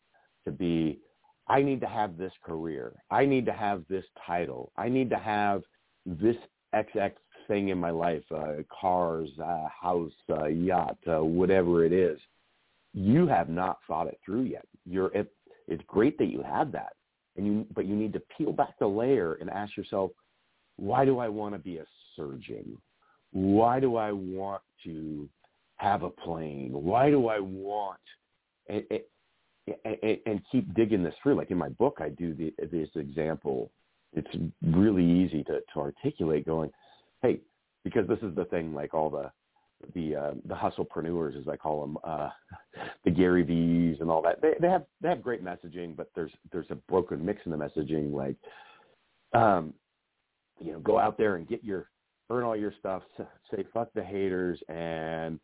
to 0.45 0.51
be, 0.51 0.99
I 1.47 1.61
need 1.61 1.81
to 1.81 1.87
have 1.87 2.17
this 2.17 2.31
career, 2.43 2.93
I 3.11 3.25
need 3.25 3.45
to 3.47 3.53
have 3.53 3.83
this 3.89 4.05
title, 4.25 4.71
I 4.77 4.87
need 4.89 5.09
to 5.09 5.17
have 5.17 5.63
this 6.05 6.37
XX 6.73 7.11
thing 7.47 7.69
in 7.69 7.77
my 7.77 7.89
life, 7.89 8.23
uh, 8.33 8.63
cars, 8.69 9.29
uh, 9.43 9.67
house, 9.67 10.13
uh, 10.29 10.45
yacht, 10.45 10.97
uh, 11.07 11.23
whatever 11.23 11.83
it 11.83 11.91
is, 11.91 12.17
you 12.93 13.27
have 13.27 13.49
not 13.49 13.79
thought 13.87 14.07
it 14.07 14.19
through 14.25 14.43
yet. 14.43 14.65
You're 14.85 15.07
it, 15.15 15.31
it's 15.67 15.83
great 15.87 16.17
that 16.17 16.27
you 16.27 16.43
have 16.43 16.71
that, 16.73 16.93
and 17.37 17.45
you 17.45 17.65
but 17.73 17.85
you 17.85 17.95
need 17.95 18.13
to 18.13 18.21
peel 18.37 18.51
back 18.51 18.77
the 18.79 18.87
layer 18.87 19.35
and 19.35 19.49
ask 19.49 19.75
yourself, 19.75 20.11
why 20.77 21.05
do 21.05 21.19
I 21.19 21.27
want 21.27 21.55
to 21.55 21.59
be 21.59 21.77
a 21.77 21.85
surgeon? 22.15 22.77
Why 23.31 23.79
do 23.79 23.95
I 23.95 24.11
want 24.11 24.61
to 24.83 25.27
have 25.77 26.03
a 26.03 26.09
plane? 26.09 26.71
Why 26.71 27.09
do 27.09 27.27
I 27.27 27.39
want 27.39 27.99
and, 28.69 28.83
and, 29.85 30.17
and 30.25 30.41
keep 30.51 30.71
digging 30.75 31.03
this 31.03 31.15
through? 31.21 31.35
Like 31.35 31.51
in 31.51 31.57
my 31.57 31.69
book, 31.69 31.97
I 31.99 32.09
do 32.09 32.33
the, 32.33 32.53
this 32.71 32.89
example. 32.95 33.71
It's 34.13 34.29
really 34.61 35.03
easy 35.03 35.43
to, 35.45 35.59
to 35.73 35.79
articulate. 35.79 36.45
Going, 36.45 36.69
hey, 37.23 37.39
because 37.83 38.07
this 38.07 38.19
is 38.21 38.35
the 38.35 38.45
thing, 38.45 38.73
like 38.73 38.93
all 38.93 39.09
the 39.09 39.31
the 39.93 40.15
uh, 40.15 40.31
the 40.45 40.55
hustlepreneurs, 40.55 41.39
as 41.39 41.47
I 41.47 41.57
call 41.57 41.81
them, 41.81 41.97
uh, 42.03 42.29
the 43.05 43.11
Gary 43.11 43.43
V's 43.43 44.01
and 44.01 44.09
all 44.09 44.21
that. 44.21 44.41
They 44.41 44.53
they 44.59 44.69
have 44.69 44.85
they 45.01 45.09
have 45.09 45.21
great 45.21 45.43
messaging, 45.43 45.95
but 45.95 46.09
there's 46.15 46.31
there's 46.51 46.69
a 46.69 46.75
broken 46.75 47.23
mix 47.23 47.41
in 47.45 47.51
the 47.51 47.57
messaging. 47.57 48.13
Like, 48.13 48.35
um, 49.39 49.73
you 50.59 50.71
know, 50.71 50.79
go 50.79 50.99
out 50.99 51.17
there 51.17 51.35
and 51.35 51.47
get 51.47 51.63
your 51.63 51.89
earn 52.29 52.43
all 52.43 52.55
your 52.55 52.73
stuff. 52.79 53.03
Say 53.51 53.65
fuck 53.73 53.89
the 53.93 54.03
haters 54.03 54.59
and 54.69 55.39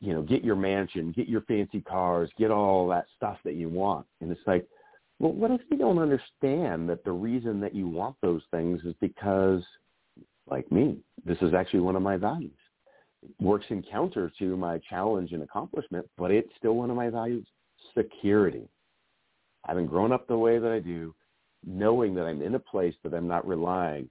you 0.00 0.12
know 0.12 0.22
get 0.22 0.44
your 0.44 0.56
mansion, 0.56 1.12
get 1.12 1.28
your 1.28 1.42
fancy 1.42 1.80
cars, 1.80 2.30
get 2.38 2.50
all 2.50 2.88
that 2.88 3.06
stuff 3.16 3.38
that 3.44 3.54
you 3.54 3.68
want. 3.68 4.06
And 4.20 4.30
it's 4.30 4.40
like, 4.46 4.66
well, 5.18 5.32
what 5.32 5.50
if 5.50 5.60
you 5.70 5.76
don't 5.76 5.98
understand 5.98 6.88
that 6.88 7.04
the 7.04 7.12
reason 7.12 7.60
that 7.60 7.74
you 7.74 7.88
want 7.88 8.16
those 8.22 8.42
things 8.50 8.80
is 8.84 8.94
because 9.00 9.62
like 10.50 10.70
me. 10.70 10.98
This 11.24 11.38
is 11.40 11.54
actually 11.54 11.80
one 11.80 11.96
of 11.96 12.02
my 12.02 12.16
values. 12.16 12.50
Works 13.38 13.66
in 13.68 13.82
counter 13.82 14.32
to 14.38 14.56
my 14.56 14.78
challenge 14.88 15.32
and 15.32 15.42
accomplishment, 15.42 16.08
but 16.16 16.30
it's 16.30 16.50
still 16.56 16.74
one 16.74 16.90
of 16.90 16.96
my 16.96 17.10
values. 17.10 17.46
Security. 17.96 18.68
Having 19.66 19.86
grown 19.86 20.12
up 20.12 20.26
the 20.26 20.38
way 20.38 20.58
that 20.58 20.70
I 20.72 20.78
do, 20.78 21.14
knowing 21.66 22.14
that 22.14 22.24
I'm 22.24 22.40
in 22.40 22.54
a 22.54 22.58
place 22.58 22.94
that 23.04 23.12
I'm 23.12 23.28
not 23.28 23.46
relying 23.46 24.08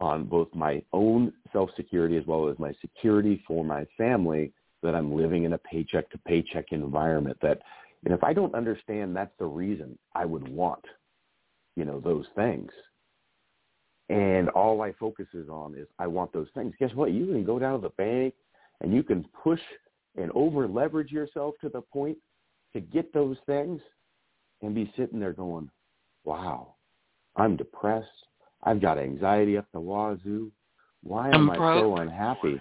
on 0.00 0.24
both 0.24 0.48
my 0.54 0.82
own 0.92 1.32
self-security 1.52 2.16
as 2.16 2.26
well 2.26 2.48
as 2.48 2.58
my 2.58 2.72
security 2.80 3.42
for 3.46 3.64
my 3.64 3.86
family, 3.96 4.52
that 4.82 4.94
I'm 4.94 5.14
living 5.14 5.44
in 5.44 5.54
a 5.54 5.58
paycheck 5.58 6.10
to 6.10 6.18
paycheck 6.18 6.66
environment 6.70 7.38
that, 7.42 7.60
and 8.04 8.12
if 8.12 8.22
I 8.22 8.32
don't 8.32 8.54
understand 8.54 9.16
that's 9.16 9.32
the 9.38 9.46
reason 9.46 9.98
I 10.14 10.24
would 10.24 10.46
want, 10.48 10.84
you 11.76 11.84
know, 11.84 12.00
those 12.00 12.26
things, 12.34 12.70
and 14.08 14.48
all 14.50 14.82
I 14.82 14.92
focus 14.92 15.26
is 15.34 15.48
on 15.48 15.74
is 15.74 15.86
I 15.98 16.06
want 16.06 16.32
those 16.32 16.48
things. 16.54 16.74
Guess 16.78 16.94
what? 16.94 17.12
You 17.12 17.26
can 17.26 17.44
go 17.44 17.58
down 17.58 17.80
to 17.80 17.82
the 17.82 17.94
bank 17.96 18.34
and 18.80 18.94
you 18.94 19.02
can 19.02 19.26
push 19.42 19.60
and 20.16 20.30
over 20.32 20.68
leverage 20.68 21.10
yourself 21.10 21.54
to 21.60 21.68
the 21.68 21.80
point 21.80 22.16
to 22.72 22.80
get 22.80 23.12
those 23.12 23.36
things 23.46 23.80
and 24.62 24.74
be 24.74 24.92
sitting 24.96 25.18
there 25.18 25.32
going, 25.32 25.70
wow, 26.24 26.74
I'm 27.36 27.56
depressed. 27.56 28.08
I've 28.62 28.80
got 28.80 28.98
anxiety 28.98 29.56
up 29.56 29.66
the 29.72 29.80
wazoo. 29.80 30.50
Why 31.02 31.30
am 31.30 31.50
I 31.50 31.56
so 31.56 31.96
unhappy? 31.96 32.60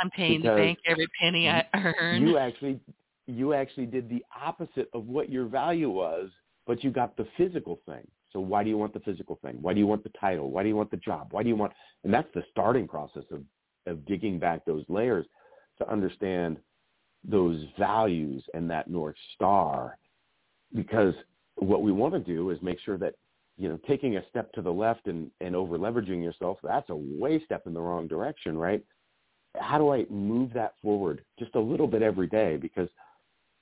I'm 0.00 0.10
paying 0.10 0.42
Because 0.42 0.56
the 0.56 0.62
bank 0.62 0.78
every 0.86 1.08
penny 1.20 1.48
I 1.48 1.66
earn. 1.74 2.26
You 2.26 2.38
actually 2.38 2.80
you 3.26 3.52
actually 3.52 3.86
did 3.86 4.08
the 4.08 4.24
opposite 4.42 4.88
of 4.94 5.06
what 5.06 5.30
your 5.30 5.46
value 5.46 5.90
was, 5.90 6.30
but 6.66 6.82
you 6.82 6.90
got 6.90 7.16
the 7.16 7.26
physical 7.36 7.78
thing. 7.84 8.06
So 8.32 8.40
why 8.40 8.62
do 8.62 8.70
you 8.70 8.78
want 8.78 8.92
the 8.92 9.00
physical 9.00 9.38
thing? 9.42 9.58
Why 9.60 9.72
do 9.72 9.80
you 9.80 9.86
want 9.86 10.02
the 10.02 10.12
title? 10.20 10.50
Why 10.50 10.62
do 10.62 10.68
you 10.68 10.76
want 10.76 10.90
the 10.90 10.98
job? 10.98 11.28
Why 11.30 11.42
do 11.42 11.48
you 11.48 11.56
want? 11.56 11.72
And 12.04 12.12
that's 12.12 12.28
the 12.34 12.44
starting 12.50 12.86
process 12.86 13.24
of 13.30 13.42
of 13.86 14.04
digging 14.04 14.38
back 14.38 14.64
those 14.64 14.84
layers 14.88 15.26
to 15.78 15.90
understand 15.90 16.58
those 17.24 17.64
values 17.78 18.44
and 18.54 18.70
that 18.70 18.88
north 18.88 19.16
star. 19.34 19.98
Because 20.74 21.14
what 21.56 21.82
we 21.82 21.92
want 21.92 22.14
to 22.14 22.20
do 22.20 22.50
is 22.50 22.58
make 22.62 22.78
sure 22.80 22.98
that 22.98 23.14
you 23.56 23.68
know 23.68 23.78
taking 23.88 24.16
a 24.16 24.28
step 24.28 24.52
to 24.52 24.62
the 24.62 24.72
left 24.72 25.06
and 25.06 25.30
and 25.40 25.56
over 25.56 25.78
leveraging 25.78 26.22
yourself 26.22 26.58
that's 26.62 26.90
a 26.90 26.96
way 26.96 27.42
step 27.44 27.66
in 27.66 27.72
the 27.72 27.80
wrong 27.80 28.06
direction, 28.06 28.56
right? 28.56 28.84
How 29.58 29.78
do 29.78 29.92
I 29.92 30.04
move 30.10 30.52
that 30.52 30.74
forward 30.82 31.24
just 31.38 31.54
a 31.54 31.60
little 31.60 31.86
bit 31.86 32.02
every 32.02 32.26
day? 32.26 32.56
Because 32.56 32.88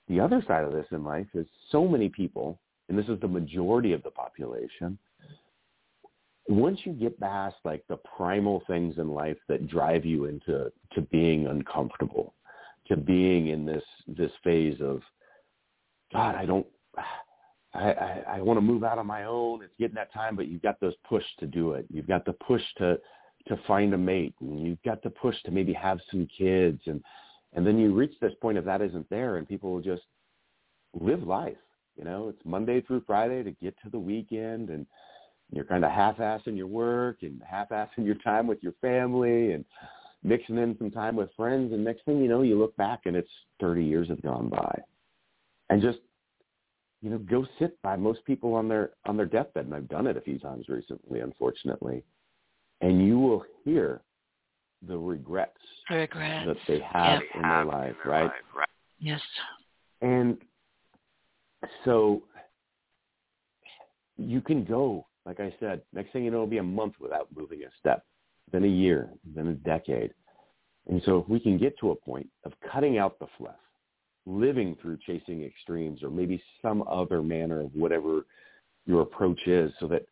the 0.08 0.20
other 0.20 0.42
side 0.46 0.64
of 0.64 0.72
this 0.72 0.86
in 0.90 1.04
life 1.04 1.28
is 1.34 1.46
so 1.70 1.86
many 1.86 2.08
people 2.08 2.58
and 2.88 2.98
this 2.98 3.08
is 3.08 3.20
the 3.20 3.28
majority 3.28 3.92
of 3.92 4.02
the 4.02 4.10
population, 4.10 4.98
once 6.48 6.78
you 6.84 6.92
get 6.92 7.18
past 7.18 7.56
like 7.64 7.84
the 7.88 7.96
primal 8.16 8.62
things 8.66 8.98
in 8.98 9.08
life 9.08 9.38
that 9.48 9.66
drive 9.66 10.04
you 10.04 10.26
into 10.26 10.70
to 10.92 11.00
being 11.10 11.46
uncomfortable, 11.48 12.34
to 12.86 12.96
being 12.96 13.48
in 13.48 13.66
this 13.66 13.82
this 14.06 14.30
phase 14.44 14.80
of 14.80 15.02
God, 16.12 16.36
I 16.36 16.46
don't 16.46 16.66
I, 17.74 17.92
I, 17.92 18.24
I 18.28 18.40
want 18.40 18.58
to 18.58 18.62
move 18.62 18.84
out 18.84 18.98
on 18.98 19.06
my 19.06 19.24
own. 19.24 19.62
It's 19.62 19.74
getting 19.78 19.96
that 19.96 20.12
time, 20.12 20.36
but 20.36 20.46
you've 20.46 20.62
got 20.62 20.80
those 20.80 20.94
push 21.08 21.24
to 21.40 21.46
do 21.46 21.72
it. 21.72 21.86
You've 21.92 22.06
got 22.06 22.24
the 22.24 22.32
push 22.34 22.62
to 22.78 22.98
to 23.48 23.56
find 23.66 23.94
a 23.94 23.98
mate, 23.98 24.34
and 24.40 24.60
you've 24.60 24.82
got 24.82 25.02
the 25.02 25.10
push 25.10 25.36
to 25.44 25.50
maybe 25.50 25.72
have 25.72 25.98
some 26.10 26.28
kids, 26.36 26.80
and 26.86 27.02
and 27.54 27.66
then 27.66 27.78
you 27.78 27.92
reach 27.92 28.14
this 28.20 28.34
point 28.40 28.58
if 28.58 28.64
that 28.64 28.82
isn't 28.82 29.08
there, 29.10 29.36
and 29.36 29.48
people 29.48 29.72
will 29.72 29.82
just 29.82 30.02
live 30.94 31.24
life 31.24 31.56
you 31.96 32.04
know, 32.04 32.28
it's 32.28 32.40
Monday 32.44 32.80
through 32.80 33.02
Friday 33.06 33.42
to 33.42 33.50
get 33.52 33.74
to 33.82 33.90
the 33.90 33.98
weekend 33.98 34.70
and 34.70 34.86
you're 35.52 35.64
kind 35.64 35.84
of 35.84 35.90
half-assing 35.90 36.56
your 36.56 36.66
work 36.66 37.18
and 37.22 37.40
half-assing 37.48 38.04
your 38.04 38.16
time 38.16 38.46
with 38.46 38.62
your 38.62 38.74
family 38.80 39.52
and 39.52 39.64
mixing 40.22 40.58
in 40.58 40.76
some 40.78 40.90
time 40.90 41.16
with 41.16 41.30
friends. 41.36 41.72
And 41.72 41.84
next 41.84 42.04
thing 42.04 42.20
you 42.20 42.28
know, 42.28 42.42
you 42.42 42.58
look 42.58 42.76
back 42.76 43.02
and 43.04 43.16
it's 43.16 43.30
30 43.60 43.84
years 43.84 44.08
have 44.08 44.22
gone 44.22 44.48
by. 44.48 44.78
And 45.70 45.80
just, 45.80 45.98
you 47.00 47.10
know, 47.10 47.18
go 47.18 47.46
sit 47.58 47.80
by 47.82 47.96
most 47.96 48.24
people 48.24 48.54
on 48.54 48.68
their, 48.68 48.90
on 49.06 49.16
their 49.16 49.26
deathbed. 49.26 49.66
And 49.66 49.74
I've 49.74 49.88
done 49.88 50.06
it 50.06 50.16
a 50.16 50.20
few 50.20 50.38
times 50.38 50.68
recently, 50.68 51.20
unfortunately. 51.20 52.02
And 52.80 53.06
you 53.06 53.18
will 53.18 53.44
hear 53.64 54.02
the 54.86 54.98
regrets, 54.98 55.52
regrets. 55.88 56.46
that 56.46 56.56
they 56.68 56.80
have 56.80 57.20
Yep. 57.20 57.22
in 57.36 57.42
their 57.42 57.64
life, 57.64 57.96
right? 58.04 58.30
Yes. 58.98 59.20
And 60.02 60.38
so 61.84 62.22
you 64.16 64.40
can 64.40 64.64
go, 64.64 65.06
like 65.24 65.40
I 65.40 65.54
said, 65.60 65.82
next 65.92 66.12
thing 66.12 66.24
you 66.24 66.30
know, 66.30 66.38
it'll 66.38 66.46
be 66.46 66.58
a 66.58 66.62
month 66.62 66.94
without 67.00 67.28
moving 67.34 67.62
a 67.62 67.68
step, 67.78 68.04
then 68.52 68.64
a 68.64 68.68
year, 68.68 69.08
then 69.34 69.48
a 69.48 69.54
decade. 69.54 70.12
And 70.88 71.02
so 71.04 71.18
if 71.18 71.28
we 71.28 71.40
can 71.40 71.58
get 71.58 71.78
to 71.80 71.90
a 71.90 71.96
point 71.96 72.28
of 72.44 72.52
cutting 72.72 72.98
out 72.98 73.18
the 73.18 73.26
fluff, 73.36 73.56
living 74.26 74.76
through 74.80 74.98
chasing 75.06 75.44
extremes 75.44 76.02
or 76.02 76.10
maybe 76.10 76.42
some 76.60 76.82
other 76.88 77.22
manner 77.22 77.60
of 77.60 77.74
whatever 77.74 78.26
your 78.86 79.02
approach 79.02 79.46
is 79.46 79.72
so 79.78 79.86
that 79.86 80.04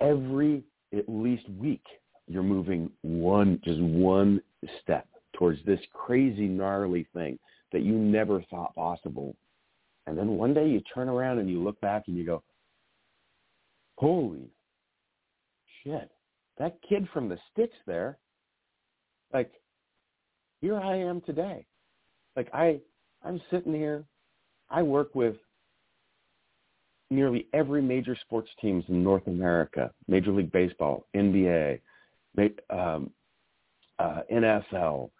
every 0.00 0.62
at 0.96 1.08
least 1.08 1.48
week 1.58 1.84
you're 2.26 2.42
moving 2.42 2.90
one 3.02 3.60
just 3.64 3.80
one 3.80 4.40
step 4.82 5.06
towards 5.34 5.58
this 5.64 5.80
crazy 5.92 6.46
gnarly 6.46 7.06
thing 7.14 7.38
that 7.72 7.82
you 7.82 7.94
never 7.94 8.42
thought 8.50 8.74
possible 8.74 9.34
and 10.08 10.16
then 10.16 10.38
one 10.38 10.54
day 10.54 10.68
you 10.68 10.80
turn 10.94 11.08
around 11.08 11.38
and 11.38 11.50
you 11.50 11.62
look 11.62 11.80
back 11.80 12.04
and 12.06 12.16
you 12.16 12.24
go 12.24 12.42
holy 13.96 14.50
shit. 15.84 16.10
That 16.58 16.78
kid 16.88 17.06
from 17.12 17.28
the 17.28 17.38
sticks 17.52 17.76
there 17.86 18.18
like 19.32 19.52
here 20.60 20.78
i 20.78 20.96
am 20.96 21.20
today. 21.20 21.66
Like 22.36 22.48
i 22.52 22.80
i'm 23.22 23.40
sitting 23.50 23.74
here. 23.74 24.04
I 24.70 24.82
work 24.82 25.14
with 25.14 25.36
nearly 27.10 27.46
every 27.52 27.82
major 27.82 28.16
sports 28.20 28.50
teams 28.60 28.84
in 28.88 29.02
North 29.02 29.26
America, 29.26 29.90
Major 30.08 30.30
League 30.30 30.52
Baseball, 30.52 31.06
NBA, 31.16 31.80
um, 32.68 33.10
uh, 33.98 34.20
NFL, 34.30 35.10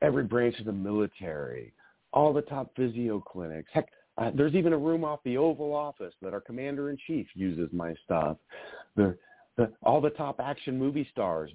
every 0.00 0.24
branch 0.24 0.58
of 0.58 0.64
the 0.64 0.72
military, 0.72 1.74
all 2.12 2.32
the 2.32 2.42
top 2.42 2.70
physio 2.76 3.20
clinics. 3.20 3.70
Heck, 3.72 3.88
uh, 4.18 4.30
there's 4.34 4.54
even 4.54 4.72
a 4.72 4.78
room 4.78 5.04
off 5.04 5.20
the 5.24 5.36
Oval 5.36 5.74
Office 5.74 6.14
that 6.22 6.34
our 6.34 6.40
commander 6.40 6.90
in 6.90 6.98
chief 7.06 7.26
uses 7.34 7.68
my 7.72 7.94
stuff. 8.04 8.36
The, 8.96 9.16
the 9.56 9.72
all 9.82 10.00
the 10.00 10.10
top 10.10 10.40
action 10.40 10.78
movie 10.78 11.08
stars, 11.10 11.50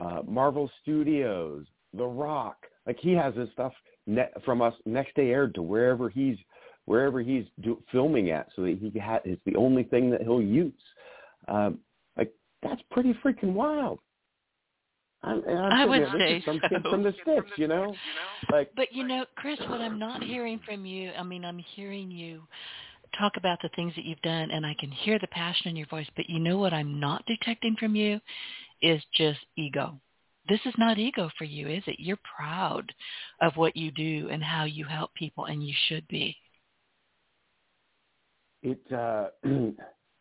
uh, 0.00 0.22
Marvel 0.26 0.70
Studios, 0.82 1.66
The 1.94 2.04
Rock. 2.04 2.56
Like 2.86 2.98
he 2.98 3.12
has 3.12 3.34
his 3.34 3.48
stuff 3.52 3.72
net, 4.06 4.32
from 4.44 4.62
us 4.62 4.74
next 4.86 5.14
day 5.14 5.30
aired 5.30 5.54
to 5.54 5.62
wherever 5.62 6.08
he's 6.08 6.36
wherever 6.86 7.20
he's 7.20 7.44
do, 7.60 7.80
filming 7.92 8.30
at, 8.30 8.48
so 8.56 8.62
that 8.62 8.78
he 8.80 8.98
ha- 8.98 9.20
it's 9.24 9.40
the 9.46 9.56
only 9.56 9.84
thing 9.84 10.10
that 10.10 10.22
he'll 10.22 10.42
use. 10.42 10.72
Um, 11.46 11.78
like 12.16 12.32
that's 12.62 12.82
pretty 12.90 13.16
freaking 13.24 13.52
wild. 13.52 14.00
I'm, 15.24 15.42
I'm 15.48 15.72
i 15.72 15.84
would 15.84 16.02
there, 16.02 16.18
say 16.18 16.42
some 16.44 16.60
so. 16.62 16.68
kid 16.68 16.82
from 16.82 17.02
the 17.02 17.14
sticks, 17.22 17.50
you 17.56 17.68
know. 17.68 17.94
Like, 18.50 18.72
but 18.74 18.92
you 18.92 19.06
know, 19.06 19.24
Chris, 19.36 19.58
what 19.68 19.80
I'm 19.80 19.98
not 19.98 20.22
hearing 20.22 20.60
from 20.66 20.84
you, 20.84 21.12
I 21.12 21.22
mean, 21.22 21.44
I'm 21.44 21.58
hearing 21.58 22.10
you 22.10 22.42
talk 23.18 23.36
about 23.36 23.58
the 23.62 23.70
things 23.76 23.94
that 23.94 24.04
you've 24.04 24.20
done, 24.22 24.50
and 24.50 24.66
I 24.66 24.74
can 24.78 24.90
hear 24.90 25.18
the 25.18 25.28
passion 25.28 25.68
in 25.68 25.76
your 25.76 25.86
voice. 25.86 26.06
But 26.16 26.28
you 26.28 26.40
know 26.40 26.58
what 26.58 26.72
I'm 26.72 26.98
not 26.98 27.24
detecting 27.26 27.76
from 27.78 27.94
you 27.94 28.20
is 28.80 29.02
just 29.14 29.38
ego. 29.56 30.00
This 30.48 30.60
is 30.66 30.74
not 30.76 30.98
ego 30.98 31.30
for 31.38 31.44
you, 31.44 31.68
is 31.68 31.84
it? 31.86 31.96
You're 32.00 32.18
proud 32.36 32.92
of 33.40 33.56
what 33.56 33.76
you 33.76 33.92
do 33.92 34.28
and 34.30 34.42
how 34.42 34.64
you 34.64 34.84
help 34.84 35.14
people, 35.14 35.44
and 35.44 35.64
you 35.66 35.74
should 35.88 36.06
be. 36.08 36.36
It 38.62 38.80
uh, 38.92 39.28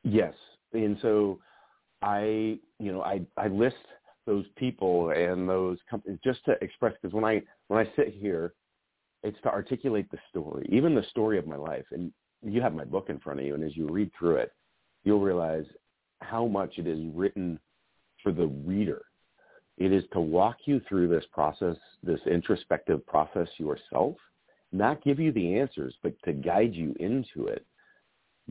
yes, 0.04 0.34
and 0.74 0.98
so 1.02 1.40
I 2.02 2.60
you 2.80 2.92
know 2.92 3.02
I 3.02 3.22
I 3.38 3.48
list 3.48 3.76
those 4.26 4.46
people 4.56 5.12
and 5.12 5.48
those 5.48 5.78
companies 5.90 6.20
just 6.24 6.44
to 6.46 6.56
express 6.62 6.94
because 7.02 7.14
when 7.14 7.26
I 7.26 7.42
when 7.68 7.86
I 7.86 7.90
sit 7.96 8.14
here, 8.14 8.54
it's 9.24 9.40
to 9.44 9.50
articulate 9.50 10.10
the 10.12 10.18
story, 10.30 10.68
even 10.72 10.96
the 10.96 11.06
story 11.10 11.38
of 11.38 11.48
my 11.48 11.56
life. 11.56 11.86
And 11.92 12.12
you 12.44 12.62
have 12.62 12.74
my 12.74 12.86
book 12.86 13.10
in 13.10 13.20
front 13.20 13.40
of 13.40 13.46
you, 13.46 13.54
and 13.54 13.64
as 13.64 13.76
you 13.76 13.88
read 13.88 14.12
through 14.18 14.38
it, 14.38 14.52
you'll 15.04 15.22
realize 15.22 15.66
how 16.22 16.48
much 16.48 16.78
it 16.78 16.88
is 16.88 17.00
written 17.14 17.60
for 18.22 18.32
the 18.32 18.48
reader. 18.48 19.04
It 19.78 19.92
is 19.92 20.04
to 20.14 20.20
walk 20.20 20.58
you 20.66 20.82
through 20.88 21.08
this 21.08 21.26
process, 21.32 21.78
this 22.04 22.20
introspective 22.30 23.06
process 23.08 23.48
yourself, 23.58 24.16
not 24.72 25.04
give 25.04 25.20
you 25.20 25.32
the 25.32 25.58
answers, 25.58 25.96
but 26.04 26.14
to 26.26 26.34
guide 26.34 26.74
you 26.74 26.96
into 27.00 27.48
it 27.48 27.66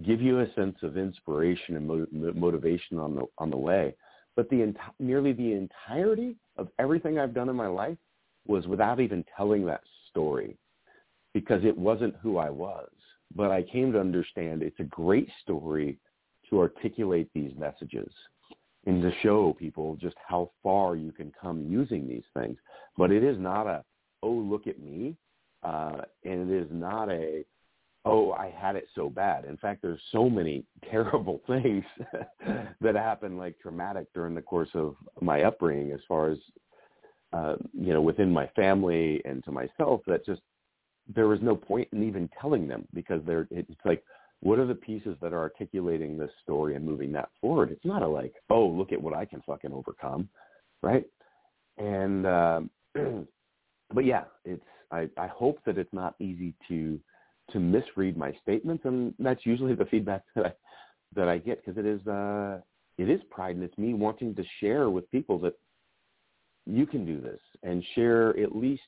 give 0.03 0.21
you 0.21 0.41
a 0.41 0.53
sense 0.55 0.77
of 0.83 0.97
inspiration 0.97 1.77
and 1.77 1.87
mo- 1.87 2.07
motivation 2.35 2.99
on 2.99 3.15
the 3.15 3.25
on 3.39 3.51
the 3.51 3.57
way. 3.57 3.95
But 4.41 4.49
the 4.49 4.63
ent- 4.63 4.79
nearly 4.99 5.35
the 5.35 5.53
entirety 5.53 6.35
of 6.57 6.69
everything 6.79 7.19
I've 7.19 7.35
done 7.35 7.51
in 7.51 7.57
my 7.57 7.67
life 7.67 7.99
was 8.47 8.67
without 8.67 8.99
even 8.99 9.23
telling 9.37 9.67
that 9.67 9.83
story, 10.09 10.57
because 11.35 11.63
it 11.63 11.77
wasn't 11.77 12.17
who 12.23 12.39
I 12.39 12.49
was. 12.49 12.89
But 13.37 13.51
I 13.51 13.63
came 13.63 13.93
to 13.93 14.01
understand 14.01 14.63
it's 14.63 14.81
a 14.81 14.85
great 14.85 15.29
story 15.43 15.99
to 16.49 16.59
articulate 16.59 17.29
these 17.35 17.53
messages 17.59 18.11
and 18.87 19.03
to 19.03 19.13
show 19.23 19.53
people 19.59 19.97
just 19.97 20.17
how 20.27 20.51
far 20.63 20.97
you 20.97 21.13
can 21.13 21.31
come 21.39 21.67
using 21.69 22.09
these 22.09 22.25
things. 22.33 22.57
But 22.97 23.13
it 23.13 23.23
is 23.23 23.39
not 23.39 23.67
a 23.67 23.85
oh 24.23 24.31
look 24.31 24.67
at 24.67 24.81
me, 24.81 25.17
uh, 25.63 26.01
and 26.25 26.51
it 26.51 26.63
is 26.63 26.69
not 26.71 27.11
a 27.11 27.45
oh, 28.05 28.33
I 28.33 28.51
had 28.51 28.77
it 28.77 28.89
so 28.95 29.11
bad. 29.11 29.45
In 29.45 29.57
fact, 29.57 29.83
there's 29.83 30.01
so 30.13 30.29
many 30.29 30.65
terrible 30.91 31.41
things 31.47 31.85
that 32.81 32.95
happened, 32.95 33.39
like 33.39 33.59
traumatic 33.59 34.07
during 34.15 34.35
the 34.35 34.43
course 34.43 34.71
of 34.75 34.97
my 35.21 35.43
upbringing, 35.43 35.93
as 35.93 36.01
far 36.09 36.31
as 36.31 36.39
uh, 37.33 37.55
you 37.73 37.93
know, 37.93 38.01
within 38.01 38.31
my 38.31 38.49
family 38.57 39.23
and 39.25 39.45
to 39.45 39.53
myself, 39.53 40.01
that 40.07 40.27
just 40.27 40.41
there 41.15 41.29
was 41.29 41.39
no 41.43 41.55
point 41.55 41.89
in 41.93 42.03
even 42.03 42.29
telling 42.41 42.67
them 42.67 42.87
because 42.93 43.21
they're. 43.25 43.47
It's 43.51 43.71
like, 43.85 44.03
what 44.41 44.59
are 44.59 44.67
the 44.67 44.75
pieces 44.75 45.17
that 45.23 45.33
are 45.33 45.41
articulating 45.41 46.17
this 46.17 46.31
story 46.43 46.75
and 46.75 46.85
moving 46.85 47.13
that 47.13 47.29
forward? 47.41 47.71
It's 47.71 47.85
not 47.85 48.03
a 48.03 48.09
like, 48.09 48.35
oh, 48.49 48.67
look 48.67 48.93
at 48.93 49.01
what 49.01 49.15
I 49.15 49.25
can 49.25 49.43
fucking 49.47 49.73
overcome, 49.73 50.29
right? 50.83 51.05
And 51.79 52.27
uh, 52.27 52.61
but 53.95 54.05
yeah, 54.05 54.25
it's. 54.45 54.63
I, 54.93 55.09
I 55.17 55.29
hope 55.29 55.61
that 55.67 55.79
it's 55.79 55.93
not 55.93 56.17
easy 56.19 56.53
to 56.67 56.99
to 57.53 57.61
misread 57.61 58.17
my 58.17 58.33
statements, 58.43 58.85
and 58.85 59.15
that's 59.19 59.45
usually 59.45 59.75
the 59.75 59.87
feedback 59.87 60.23
that 60.35 60.47
I 60.47 60.53
that 61.17 61.29
I 61.29 61.39
get 61.39 61.65
because 61.65 61.79
it 61.79 61.87
is 61.87 62.07
uh, 62.07 62.59
it 62.99 63.09
is 63.09 63.21
pride 63.31 63.57
and 63.57 63.65
it's 63.65 63.79
me 63.79 63.95
wanting 63.95 64.35
to 64.35 64.45
share 64.61 64.91
with 64.91 65.11
people 65.11 65.39
that 65.41 65.55
you 66.67 66.87
can 66.87 67.05
do 67.05 67.21
this 67.21 67.41
and 67.63 67.85
share 67.95 68.39
at 68.39 68.55
least. 68.55 68.83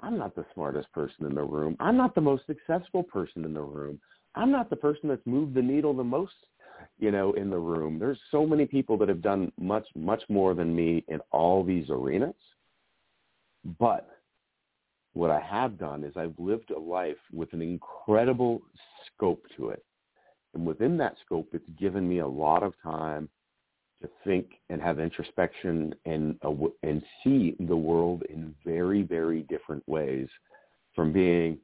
I'm 0.00 0.18
not 0.18 0.34
the 0.34 0.44
smartest 0.52 0.92
person 0.92 1.26
in 1.26 1.34
the 1.34 1.44
room. 1.44 1.76
I'm 1.78 1.96
not 1.96 2.16
the 2.16 2.20
most 2.20 2.44
successful 2.46 3.04
person 3.04 3.44
in 3.44 3.54
the 3.54 3.60
room. 3.60 4.00
I'm 4.34 4.50
not 4.50 4.68
the 4.68 4.76
person 4.76 5.08
that's 5.08 5.24
moved 5.26 5.54
the 5.54 5.62
needle 5.62 5.94
the 5.94 6.02
most, 6.02 6.32
you 6.98 7.12
know, 7.12 7.32
in 7.34 7.50
the 7.50 7.58
room. 7.58 8.00
There's 8.00 8.18
so 8.30 8.44
many 8.44 8.66
people 8.66 8.96
that 8.98 9.08
have 9.08 9.22
done 9.22 9.52
much, 9.60 9.86
much 9.94 10.22
more 10.28 10.54
than 10.54 10.74
me 10.74 11.04
in 11.06 11.20
all 11.30 11.62
these 11.62 11.88
arenas. 11.88 12.34
But 13.78 14.08
what 15.14 15.30
I 15.30 15.40
have 15.40 15.78
done 15.78 16.04
is 16.04 16.16
I've 16.16 16.38
lived 16.38 16.70
a 16.70 16.78
life 16.78 17.16
with 17.32 17.52
an 17.52 17.62
incredible 17.62 18.62
scope 19.06 19.44
to 19.56 19.70
it. 19.70 19.84
And 20.54 20.66
within 20.66 20.96
that 20.98 21.16
scope, 21.24 21.48
it's 21.52 21.68
given 21.78 22.08
me 22.08 22.18
a 22.18 22.26
lot 22.26 22.62
of 22.62 22.74
time 22.82 23.28
to 24.02 24.08
think 24.24 24.46
and 24.68 24.82
have 24.82 24.98
introspection 24.98 25.94
and 26.04 26.36
and 26.82 27.02
see 27.22 27.54
the 27.60 27.76
world 27.76 28.24
in 28.28 28.54
very 28.64 29.02
very 29.02 29.42
different 29.42 29.86
ways 29.88 30.28
from 30.94 31.12
being 31.12 31.56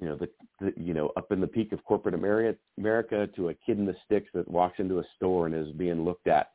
you 0.00 0.06
know 0.08 0.16
the, 0.16 0.28
the 0.60 0.72
you 0.76 0.94
know 0.94 1.12
up 1.16 1.30
in 1.30 1.40
the 1.40 1.46
peak 1.46 1.72
of 1.72 1.84
corporate 1.84 2.14
America, 2.14 2.58
America 2.78 3.28
to 3.36 3.50
a 3.50 3.54
kid 3.54 3.78
in 3.78 3.86
the 3.86 3.94
sticks 4.04 4.28
that 4.34 4.50
walks 4.50 4.80
into 4.80 4.98
a 4.98 5.04
store 5.16 5.46
and 5.46 5.54
is 5.54 5.72
being 5.76 6.04
looked 6.04 6.26
at 6.26 6.48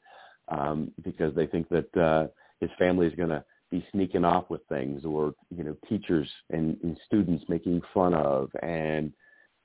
um, 0.49 0.91
because 1.03 1.33
they 1.35 1.45
think 1.45 1.69
that 1.69 1.97
uh, 1.97 2.27
his 2.59 2.71
family 2.79 3.05
is 3.07 3.15
going 3.15 3.29
to 3.29 3.43
be 3.71 3.85
sneaking 3.91 4.25
off 4.25 4.49
with 4.49 4.61
things 4.67 5.05
or 5.05 5.33
you 5.55 5.63
know 5.63 5.75
teachers 5.87 6.27
and, 6.49 6.77
and 6.83 6.97
students 7.05 7.43
making 7.47 7.81
fun 7.93 8.13
of 8.13 8.49
and 8.63 9.13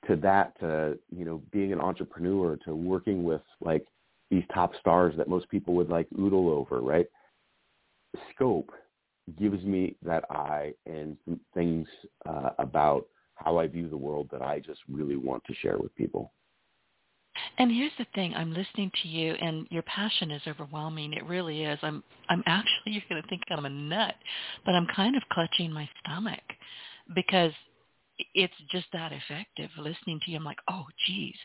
to 0.07 0.15
that 0.15 0.57
to 0.59 0.97
you 1.09 1.25
know 1.25 1.41
being 1.51 1.73
an 1.73 1.81
entrepreneur 1.81 2.57
to 2.65 2.75
working 2.75 3.23
with 3.23 3.41
like 3.61 3.85
these 4.29 4.43
top 4.53 4.73
stars 4.79 5.15
that 5.17 5.27
most 5.27 5.49
people 5.49 5.73
would 5.73 5.89
like 5.89 6.07
oodle 6.19 6.49
over 6.49 6.81
right 6.81 7.07
scope 8.33 8.71
gives 9.39 9.63
me 9.63 9.95
that 10.03 10.23
eye 10.29 10.73
and 10.85 11.17
things 11.53 11.87
uh, 12.27 12.51
about 12.59 13.07
how 13.35 13.57
I 13.57 13.67
view 13.67 13.89
the 13.89 13.97
world 13.97 14.29
that 14.31 14.41
I 14.41 14.59
just 14.59 14.79
really 14.89 15.15
want 15.15 15.43
to 15.45 15.55
share 15.55 15.77
with 15.77 15.95
people. 15.95 16.31
And 17.57 17.71
here's 17.71 17.91
the 17.97 18.05
thing, 18.15 18.33
I'm 18.33 18.53
listening 18.53 18.91
to 19.01 19.07
you 19.07 19.33
and 19.33 19.67
your 19.69 19.83
passion 19.83 20.31
is 20.31 20.41
overwhelming. 20.47 21.13
It 21.13 21.25
really 21.25 21.63
is. 21.63 21.79
I'm 21.81 22.03
I'm 22.29 22.43
actually 22.45 22.71
you're 22.93 23.03
going 23.09 23.21
to 23.21 23.27
think 23.27 23.43
I'm 23.49 23.65
a 23.65 23.69
nut, 23.69 24.15
but 24.65 24.75
I'm 24.75 24.87
kind 24.87 25.15
of 25.15 25.23
clutching 25.31 25.71
my 25.71 25.89
stomach 25.99 26.43
because 27.13 27.51
it's 28.33 28.53
just 28.71 28.85
that 28.93 29.11
effective 29.11 29.69
listening 29.77 30.19
to 30.23 30.31
you. 30.31 30.37
I'm 30.37 30.43
like, 30.45 30.59
"Oh, 30.69 30.85
geez. 31.05 31.35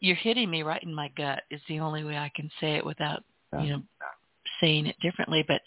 You're 0.00 0.16
hitting 0.16 0.50
me 0.50 0.62
right 0.62 0.82
in 0.82 0.94
my 0.94 1.08
gut." 1.16 1.42
Is 1.50 1.62
the 1.68 1.80
only 1.80 2.04
way 2.04 2.16
I 2.16 2.30
can 2.34 2.50
say 2.60 2.76
it 2.76 2.84
without, 2.84 3.24
yeah. 3.52 3.62
you 3.62 3.70
know, 3.70 3.82
saying 4.60 4.86
it 4.86 4.96
differently, 5.00 5.44
but 5.48 5.62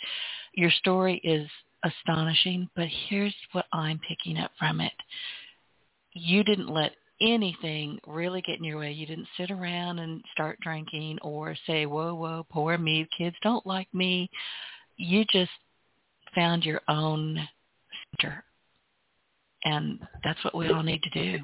your 0.53 0.69
story 0.69 1.19
is 1.23 1.49
astonishing, 1.83 2.69
but 2.75 2.87
here's 3.09 3.35
what 3.51 3.65
I'm 3.73 3.99
picking 4.07 4.37
up 4.37 4.51
from 4.57 4.79
it. 4.79 4.93
You 6.13 6.43
didn't 6.43 6.69
let 6.69 6.91
anything 7.25 7.99
really 8.05 8.41
get 8.41 8.57
in 8.57 8.63
your 8.63 8.79
way. 8.79 8.91
You 8.91 9.05
didn't 9.05 9.27
sit 9.37 9.51
around 9.51 9.99
and 9.99 10.23
start 10.31 10.59
drinking 10.61 11.19
or 11.21 11.55
say, 11.65 11.85
whoa, 11.85 12.13
whoa, 12.15 12.45
poor 12.49 12.77
me, 12.77 13.07
kids 13.17 13.35
don't 13.41 13.65
like 13.65 13.87
me. 13.93 14.29
You 14.97 15.25
just 15.31 15.51
found 16.35 16.63
your 16.63 16.81
own 16.87 17.39
center. 18.11 18.43
And 19.65 19.99
that's 20.23 20.43
what 20.43 20.55
we 20.55 20.69
all 20.69 20.83
need 20.83 21.01
to 21.03 21.09
do. 21.09 21.39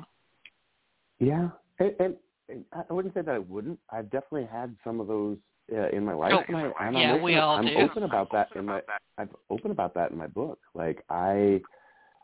Yeah. 1.20 1.50
And, 1.80 1.96
and, 2.00 2.16
and 2.50 2.66
I 2.74 2.94
wouldn't 2.94 3.14
say 3.14 3.22
that 3.22 3.34
I 3.34 3.40
wouldn't. 3.40 3.80
I've 3.90 4.10
definitely 4.12 4.48
had 4.52 4.76
some 4.84 5.00
of 5.00 5.08
those 5.08 5.38
uh, 5.72 5.90
in 5.90 6.04
my 6.04 6.14
life, 6.14 6.34
oh, 6.34 6.44
and, 6.48 6.58
I, 6.58 6.88
and 6.88 6.98
yeah, 6.98 7.02
I'm 7.02 7.12
open, 7.12 7.24
we 7.24 7.36
all 7.38 7.58
I'm 7.58 7.66
do. 7.66 7.76
open 7.78 8.04
about 8.04 8.32
that 8.32 8.48
in 8.56 8.66
my. 8.66 8.82
I'm 9.20 9.30
open 9.52 9.70
about 9.70 9.94
that 9.94 10.10
in 10.10 10.18
my 10.18 10.26
book. 10.26 10.58
Like 10.74 11.04
I, 11.10 11.62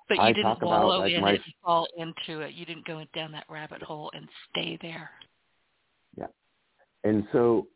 but 0.08 0.16
you 0.16 0.24
I 0.24 0.34
didn't 0.34 0.62
wallow 0.62 0.96
about 0.96 1.00
like 1.02 1.14
in 1.14 1.22
my 1.22 1.32
it 1.34 1.42
and 1.46 1.54
fall 1.64 1.88
into 1.98 2.42
it. 2.42 2.54
You 2.54 2.66
didn't 2.66 2.86
go 2.86 3.04
down 3.14 3.32
that 3.32 3.46
rabbit 3.50 3.82
hole 3.82 4.12
and 4.14 4.28
stay 4.50 4.78
there. 4.82 5.10
Yeah. 6.18 6.28
And 7.04 7.26
so 7.32 7.68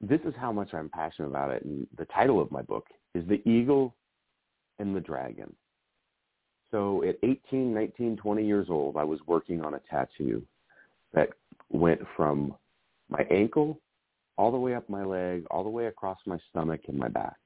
this 0.00 0.20
is 0.24 0.34
how 0.38 0.52
much 0.52 0.74
I'm 0.74 0.88
passionate 0.88 1.28
about 1.28 1.50
it. 1.50 1.64
And 1.64 1.86
the 1.96 2.04
title 2.06 2.40
of 2.40 2.50
my 2.50 2.62
book 2.62 2.86
is 3.14 3.26
The 3.28 3.46
Eagle 3.48 3.94
and 4.78 4.94
the 4.94 5.00
Dragon. 5.00 5.52
So 6.70 7.02
at 7.04 7.16
18, 7.22 7.72
19, 7.72 8.16
20 8.16 8.46
years 8.46 8.66
old, 8.68 8.96
I 8.96 9.04
was 9.04 9.18
working 9.26 9.62
on 9.62 9.74
a 9.74 9.80
tattoo 9.90 10.42
that 11.14 11.30
went 11.70 12.00
from 12.16 12.54
my 13.08 13.26
ankle 13.30 13.80
all 14.36 14.52
the 14.52 14.58
way 14.58 14.74
up 14.74 14.88
my 14.88 15.04
leg, 15.04 15.44
all 15.50 15.64
the 15.64 15.70
way 15.70 15.86
across 15.86 16.18
my 16.26 16.38
stomach 16.50 16.82
and 16.88 16.96
my 16.96 17.08
back. 17.08 17.36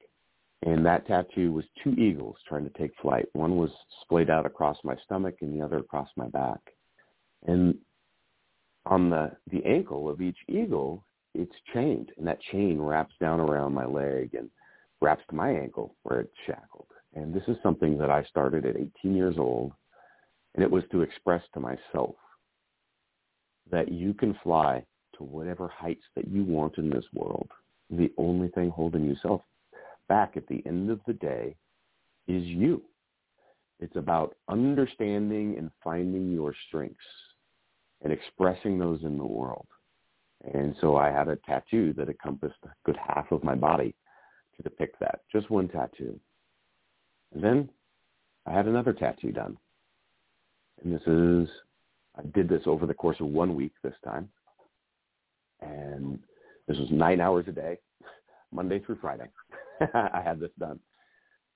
And 0.65 0.85
that 0.85 1.05
tattoo 1.07 1.51
was 1.51 1.65
two 1.83 1.91
eagles 1.91 2.37
trying 2.47 2.63
to 2.63 2.77
take 2.77 2.93
flight. 3.01 3.25
One 3.33 3.57
was 3.57 3.71
splayed 4.01 4.29
out 4.29 4.45
across 4.45 4.77
my 4.83 4.95
stomach 5.03 5.35
and 5.41 5.53
the 5.53 5.63
other 5.63 5.77
across 5.77 6.07
my 6.15 6.27
back. 6.27 6.59
And 7.45 7.75
on 8.85 9.09
the, 9.09 9.31
the 9.51 9.63
ankle 9.65 10.09
of 10.09 10.21
each 10.21 10.37
eagle, 10.47 11.03
it's 11.33 11.55
chained. 11.73 12.11
And 12.17 12.25
that 12.27 12.39
chain 12.51 12.79
wraps 12.79 13.13
down 13.19 13.41
around 13.41 13.73
my 13.73 13.85
leg 13.85 14.35
and 14.35 14.49
wraps 15.01 15.23
to 15.29 15.35
my 15.35 15.51
ankle 15.51 15.95
where 16.03 16.21
it's 16.21 16.33
shackled. 16.47 16.87
And 17.13 17.33
this 17.33 17.43
is 17.47 17.57
something 17.61 17.97
that 17.97 18.09
I 18.09 18.23
started 18.23 18.65
at 18.65 18.77
18 18.77 19.15
years 19.15 19.35
old. 19.37 19.73
And 20.55 20.63
it 20.63 20.71
was 20.71 20.83
to 20.91 21.01
express 21.01 21.43
to 21.53 21.59
myself 21.59 22.15
that 23.69 23.91
you 23.91 24.13
can 24.13 24.37
fly 24.43 24.85
to 25.17 25.23
whatever 25.23 25.67
heights 25.67 26.03
that 26.15 26.27
you 26.29 26.45
want 26.45 26.77
in 26.77 26.89
this 26.89 27.05
world. 27.13 27.49
The 27.89 28.11
only 28.17 28.47
thing 28.49 28.69
holding 28.69 29.03
yourself 29.03 29.41
back 30.07 30.35
at 30.35 30.47
the 30.47 30.63
end 30.65 30.89
of 30.89 30.99
the 31.07 31.13
day 31.13 31.55
is 32.27 32.43
you. 32.43 32.81
It's 33.79 33.95
about 33.95 34.35
understanding 34.49 35.57
and 35.57 35.69
finding 35.83 36.31
your 36.31 36.53
strengths 36.67 36.97
and 38.01 38.13
expressing 38.13 38.77
those 38.77 39.03
in 39.03 39.17
the 39.17 39.25
world. 39.25 39.67
And 40.53 40.75
so 40.81 40.95
I 40.95 41.09
had 41.09 41.27
a 41.27 41.37
tattoo 41.37 41.93
that 41.97 42.09
encompassed 42.09 42.59
a 42.63 42.69
good 42.85 42.97
half 42.97 43.31
of 43.31 43.43
my 43.43 43.55
body 43.55 43.95
to 44.55 44.63
depict 44.63 44.99
that, 44.99 45.21
just 45.31 45.49
one 45.49 45.67
tattoo. 45.69 46.19
And 47.33 47.43
then 47.43 47.69
I 48.45 48.51
had 48.51 48.67
another 48.67 48.93
tattoo 48.93 49.31
done. 49.31 49.57
And 50.83 50.93
this 50.93 51.01
is, 51.07 51.49
I 52.17 52.23
did 52.33 52.49
this 52.49 52.63
over 52.65 52.85
the 52.85 52.93
course 52.93 53.17
of 53.19 53.27
one 53.27 53.55
week 53.55 53.73
this 53.83 53.95
time. 54.03 54.29
And 55.61 56.19
this 56.67 56.77
was 56.77 56.89
nine 56.91 57.21
hours 57.21 57.45
a 57.47 57.51
day, 57.51 57.79
Monday 58.51 58.79
through 58.79 58.97
Friday. 59.01 59.29
I 59.93 60.21
had 60.23 60.39
this 60.39 60.51
done. 60.59 60.79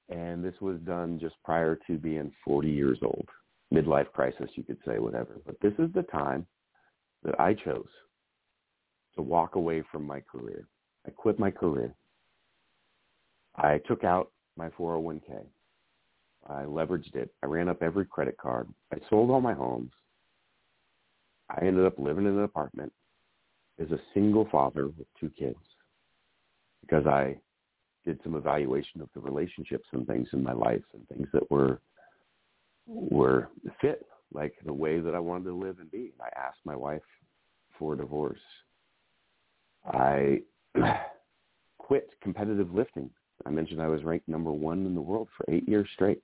And 0.09 0.43
this 0.43 0.55
was 0.61 0.79
done 0.79 1.19
just 1.19 1.35
prior 1.43 1.77
to 1.87 1.97
being 1.97 2.31
40 2.45 2.69
years 2.69 2.99
old. 3.03 3.27
Midlife 3.73 4.11
crisis, 4.13 4.49
you 4.55 4.63
could 4.63 4.77
say, 4.85 4.99
whatever. 4.99 5.41
But 5.45 5.59
this 5.61 5.73
is 5.79 5.91
the 5.93 6.03
time 6.03 6.45
that 7.23 7.39
I 7.39 7.53
chose 7.53 7.89
to 9.15 9.21
walk 9.21 9.55
away 9.55 9.83
from 9.91 10.05
my 10.05 10.21
career. 10.21 10.67
I 11.05 11.11
quit 11.11 11.39
my 11.39 11.51
career. 11.51 11.93
I 13.55 13.79
took 13.87 14.03
out 14.03 14.31
my 14.55 14.69
401k. 14.69 15.43
I 16.47 16.63
leveraged 16.63 17.15
it. 17.15 17.33
I 17.43 17.47
ran 17.47 17.67
up 17.67 17.81
every 17.81 18.05
credit 18.05 18.37
card. 18.37 18.69
I 18.93 18.97
sold 19.09 19.29
all 19.29 19.41
my 19.41 19.53
homes. 19.53 19.91
I 21.49 21.65
ended 21.65 21.85
up 21.85 21.97
living 21.97 22.25
in 22.25 22.37
an 22.37 22.43
apartment 22.43 22.93
as 23.79 23.91
a 23.91 23.99
single 24.13 24.47
father 24.51 24.87
with 24.87 25.07
two 25.19 25.29
kids 25.37 25.59
because 26.81 27.05
I 27.05 27.37
did 28.07 28.19
some 28.23 28.35
evaluation 28.35 29.01
of 29.01 29.09
the 29.13 29.19
relationships 29.19 29.85
and 29.91 30.07
things 30.07 30.29
in 30.31 30.41
my 30.41 30.53
life 30.53 30.83
and 30.93 31.05
things 31.09 31.27
that 31.33 31.49
were 31.51 31.81
were 32.87 33.49
fit 33.81 34.05
like 34.33 34.53
the 34.65 34.73
way 34.73 35.01
that 35.01 35.13
I 35.13 35.19
wanted 35.19 35.43
to 35.45 35.53
live 35.53 35.79
and 35.79 35.91
be. 35.91 36.13
I 36.21 36.29
asked 36.39 36.59
my 36.63 36.75
wife 36.75 37.01
for 37.77 37.93
a 37.93 37.97
divorce. 37.97 38.39
I 39.85 40.41
quit 41.77 42.09
competitive 42.21 42.73
lifting. 42.73 43.09
I 43.45 43.49
mentioned 43.49 43.81
I 43.81 43.87
was 43.87 44.03
ranked 44.05 44.29
number 44.29 44.51
one 44.51 44.85
in 44.85 44.95
the 44.95 45.01
world 45.01 45.27
for 45.35 45.45
eight 45.53 45.67
years 45.67 45.87
straight. 45.93 46.21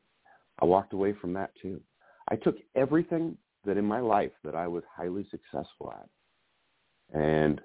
I 0.60 0.66
walked 0.66 0.94
away 0.94 1.14
from 1.20 1.34
that 1.34 1.52
too. 1.62 1.82
I 2.30 2.38
took 2.38 2.56
everything 2.76 3.38
that 3.66 3.78
in 3.78 3.86
my 3.86 4.00
life 4.00 4.32
that 4.46 4.56
I 4.56 4.68
was 4.68 4.84
highly 4.96 5.26
successful 5.30 5.94
at 5.94 6.08
and 7.18 7.60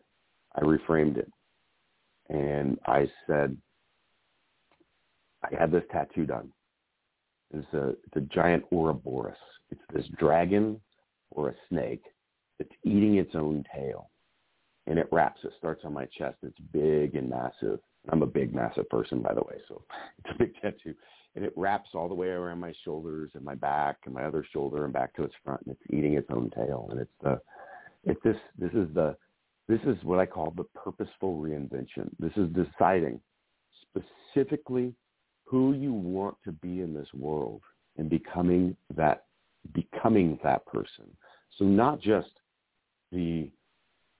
I 0.56 0.62
reframed 0.62 1.18
it. 1.18 1.30
And 2.28 2.78
I 2.86 3.08
said, 3.26 3.56
I 5.44 5.54
had 5.58 5.70
this 5.70 5.84
tattoo 5.90 6.26
done. 6.26 6.50
It's 7.52 7.72
a, 7.72 7.90
it's 7.90 8.16
a 8.16 8.20
giant 8.20 8.64
Ouroboros. 8.70 9.34
It's 9.70 9.80
this 9.92 10.06
dragon 10.18 10.80
or 11.30 11.50
a 11.50 11.54
snake 11.68 12.02
that's 12.58 12.70
eating 12.84 13.16
its 13.16 13.34
own 13.34 13.64
tail. 13.74 14.10
And 14.86 14.98
it 14.98 15.08
wraps, 15.12 15.40
it 15.44 15.52
starts 15.58 15.82
on 15.84 15.92
my 15.92 16.06
chest. 16.06 16.36
It's 16.42 16.58
big 16.72 17.14
and 17.14 17.28
massive. 17.28 17.80
I'm 18.10 18.22
a 18.22 18.26
big, 18.26 18.54
massive 18.54 18.88
person, 18.88 19.20
by 19.20 19.34
the 19.34 19.42
way, 19.42 19.56
so 19.68 19.82
it's 20.18 20.34
a 20.34 20.38
big 20.38 20.54
tattoo. 20.60 20.94
And 21.36 21.44
it 21.44 21.52
wraps 21.56 21.90
all 21.94 22.08
the 22.08 22.14
way 22.14 22.28
around 22.28 22.58
my 22.58 22.72
shoulders 22.84 23.30
and 23.34 23.44
my 23.44 23.54
back 23.54 23.98
and 24.06 24.14
my 24.14 24.24
other 24.24 24.44
shoulder 24.52 24.84
and 24.84 24.92
back 24.92 25.14
to 25.16 25.24
its 25.24 25.34
front, 25.44 25.60
and 25.66 25.74
it's 25.74 25.96
eating 25.96 26.14
its 26.14 26.28
own 26.30 26.50
tail. 26.50 26.88
And 26.90 27.00
it's 27.00 27.12
the, 27.22 27.40
it's 28.04 28.20
this, 28.24 28.36
this 28.58 28.72
is 28.72 28.88
the, 28.94 29.16
this 29.68 29.80
is 29.82 30.02
what 30.02 30.18
I 30.18 30.26
call 30.26 30.52
the 30.56 30.64
purposeful 30.74 31.36
reinvention. 31.36 32.08
This 32.18 32.32
is 32.36 32.48
deciding 32.54 33.20
specifically 33.82 34.94
who 35.48 35.72
you 35.72 35.92
want 35.92 36.36
to 36.44 36.52
be 36.52 36.80
in 36.82 36.92
this 36.92 37.08
world 37.14 37.62
and 37.96 38.10
becoming 38.10 38.76
that 38.94 39.24
becoming 39.72 40.38
that 40.42 40.64
person. 40.66 41.04
So 41.56 41.64
not 41.64 42.00
just 42.00 42.30
the 43.12 43.50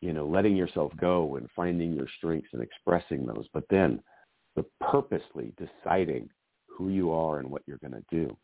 you 0.01 0.13
know 0.13 0.27
letting 0.27 0.57
yourself 0.57 0.93
go 1.01 1.37
and 1.37 1.49
finding 1.55 1.93
your 1.93 2.07
strengths 2.17 2.49
and 2.53 2.63
expressing 2.63 3.27
those, 3.27 3.47
but 3.53 3.65
then 3.69 4.01
the 4.57 4.65
purposely 4.81 5.53
deciding 5.57 6.29
who 6.67 6.89
you 6.89 7.11
are 7.13 7.39
and 7.39 7.51
what 7.51 7.63
you're 7.67 7.79
going 7.79 7.93
to 7.93 8.05
do. 8.11 8.37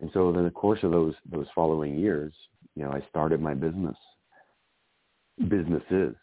And 0.00 0.10
so 0.12 0.28
in 0.30 0.44
the 0.44 0.50
course 0.50 0.80
of 0.82 0.90
those 0.90 1.14
those 1.30 1.46
following 1.54 1.96
years, 1.96 2.34
you 2.74 2.84
know, 2.84 2.90
I 2.90 3.02
started 3.08 3.40
my 3.40 3.54
business 3.54 3.96
businesses 5.48 6.16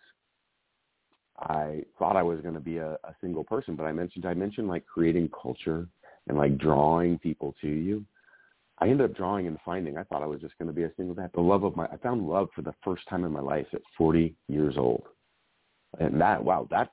I 1.39 1.83
thought 1.97 2.15
I 2.15 2.23
was 2.23 2.41
going 2.41 2.53
to 2.53 2.59
be 2.59 2.77
a, 2.77 2.93
a 3.03 3.15
single 3.21 3.43
person, 3.43 3.75
but 3.75 3.83
I 3.83 3.91
mentioned 3.91 4.25
I 4.25 4.33
mentioned 4.33 4.67
like 4.67 4.85
creating 4.85 5.29
culture 5.29 5.87
and 6.27 6.37
like 6.37 6.57
drawing 6.57 7.17
people 7.19 7.55
to 7.61 7.67
you. 7.67 8.05
I 8.79 8.87
ended 8.87 9.09
up 9.09 9.15
drawing 9.15 9.47
and 9.47 9.57
finding. 9.63 9.97
I 9.97 10.03
thought 10.03 10.23
I 10.23 10.27
was 10.27 10.41
just 10.41 10.57
going 10.57 10.67
to 10.67 10.73
be 10.73 10.83
a 10.83 10.91
single 10.97 11.15
dad. 11.15 11.31
The 11.33 11.41
love 11.41 11.63
of 11.63 11.75
my, 11.75 11.85
I 11.85 11.97
found 11.97 12.27
love 12.27 12.49
for 12.55 12.63
the 12.63 12.73
first 12.83 13.07
time 13.09 13.23
in 13.23 13.31
my 13.31 13.39
life 13.39 13.67
at 13.73 13.81
40 13.97 14.35
years 14.47 14.75
old, 14.77 15.03
and 15.99 16.19
that 16.21 16.43
wow, 16.43 16.67
that's 16.69 16.91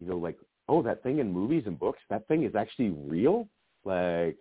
you 0.00 0.08
know 0.08 0.16
like 0.16 0.38
oh 0.68 0.82
that 0.82 1.02
thing 1.02 1.18
in 1.18 1.32
movies 1.32 1.64
and 1.66 1.78
books, 1.78 2.00
that 2.10 2.26
thing 2.28 2.44
is 2.44 2.54
actually 2.54 2.90
real. 2.90 3.48
Like 3.84 4.36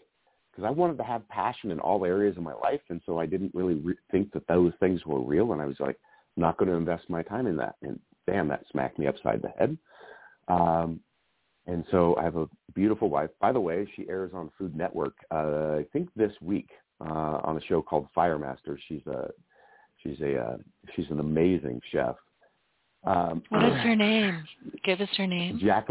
because 0.56 0.68
I 0.68 0.72
wanted 0.72 0.98
to 0.98 1.04
have 1.04 1.28
passion 1.28 1.72
in 1.72 1.80
all 1.80 2.06
areas 2.06 2.38
of 2.38 2.44
my 2.44 2.54
life, 2.54 2.82
and 2.90 3.02
so 3.06 3.20
I 3.20 3.26
didn't 3.26 3.54
really 3.54 3.76
re- 3.76 3.96
think 4.12 4.32
that 4.32 4.48
those 4.48 4.72
things 4.80 5.06
were 5.06 5.22
real, 5.22 5.52
and 5.52 5.62
I 5.62 5.66
was 5.66 5.80
like 5.80 6.00
not 6.38 6.58
going 6.58 6.70
to 6.70 6.76
invest 6.76 7.10
my 7.10 7.24
time 7.24 7.48
in 7.48 7.58
that. 7.58 7.76
And 7.82 8.00
damn, 8.28 8.48
that 8.48 8.64
smacked 8.72 9.00
me 9.00 9.08
upside 9.08 9.42
the 9.42 9.50
head. 9.50 9.78
Um, 10.48 11.00
and 11.68 11.84
so 11.90 12.16
I 12.18 12.24
have 12.24 12.36
a 12.36 12.48
beautiful 12.74 13.10
wife. 13.10 13.30
By 13.40 13.52
the 13.52 13.60
way, 13.60 13.88
she 13.96 14.08
airs 14.08 14.32
on 14.34 14.52
Food 14.58 14.76
Network. 14.76 15.16
Uh, 15.32 15.78
I 15.80 15.86
think 15.92 16.10
this 16.16 16.32
week 16.42 16.70
uh, 17.02 17.40
on 17.44 17.58
a 17.58 17.62
show 17.62 17.82
called 17.82 18.08
Fire 18.14 18.38
Master. 18.38 18.80
She's 18.88 19.06
a 19.08 19.32
she's 20.04 20.20
a 20.22 20.38
uh, 20.38 20.58
she's 20.96 21.10
an 21.10 21.20
amazing 21.20 21.82
chef. 21.92 22.16
Um, 23.06 23.42
what 23.50 23.64
is 23.66 23.74
her 23.84 23.96
name? 23.96 24.44
Give 24.84 25.02
us 25.02 25.10
her 25.18 25.28
name. 25.28 25.60
Jack- 25.64 25.88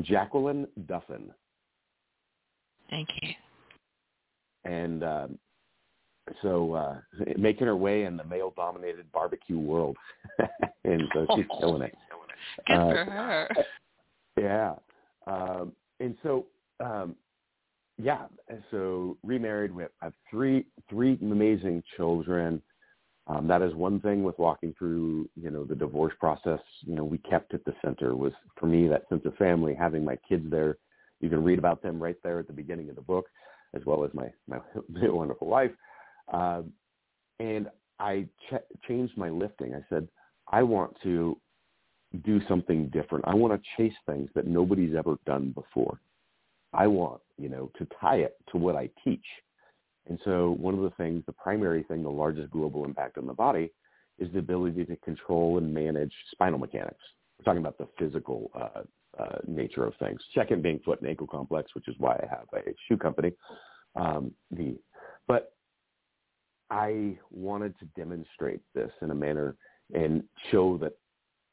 Jacqueline 0.00 0.66
Duffin. 0.86 1.30
Thank 2.88 3.08
you. 3.20 3.30
And 4.64 5.02
um, 5.02 5.38
so 6.42 6.74
uh, 6.74 6.96
making 7.36 7.66
her 7.66 7.76
way 7.76 8.04
in 8.04 8.16
the 8.16 8.24
male-dominated 8.24 9.10
barbecue 9.12 9.58
world, 9.58 9.96
and 10.84 11.02
so 11.14 11.26
she's 11.34 11.46
killing 11.60 11.82
it. 11.82 11.94
Good 12.66 12.74
uh, 12.74 13.04
for 13.04 13.10
her. 13.10 13.48
Yeah, 14.38 14.74
um, 15.26 15.72
and 16.00 16.16
so 16.22 16.46
um, 16.80 17.16
yeah, 17.98 18.26
so 18.70 19.16
remarried. 19.22 19.74
We 19.74 19.84
have 20.00 20.12
three 20.30 20.66
three 20.88 21.18
amazing 21.22 21.82
children. 21.96 22.62
Um, 23.28 23.46
that 23.46 23.62
is 23.62 23.72
one 23.74 24.00
thing 24.00 24.24
with 24.24 24.36
walking 24.38 24.74
through, 24.76 25.28
you 25.40 25.50
know, 25.50 25.64
the 25.64 25.76
divorce 25.76 26.12
process. 26.18 26.58
You 26.80 26.96
know, 26.96 27.04
we 27.04 27.18
kept 27.18 27.54
at 27.54 27.64
the 27.64 27.74
center 27.84 28.16
was 28.16 28.32
for 28.58 28.66
me 28.66 28.88
that 28.88 29.08
sense 29.08 29.22
of 29.24 29.36
family, 29.36 29.74
having 29.74 30.04
my 30.04 30.16
kids 30.28 30.44
there, 30.50 30.76
You 31.20 31.28
can 31.28 31.44
read 31.44 31.58
about 31.60 31.82
them 31.82 32.02
right 32.02 32.16
there 32.24 32.40
at 32.40 32.48
the 32.48 32.52
beginning 32.52 32.90
of 32.90 32.96
the 32.96 33.02
book, 33.02 33.26
as 33.74 33.82
well 33.86 34.04
as 34.04 34.10
my 34.14 34.28
my 34.48 34.58
wonderful 34.88 35.46
wife. 35.46 35.70
Uh, 36.30 36.62
and 37.40 37.68
I 37.98 38.26
ch- 38.50 38.86
changed 38.86 39.16
my 39.16 39.30
lifting. 39.30 39.74
I 39.74 39.80
said, 39.88 40.08
I 40.50 40.62
want 40.62 40.96
to 41.02 41.38
do 42.24 42.40
something 42.46 42.88
different. 42.88 43.24
I 43.26 43.34
want 43.34 43.54
to 43.54 43.68
chase 43.76 43.96
things 44.06 44.28
that 44.34 44.46
nobody's 44.46 44.94
ever 44.94 45.16
done 45.24 45.52
before. 45.54 45.98
I 46.72 46.86
want, 46.86 47.20
you 47.38 47.48
know, 47.48 47.70
to 47.78 47.86
tie 48.00 48.16
it 48.16 48.36
to 48.50 48.58
what 48.58 48.76
I 48.76 48.90
teach. 49.04 49.24
And 50.08 50.18
so 50.24 50.56
one 50.58 50.74
of 50.74 50.80
the 50.80 50.90
things, 50.90 51.22
the 51.26 51.32
primary 51.32 51.84
thing, 51.84 52.02
the 52.02 52.10
largest 52.10 52.50
global 52.50 52.84
impact 52.84 53.18
on 53.18 53.26
the 53.26 53.34
body 53.34 53.72
is 54.18 54.32
the 54.32 54.40
ability 54.40 54.84
to 54.84 54.96
control 54.96 55.58
and 55.58 55.72
manage 55.72 56.12
spinal 56.30 56.58
mechanics. 56.58 57.02
We're 57.38 57.44
talking 57.44 57.60
about 57.60 57.78
the 57.78 57.88
physical 57.98 58.50
uh, 58.54 58.82
uh, 59.18 59.38
nature 59.46 59.84
of 59.84 59.94
things. 59.98 60.20
Second 60.34 60.62
being 60.62 60.80
foot 60.84 61.00
and 61.00 61.08
ankle 61.08 61.26
complex, 61.26 61.74
which 61.74 61.88
is 61.88 61.94
why 61.98 62.14
I 62.14 62.26
have 62.28 62.46
a 62.54 62.74
shoe 62.88 62.96
company. 62.96 63.32
Um, 63.94 64.32
the, 64.50 64.76
but 65.28 65.54
I 66.72 67.18
wanted 67.30 67.78
to 67.80 67.84
demonstrate 67.96 68.62
this 68.74 68.90
in 69.02 69.10
a 69.10 69.14
manner 69.14 69.56
and 69.92 70.24
show 70.50 70.78
that 70.78 70.96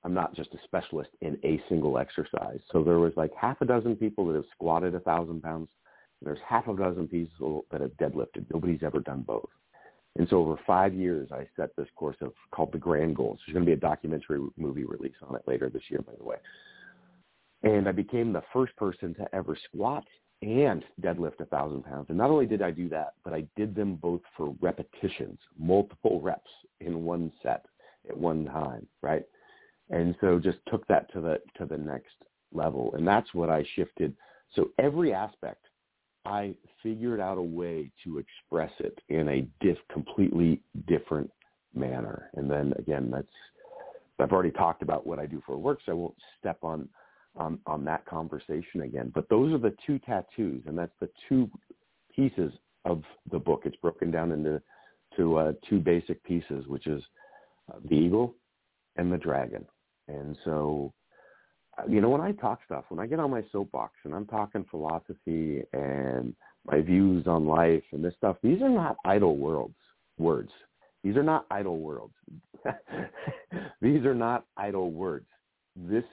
I'm 0.05 0.13
not 0.13 0.33
just 0.33 0.53
a 0.53 0.57
specialist 0.63 1.09
in 1.19 1.37
a 1.43 1.61
single 1.67 1.97
exercise. 1.97 2.59
So 2.71 2.83
there 2.85 2.99
was 2.99 3.11
like 3.17 3.31
half 3.39 3.59
a 3.59 3.65
dozen 3.65 3.97
people 3.97 4.25
that 4.27 4.35
have 4.35 4.45
squatted 4.55 4.95
a 4.95 5.01
thousand 5.01 5.43
pounds. 5.43 5.67
There's 6.21 6.39
half 6.47 6.69
a 6.69 6.75
dozen 6.75 7.09
people 7.09 7.65
that 7.69 7.81
have 7.81 7.91
deadlifted. 7.97 8.45
Nobody's 8.53 8.81
ever 8.81 9.01
done 9.01 9.23
both. 9.27 9.49
And 10.17 10.25
so 10.29 10.37
over 10.37 10.57
five 10.65 10.93
years, 10.93 11.27
I 11.33 11.45
set 11.57 11.75
this 11.75 11.87
course 11.97 12.17
of 12.21 12.31
called 12.51 12.71
the 12.71 12.77
Grand 12.77 13.17
Goals. 13.17 13.39
There's 13.45 13.53
going 13.53 13.65
to 13.65 13.69
be 13.69 13.73
a 13.73 13.89
documentary 13.89 14.39
movie 14.55 14.85
release 14.85 15.15
on 15.27 15.35
it 15.35 15.43
later 15.47 15.69
this 15.69 15.83
year, 15.89 16.01
by 16.01 16.13
the 16.17 16.23
way. 16.23 16.37
And 17.63 17.89
I 17.89 17.91
became 17.91 18.31
the 18.31 18.43
first 18.53 18.73
person 18.77 19.13
to 19.15 19.35
ever 19.35 19.57
squat 19.67 20.05
and 20.41 20.83
deadlift 21.01 21.39
a 21.39 21.45
thousand 21.45 21.83
pounds. 21.83 22.05
And 22.09 22.17
not 22.17 22.29
only 22.29 22.45
did 22.45 22.61
I 22.61 22.71
do 22.71 22.87
that, 22.89 23.13
but 23.23 23.33
I 23.33 23.45
did 23.55 23.75
them 23.75 23.95
both 23.95 24.21
for 24.37 24.55
repetitions, 24.61 25.39
multiple 25.57 26.21
reps 26.21 26.49
in 26.79 27.03
one 27.03 27.31
set 27.43 27.65
at 28.09 28.17
one 28.17 28.45
time, 28.45 28.87
right? 29.01 29.25
And 29.89 30.15
so 30.21 30.39
just 30.39 30.59
took 30.69 30.87
that 30.87 31.11
to 31.13 31.21
the 31.21 31.41
to 31.57 31.65
the 31.65 31.77
next 31.77 32.13
level. 32.53 32.93
And 32.95 33.07
that's 33.07 33.33
what 33.33 33.49
I 33.49 33.65
shifted. 33.75 34.15
So 34.55 34.69
every 34.79 35.13
aspect 35.13 35.65
I 36.25 36.53
figured 36.83 37.19
out 37.19 37.37
a 37.37 37.41
way 37.41 37.91
to 38.03 38.19
express 38.19 38.71
it 38.79 38.97
in 39.09 39.27
a 39.29 39.47
diff, 39.61 39.77
completely 39.91 40.61
different 40.87 41.29
manner. 41.73 42.29
And 42.35 42.49
then 42.49 42.73
again, 42.77 43.09
that's 43.11 43.27
I've 44.19 44.31
already 44.31 44.51
talked 44.51 44.81
about 44.81 45.07
what 45.07 45.19
I 45.19 45.25
do 45.25 45.41
for 45.45 45.57
work, 45.57 45.79
so 45.85 45.91
I 45.91 45.95
won't 45.95 46.15
step 46.39 46.57
on 46.61 46.87
on, 47.39 47.59
on 47.65 47.83
that 47.85 48.05
conversation 48.05 48.81
again. 48.81 49.11
But 49.13 49.29
those 49.29 49.53
are 49.53 49.57
the 49.57 49.75
two 49.85 49.99
tattoos, 49.99 50.63
and 50.67 50.77
that's 50.77 50.95
the 50.99 51.09
two 51.27 51.49
pieces 52.15 52.51
of 52.85 53.03
the 53.31 53.39
book. 53.39 53.63
It's 53.65 53.75
broken 53.77 54.11
down 54.11 54.31
into 54.31 54.61
to 55.17 55.37
uh, 55.37 55.51
two 55.67 55.79
basic 55.79 56.23
pieces, 56.23 56.67
which 56.67 56.87
is 56.87 57.01
uh, 57.71 57.77
the 57.89 57.95
eagle 57.95 58.35
and 58.95 59.11
the 59.11 59.17
dragon. 59.17 59.65
And 60.07 60.37
so, 60.45 60.93
uh, 61.77 61.83
you 61.87 62.01
know, 62.01 62.09
when 62.09 62.21
I 62.21 62.31
talk 62.33 62.59
stuff, 62.65 62.85
when 62.89 62.99
I 62.99 63.07
get 63.07 63.19
on 63.19 63.31
my 63.31 63.43
soapbox 63.51 63.93
and 64.03 64.13
I'm 64.13 64.25
talking 64.25 64.65
philosophy 64.69 65.63
and 65.73 66.35
my 66.65 66.81
views 66.81 67.25
on 67.25 67.47
life 67.47 67.83
and 67.91 68.03
this 68.03 68.13
stuff, 68.17 68.37
these 68.43 68.61
are 68.61 68.69
not 68.69 68.97
idle 69.05 69.37
worlds 69.37 69.75
words. 70.19 70.51
These 71.03 71.15
are 71.15 71.23
not 71.23 71.45
idle 71.49 71.79
words. 71.79 72.13
these 73.81 74.03
are 74.05 74.15
not 74.15 74.45
idle 74.57 74.91
words. 74.91 75.27
This 75.75 76.03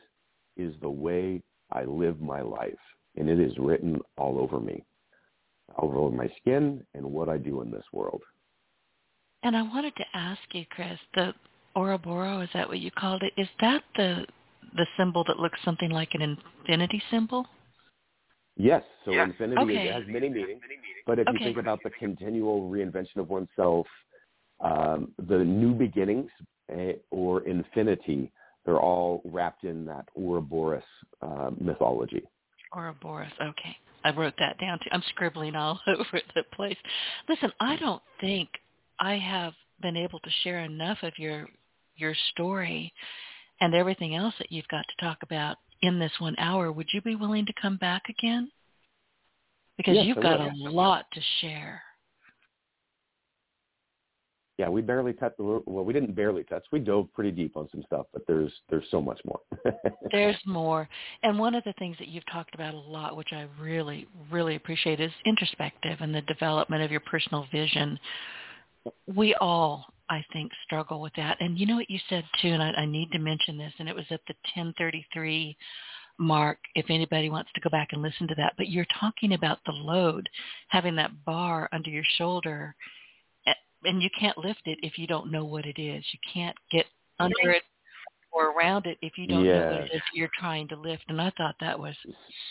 is 0.56 0.74
the 0.80 0.90
way 0.90 1.42
I 1.72 1.84
live 1.84 2.20
my 2.20 2.40
life, 2.40 2.74
and 3.16 3.28
it 3.28 3.40
is 3.40 3.52
written 3.58 4.00
all 4.16 4.38
over 4.38 4.60
me, 4.60 4.84
all 5.76 5.92
over 5.96 6.14
my 6.14 6.30
skin, 6.40 6.84
and 6.94 7.04
what 7.04 7.28
I 7.28 7.38
do 7.38 7.62
in 7.62 7.70
this 7.70 7.84
world. 7.92 8.22
And 9.42 9.56
I 9.56 9.62
wanted 9.62 9.94
to 9.96 10.04
ask 10.14 10.40
you, 10.52 10.64
Chris, 10.70 10.98
the 11.14 11.34
Ouroboros, 11.76 12.44
is 12.44 12.50
that 12.54 12.68
what 12.68 12.78
you 12.78 12.90
called 12.90 13.22
it? 13.22 13.32
Is 13.40 13.48
that 13.60 13.82
the 13.96 14.26
the 14.76 14.86
symbol 14.96 15.24
that 15.26 15.38
looks 15.38 15.58
something 15.64 15.90
like 15.90 16.10
an 16.12 16.22
infinity 16.22 17.02
symbol? 17.10 17.46
Yes. 18.56 18.82
So 19.04 19.12
yes. 19.12 19.28
infinity 19.28 19.62
okay. 19.62 19.88
has 19.88 20.02
many 20.06 20.28
meanings. 20.28 20.60
But 21.06 21.18
if 21.18 21.28
okay. 21.28 21.38
you 21.38 21.44
think 21.44 21.58
about 21.58 21.80
the 21.84 21.90
continual 21.90 22.68
reinvention 22.70 23.18
of 23.18 23.28
oneself, 23.28 23.86
um, 24.60 25.12
the 25.28 25.38
new 25.38 25.74
beginnings 25.74 26.30
uh, 26.72 26.92
or 27.10 27.42
infinity, 27.46 28.32
they're 28.66 28.80
all 28.80 29.22
wrapped 29.24 29.64
in 29.64 29.86
that 29.86 30.08
Ouroboros 30.18 30.82
uh, 31.22 31.50
mythology. 31.58 32.22
Ouroboros. 32.74 33.30
Okay. 33.40 33.76
I 34.04 34.10
wrote 34.10 34.34
that 34.38 34.58
down 34.58 34.78
too. 34.80 34.90
I'm 34.92 35.02
scribbling 35.08 35.54
all 35.54 35.80
over 35.86 36.20
the 36.34 36.42
place. 36.52 36.76
Listen, 37.28 37.52
I 37.60 37.76
don't 37.76 38.02
think 38.20 38.48
I 39.00 39.14
have 39.14 39.54
been 39.80 39.96
able 39.96 40.18
to 40.20 40.30
share 40.42 40.60
enough 40.64 40.98
of 41.02 41.12
your 41.16 41.46
your 41.96 42.14
story 42.32 42.92
and 43.60 43.74
everything 43.74 44.14
else 44.14 44.34
that 44.38 44.52
you've 44.52 44.68
got 44.68 44.84
to 44.88 45.04
talk 45.04 45.18
about 45.22 45.56
in 45.80 45.98
this 45.98 46.12
one 46.18 46.36
hour. 46.38 46.70
Would 46.70 46.88
you 46.92 47.00
be 47.00 47.16
willing 47.16 47.46
to 47.46 47.52
come 47.60 47.78
back 47.78 48.02
again? 48.08 48.50
Because 49.76 49.96
yes, 49.96 50.06
you've 50.06 50.22
got 50.22 50.40
a 50.40 50.52
lot 50.54 51.06
to 51.12 51.20
share 51.40 51.82
yeah, 54.58 54.70
we 54.70 54.80
barely 54.80 55.12
touched. 55.12 55.38
Well, 55.38 55.84
we 55.84 55.92
didn't 55.92 56.14
barely 56.14 56.42
touch. 56.42 56.64
We 56.72 56.78
dove 56.78 57.12
pretty 57.12 57.30
deep 57.30 57.56
on 57.58 57.68
some 57.70 57.82
stuff, 57.86 58.06
but 58.12 58.22
there's 58.26 58.52
there's 58.70 58.86
so 58.90 59.02
much 59.02 59.20
more. 59.24 59.40
there's 60.12 60.38
more, 60.46 60.88
and 61.22 61.38
one 61.38 61.54
of 61.54 61.62
the 61.64 61.74
things 61.74 61.96
that 61.98 62.08
you've 62.08 62.26
talked 62.32 62.54
about 62.54 62.72
a 62.72 62.78
lot, 62.78 63.16
which 63.16 63.32
I 63.32 63.46
really 63.60 64.06
really 64.32 64.56
appreciate, 64.56 64.98
is 64.98 65.12
introspective 65.26 65.98
and 66.00 66.14
the 66.14 66.22
development 66.22 66.82
of 66.82 66.90
your 66.90 67.00
personal 67.00 67.46
vision. 67.52 67.98
We 69.14 69.34
all, 69.34 69.84
I 70.08 70.24
think, 70.32 70.50
struggle 70.64 71.02
with 71.02 71.12
that. 71.16 71.36
And 71.40 71.58
you 71.58 71.66
know 71.66 71.76
what 71.76 71.90
you 71.90 71.98
said 72.08 72.24
too, 72.40 72.48
and 72.48 72.62
I, 72.62 72.70
I 72.70 72.86
need 72.86 73.10
to 73.12 73.18
mention 73.18 73.58
this, 73.58 73.74
and 73.78 73.90
it 73.90 73.94
was 73.94 74.06
at 74.10 74.20
the 74.26 74.34
1033 74.54 75.54
mark 76.18 76.56
if 76.74 76.86
anybody 76.88 77.28
wants 77.28 77.50
to 77.54 77.60
go 77.60 77.68
back 77.68 77.88
and 77.92 78.00
listen 78.00 78.26
to 78.28 78.34
that. 78.36 78.54
But 78.56 78.70
you're 78.70 78.86
talking 78.98 79.34
about 79.34 79.58
the 79.66 79.72
load, 79.72 80.26
having 80.68 80.96
that 80.96 81.10
bar 81.26 81.68
under 81.72 81.90
your 81.90 82.04
shoulder 82.16 82.74
and 83.86 84.02
you 84.02 84.10
can't 84.18 84.36
lift 84.38 84.62
it 84.66 84.78
if 84.82 84.98
you 84.98 85.06
don't 85.06 85.30
know 85.30 85.44
what 85.44 85.64
it 85.64 85.80
is. 85.80 86.04
You 86.12 86.18
can't 86.32 86.56
get 86.70 86.86
under 87.18 87.50
it 87.50 87.62
or 88.32 88.50
around 88.50 88.86
it 88.86 88.98
if 89.00 89.16
you 89.16 89.26
don't 89.26 89.44
yes. 89.44 89.54
know 89.54 89.70
what 89.70 89.80
it 89.84 89.90
is 89.94 90.02
you're 90.12 90.28
trying 90.38 90.68
to 90.68 90.76
lift. 90.76 91.04
And 91.08 91.20
I 91.20 91.32
thought 91.38 91.54
that 91.60 91.78
was 91.78 91.94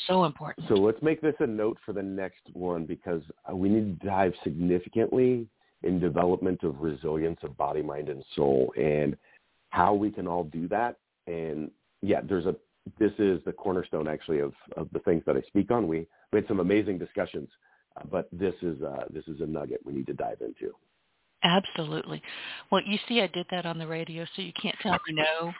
so 0.07 0.25
important. 0.25 0.67
So 0.67 0.75
let's 0.75 1.01
make 1.03 1.21
this 1.21 1.35
a 1.39 1.47
note 1.47 1.77
for 1.85 1.93
the 1.93 2.01
next 2.01 2.41
one 2.53 2.85
because 2.85 3.21
uh, 3.49 3.55
we 3.55 3.69
need 3.69 3.99
to 3.99 4.07
dive 4.07 4.33
significantly 4.43 5.47
in 5.83 5.99
development 5.99 6.63
of 6.63 6.81
resilience 6.81 7.39
of 7.43 7.55
body, 7.57 7.83
mind, 7.83 8.09
and 8.09 8.23
soul, 8.35 8.73
and 8.75 9.15
how 9.69 9.93
we 9.93 10.09
can 10.09 10.27
all 10.27 10.45
do 10.45 10.67
that. 10.69 10.97
And 11.27 11.69
yeah, 12.01 12.21
there's 12.27 12.45
a 12.45 12.55
this 12.99 13.11
is 13.17 13.39
the 13.45 13.51
cornerstone 13.51 14.07
actually 14.07 14.39
of, 14.39 14.53
of 14.77 14.87
the 14.93 14.99
things 14.99 15.23
that 15.25 15.35
I 15.35 15.41
speak 15.41 15.71
on. 15.71 15.87
We, 15.87 16.05
we 16.31 16.39
had 16.39 16.47
some 16.47 16.59
amazing 16.59 16.99
discussions, 16.99 17.49
uh, 17.97 18.03
but 18.11 18.27
this 18.31 18.53
is 18.61 18.81
uh, 18.83 19.05
this 19.11 19.27
is 19.27 19.41
a 19.41 19.45
nugget 19.45 19.81
we 19.85 19.93
need 19.93 20.07
to 20.07 20.13
dive 20.13 20.41
into. 20.41 20.73
Absolutely. 21.43 22.21
Well, 22.71 22.81
you 22.85 22.97
see, 23.07 23.21
I 23.21 23.27
did 23.27 23.45
that 23.51 23.65
on 23.65 23.77
the 23.77 23.87
radio, 23.87 24.25
so 24.35 24.41
you 24.41 24.53
can't 24.59 24.75
tell 24.81 24.93
me 24.93 25.13
no. 25.13 25.53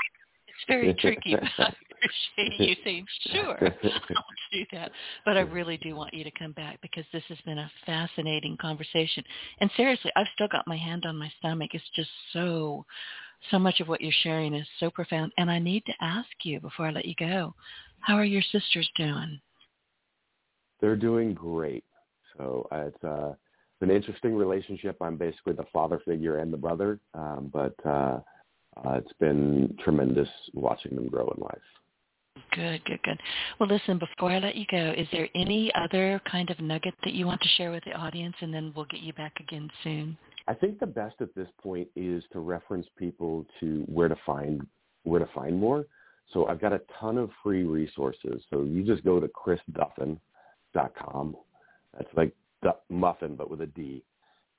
It's 0.47 0.65
very 0.67 0.93
tricky, 0.95 1.35
but 1.35 1.49
I 1.59 1.73
appreciate 1.91 2.69
you 2.69 2.75
saying, 2.83 3.05
sure, 3.31 3.57
I'll 3.61 4.23
do 4.51 4.65
that. 4.71 4.91
But 5.25 5.37
I 5.37 5.41
really 5.41 5.77
do 5.77 5.95
want 5.95 6.13
you 6.13 6.23
to 6.23 6.31
come 6.31 6.53
back 6.53 6.79
because 6.81 7.03
this 7.11 7.23
has 7.27 7.37
been 7.45 7.59
a 7.59 7.71
fascinating 7.85 8.57
conversation. 8.57 9.23
And 9.59 9.69
seriously, 9.75 10.11
I've 10.15 10.27
still 10.33 10.47
got 10.47 10.67
my 10.67 10.77
hand 10.77 11.05
on 11.05 11.17
my 11.17 11.31
stomach. 11.39 11.71
It's 11.73 11.83
just 11.95 12.09
so, 12.31 12.85
so 13.51 13.59
much 13.59 13.79
of 13.79 13.87
what 13.87 14.01
you're 14.01 14.13
sharing 14.23 14.53
is 14.53 14.67
so 14.79 14.89
profound. 14.89 15.33
And 15.37 15.51
I 15.51 15.59
need 15.59 15.85
to 15.85 15.93
ask 16.01 16.29
you 16.43 16.59
before 16.61 16.87
I 16.87 16.91
let 16.91 17.05
you 17.05 17.15
go, 17.19 17.53
how 17.99 18.15
are 18.15 18.23
your 18.25 18.43
sisters 18.51 18.89
doing? 18.95 19.39
They're 20.79 20.95
doing 20.95 21.33
great. 21.33 21.83
So 22.37 22.67
it's 22.71 23.03
uh, 23.03 23.33
an 23.81 23.91
interesting 23.91 24.35
relationship. 24.35 24.97
I'm 25.01 25.17
basically 25.17 25.53
the 25.53 25.65
father 25.71 26.01
figure 26.05 26.37
and 26.37 26.51
the 26.51 26.57
brother, 26.57 26.99
um, 27.13 27.51
but 27.53 27.75
uh, 27.85 28.19
uh, 28.77 28.93
it's 28.93 29.13
been 29.19 29.75
tremendous 29.83 30.29
watching 30.53 30.95
them 30.95 31.07
grow 31.07 31.31
in 31.35 31.43
life. 31.43 31.57
Good, 32.51 32.83
good, 32.85 33.01
good. 33.03 33.19
Well, 33.59 33.69
listen, 33.69 33.99
before 33.99 34.31
I 34.31 34.39
let 34.39 34.55
you 34.55 34.65
go, 34.69 34.93
is 34.97 35.07
there 35.11 35.27
any 35.35 35.71
other 35.75 36.21
kind 36.29 36.49
of 36.49 36.59
nugget 36.59 36.93
that 37.03 37.13
you 37.13 37.25
want 37.25 37.41
to 37.41 37.47
share 37.57 37.71
with 37.71 37.83
the 37.85 37.93
audience, 37.93 38.35
and 38.41 38.53
then 38.53 38.73
we'll 38.75 38.85
get 38.85 39.01
you 39.01 39.13
back 39.13 39.33
again 39.39 39.69
soon? 39.83 40.17
I 40.47 40.53
think 40.53 40.79
the 40.79 40.85
best 40.85 41.15
at 41.21 41.33
this 41.35 41.47
point 41.61 41.87
is 41.95 42.23
to 42.31 42.39
reference 42.39 42.87
people 42.97 43.45
to 43.59 43.83
where 43.87 44.07
to 44.07 44.15
find 44.25 44.65
where 45.03 45.19
to 45.19 45.29
find 45.33 45.59
more. 45.59 45.85
So 46.33 46.47
I've 46.47 46.59
got 46.59 46.73
a 46.73 46.81
ton 46.99 47.17
of 47.17 47.29
free 47.43 47.63
resources. 47.63 48.41
So 48.49 48.63
you 48.63 48.83
just 48.83 49.03
go 49.03 49.19
to 49.19 49.27
chrisduffin.com. 49.27 51.35
That's 51.93 52.09
like 52.15 52.33
muffin, 52.89 53.35
but 53.35 53.49
with 53.49 53.61
a 53.61 53.67
D. 53.67 54.03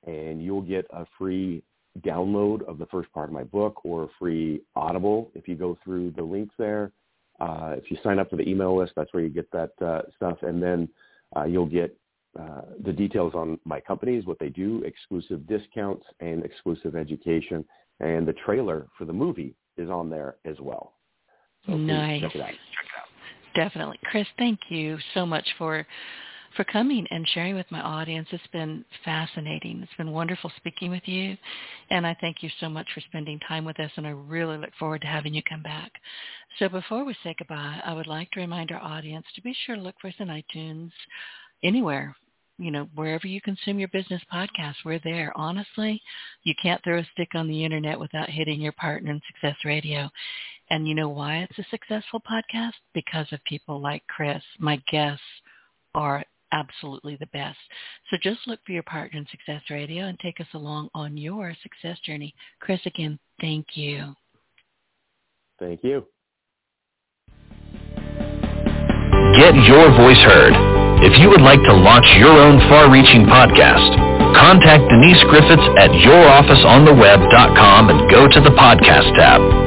And 0.05 0.43
you'll 0.43 0.61
get 0.61 0.85
a 0.91 1.05
free 1.17 1.63
download 2.01 2.63
of 2.67 2.77
the 2.77 2.85
first 2.87 3.11
part 3.11 3.29
of 3.29 3.33
my 3.33 3.43
book 3.43 3.83
or 3.83 4.03
a 4.03 4.09
free 4.19 4.61
Audible 4.75 5.31
if 5.33 5.47
you 5.47 5.55
go 5.55 5.77
through 5.83 6.11
the 6.11 6.23
links 6.23 6.55
there. 6.57 6.91
Uh, 7.39 7.75
if 7.77 7.91
you 7.91 7.97
sign 8.03 8.19
up 8.19 8.29
for 8.29 8.35
the 8.35 8.47
email 8.47 8.77
list, 8.77 8.93
that's 8.95 9.13
where 9.13 9.23
you 9.23 9.29
get 9.29 9.49
that 9.51 9.71
uh, 9.85 10.01
stuff, 10.15 10.37
and 10.41 10.61
then 10.61 10.89
uh, 11.35 11.43
you'll 11.43 11.67
get 11.67 11.95
uh, 12.39 12.61
the 12.83 12.91
details 12.91 13.33
on 13.35 13.59
my 13.63 13.79
companies, 13.79 14.25
what 14.25 14.39
they 14.39 14.49
do, 14.49 14.83
exclusive 14.83 15.45
discounts, 15.47 16.05
and 16.19 16.43
exclusive 16.43 16.95
education, 16.95 17.63
and 17.99 18.27
the 18.27 18.33
trailer 18.45 18.87
for 18.97 19.05
the 19.05 19.13
movie 19.13 19.55
is 19.77 19.89
on 19.89 20.09
there 20.09 20.35
as 20.45 20.55
well. 20.59 20.93
So 21.65 21.77
nice. 21.77 22.21
Check 22.21 22.35
it 22.35 22.41
out. 22.41 22.53
Definitely, 23.55 23.99
Chris. 24.05 24.27
Thank 24.37 24.59
you 24.69 24.97
so 25.13 25.25
much 25.25 25.47
for 25.57 25.85
for 26.57 26.63
coming 26.65 27.05
and 27.11 27.25
sharing 27.29 27.55
with 27.55 27.69
my 27.69 27.79
audience. 27.79 28.27
It's 28.31 28.43
been 28.51 28.83
fascinating. 29.05 29.79
It's 29.81 29.93
been 29.97 30.11
wonderful 30.11 30.51
speaking 30.57 30.89
with 30.89 31.07
you. 31.07 31.37
And 31.91 32.05
I 32.05 32.17
thank 32.19 32.41
you 32.41 32.49
so 32.59 32.67
much 32.67 32.87
for 32.93 33.01
spending 33.01 33.39
time 33.47 33.63
with 33.63 33.79
us. 33.79 33.91
And 33.95 34.07
I 34.07 34.09
really 34.09 34.57
look 34.57 34.71
forward 34.79 35.01
to 35.01 35.07
having 35.07 35.35
you 35.35 35.43
come 35.47 35.61
back. 35.61 35.91
So 36.57 36.67
before 36.67 37.05
we 37.05 37.15
say 37.23 37.35
goodbye, 37.37 37.79
I 37.85 37.93
would 37.93 38.07
like 38.07 38.31
to 38.31 38.39
remind 38.39 38.71
our 38.71 38.81
audience 38.81 39.25
to 39.35 39.41
be 39.41 39.55
sure 39.65 39.75
to 39.75 39.81
look 39.81 39.95
for 40.01 40.07
us 40.07 40.15
in 40.17 40.29
iTunes, 40.29 40.91
anywhere, 41.63 42.15
you 42.57 42.71
know, 42.71 42.89
wherever 42.95 43.27
you 43.27 43.39
consume 43.39 43.77
your 43.77 43.89
business 43.89 44.21
podcast, 44.33 44.75
we're 44.83 44.99
there. 45.03 45.31
Honestly, 45.35 46.01
you 46.43 46.55
can't 46.59 46.83
throw 46.83 46.97
a 46.97 47.07
stick 47.13 47.29
on 47.35 47.47
the 47.47 47.63
internet 47.63 47.99
without 47.99 48.31
hitting 48.31 48.59
your 48.59 48.71
partner 48.73 49.11
in 49.11 49.21
Success 49.27 49.57
Radio. 49.63 50.09
And 50.71 50.87
you 50.87 50.95
know 50.95 51.09
why 51.09 51.37
it's 51.37 51.59
a 51.59 51.69
successful 51.69 52.19
podcast? 52.19 52.73
Because 52.95 53.27
of 53.31 53.43
people 53.43 53.79
like 53.79 54.01
Chris. 54.07 54.41
My 54.59 54.81
guests 54.91 55.21
are 55.93 56.23
absolutely 56.51 57.17
the 57.19 57.27
best. 57.27 57.57
So 58.09 58.17
just 58.21 58.47
look 58.47 58.59
for 58.65 58.71
your 58.71 58.83
partner 58.83 59.19
in 59.19 59.27
Success 59.31 59.61
Radio 59.69 60.05
and 60.05 60.19
take 60.19 60.39
us 60.39 60.47
along 60.53 60.89
on 60.93 61.17
your 61.17 61.53
success 61.61 61.99
journey. 61.99 62.33
Chris, 62.59 62.79
again, 62.85 63.19
thank 63.41 63.75
you. 63.75 64.13
Thank 65.59 65.83
you. 65.83 66.05
Get 69.37 69.53
your 69.65 69.91
voice 69.95 70.17
heard. 70.25 70.53
If 71.03 71.19
you 71.19 71.29
would 71.29 71.41
like 71.41 71.61
to 71.61 71.73
launch 71.73 72.07
your 72.17 72.31
own 72.31 72.59
far-reaching 72.69 73.25
podcast, 73.25 73.93
contact 74.33 74.89
Denise 74.89 75.23
Griffiths 75.29 75.69
at 75.77 75.91
yourofficeontheweb.com 75.91 77.89
and 77.89 78.09
go 78.09 78.27
to 78.27 78.41
the 78.41 78.49
podcast 78.49 79.13
tab. 79.15 79.66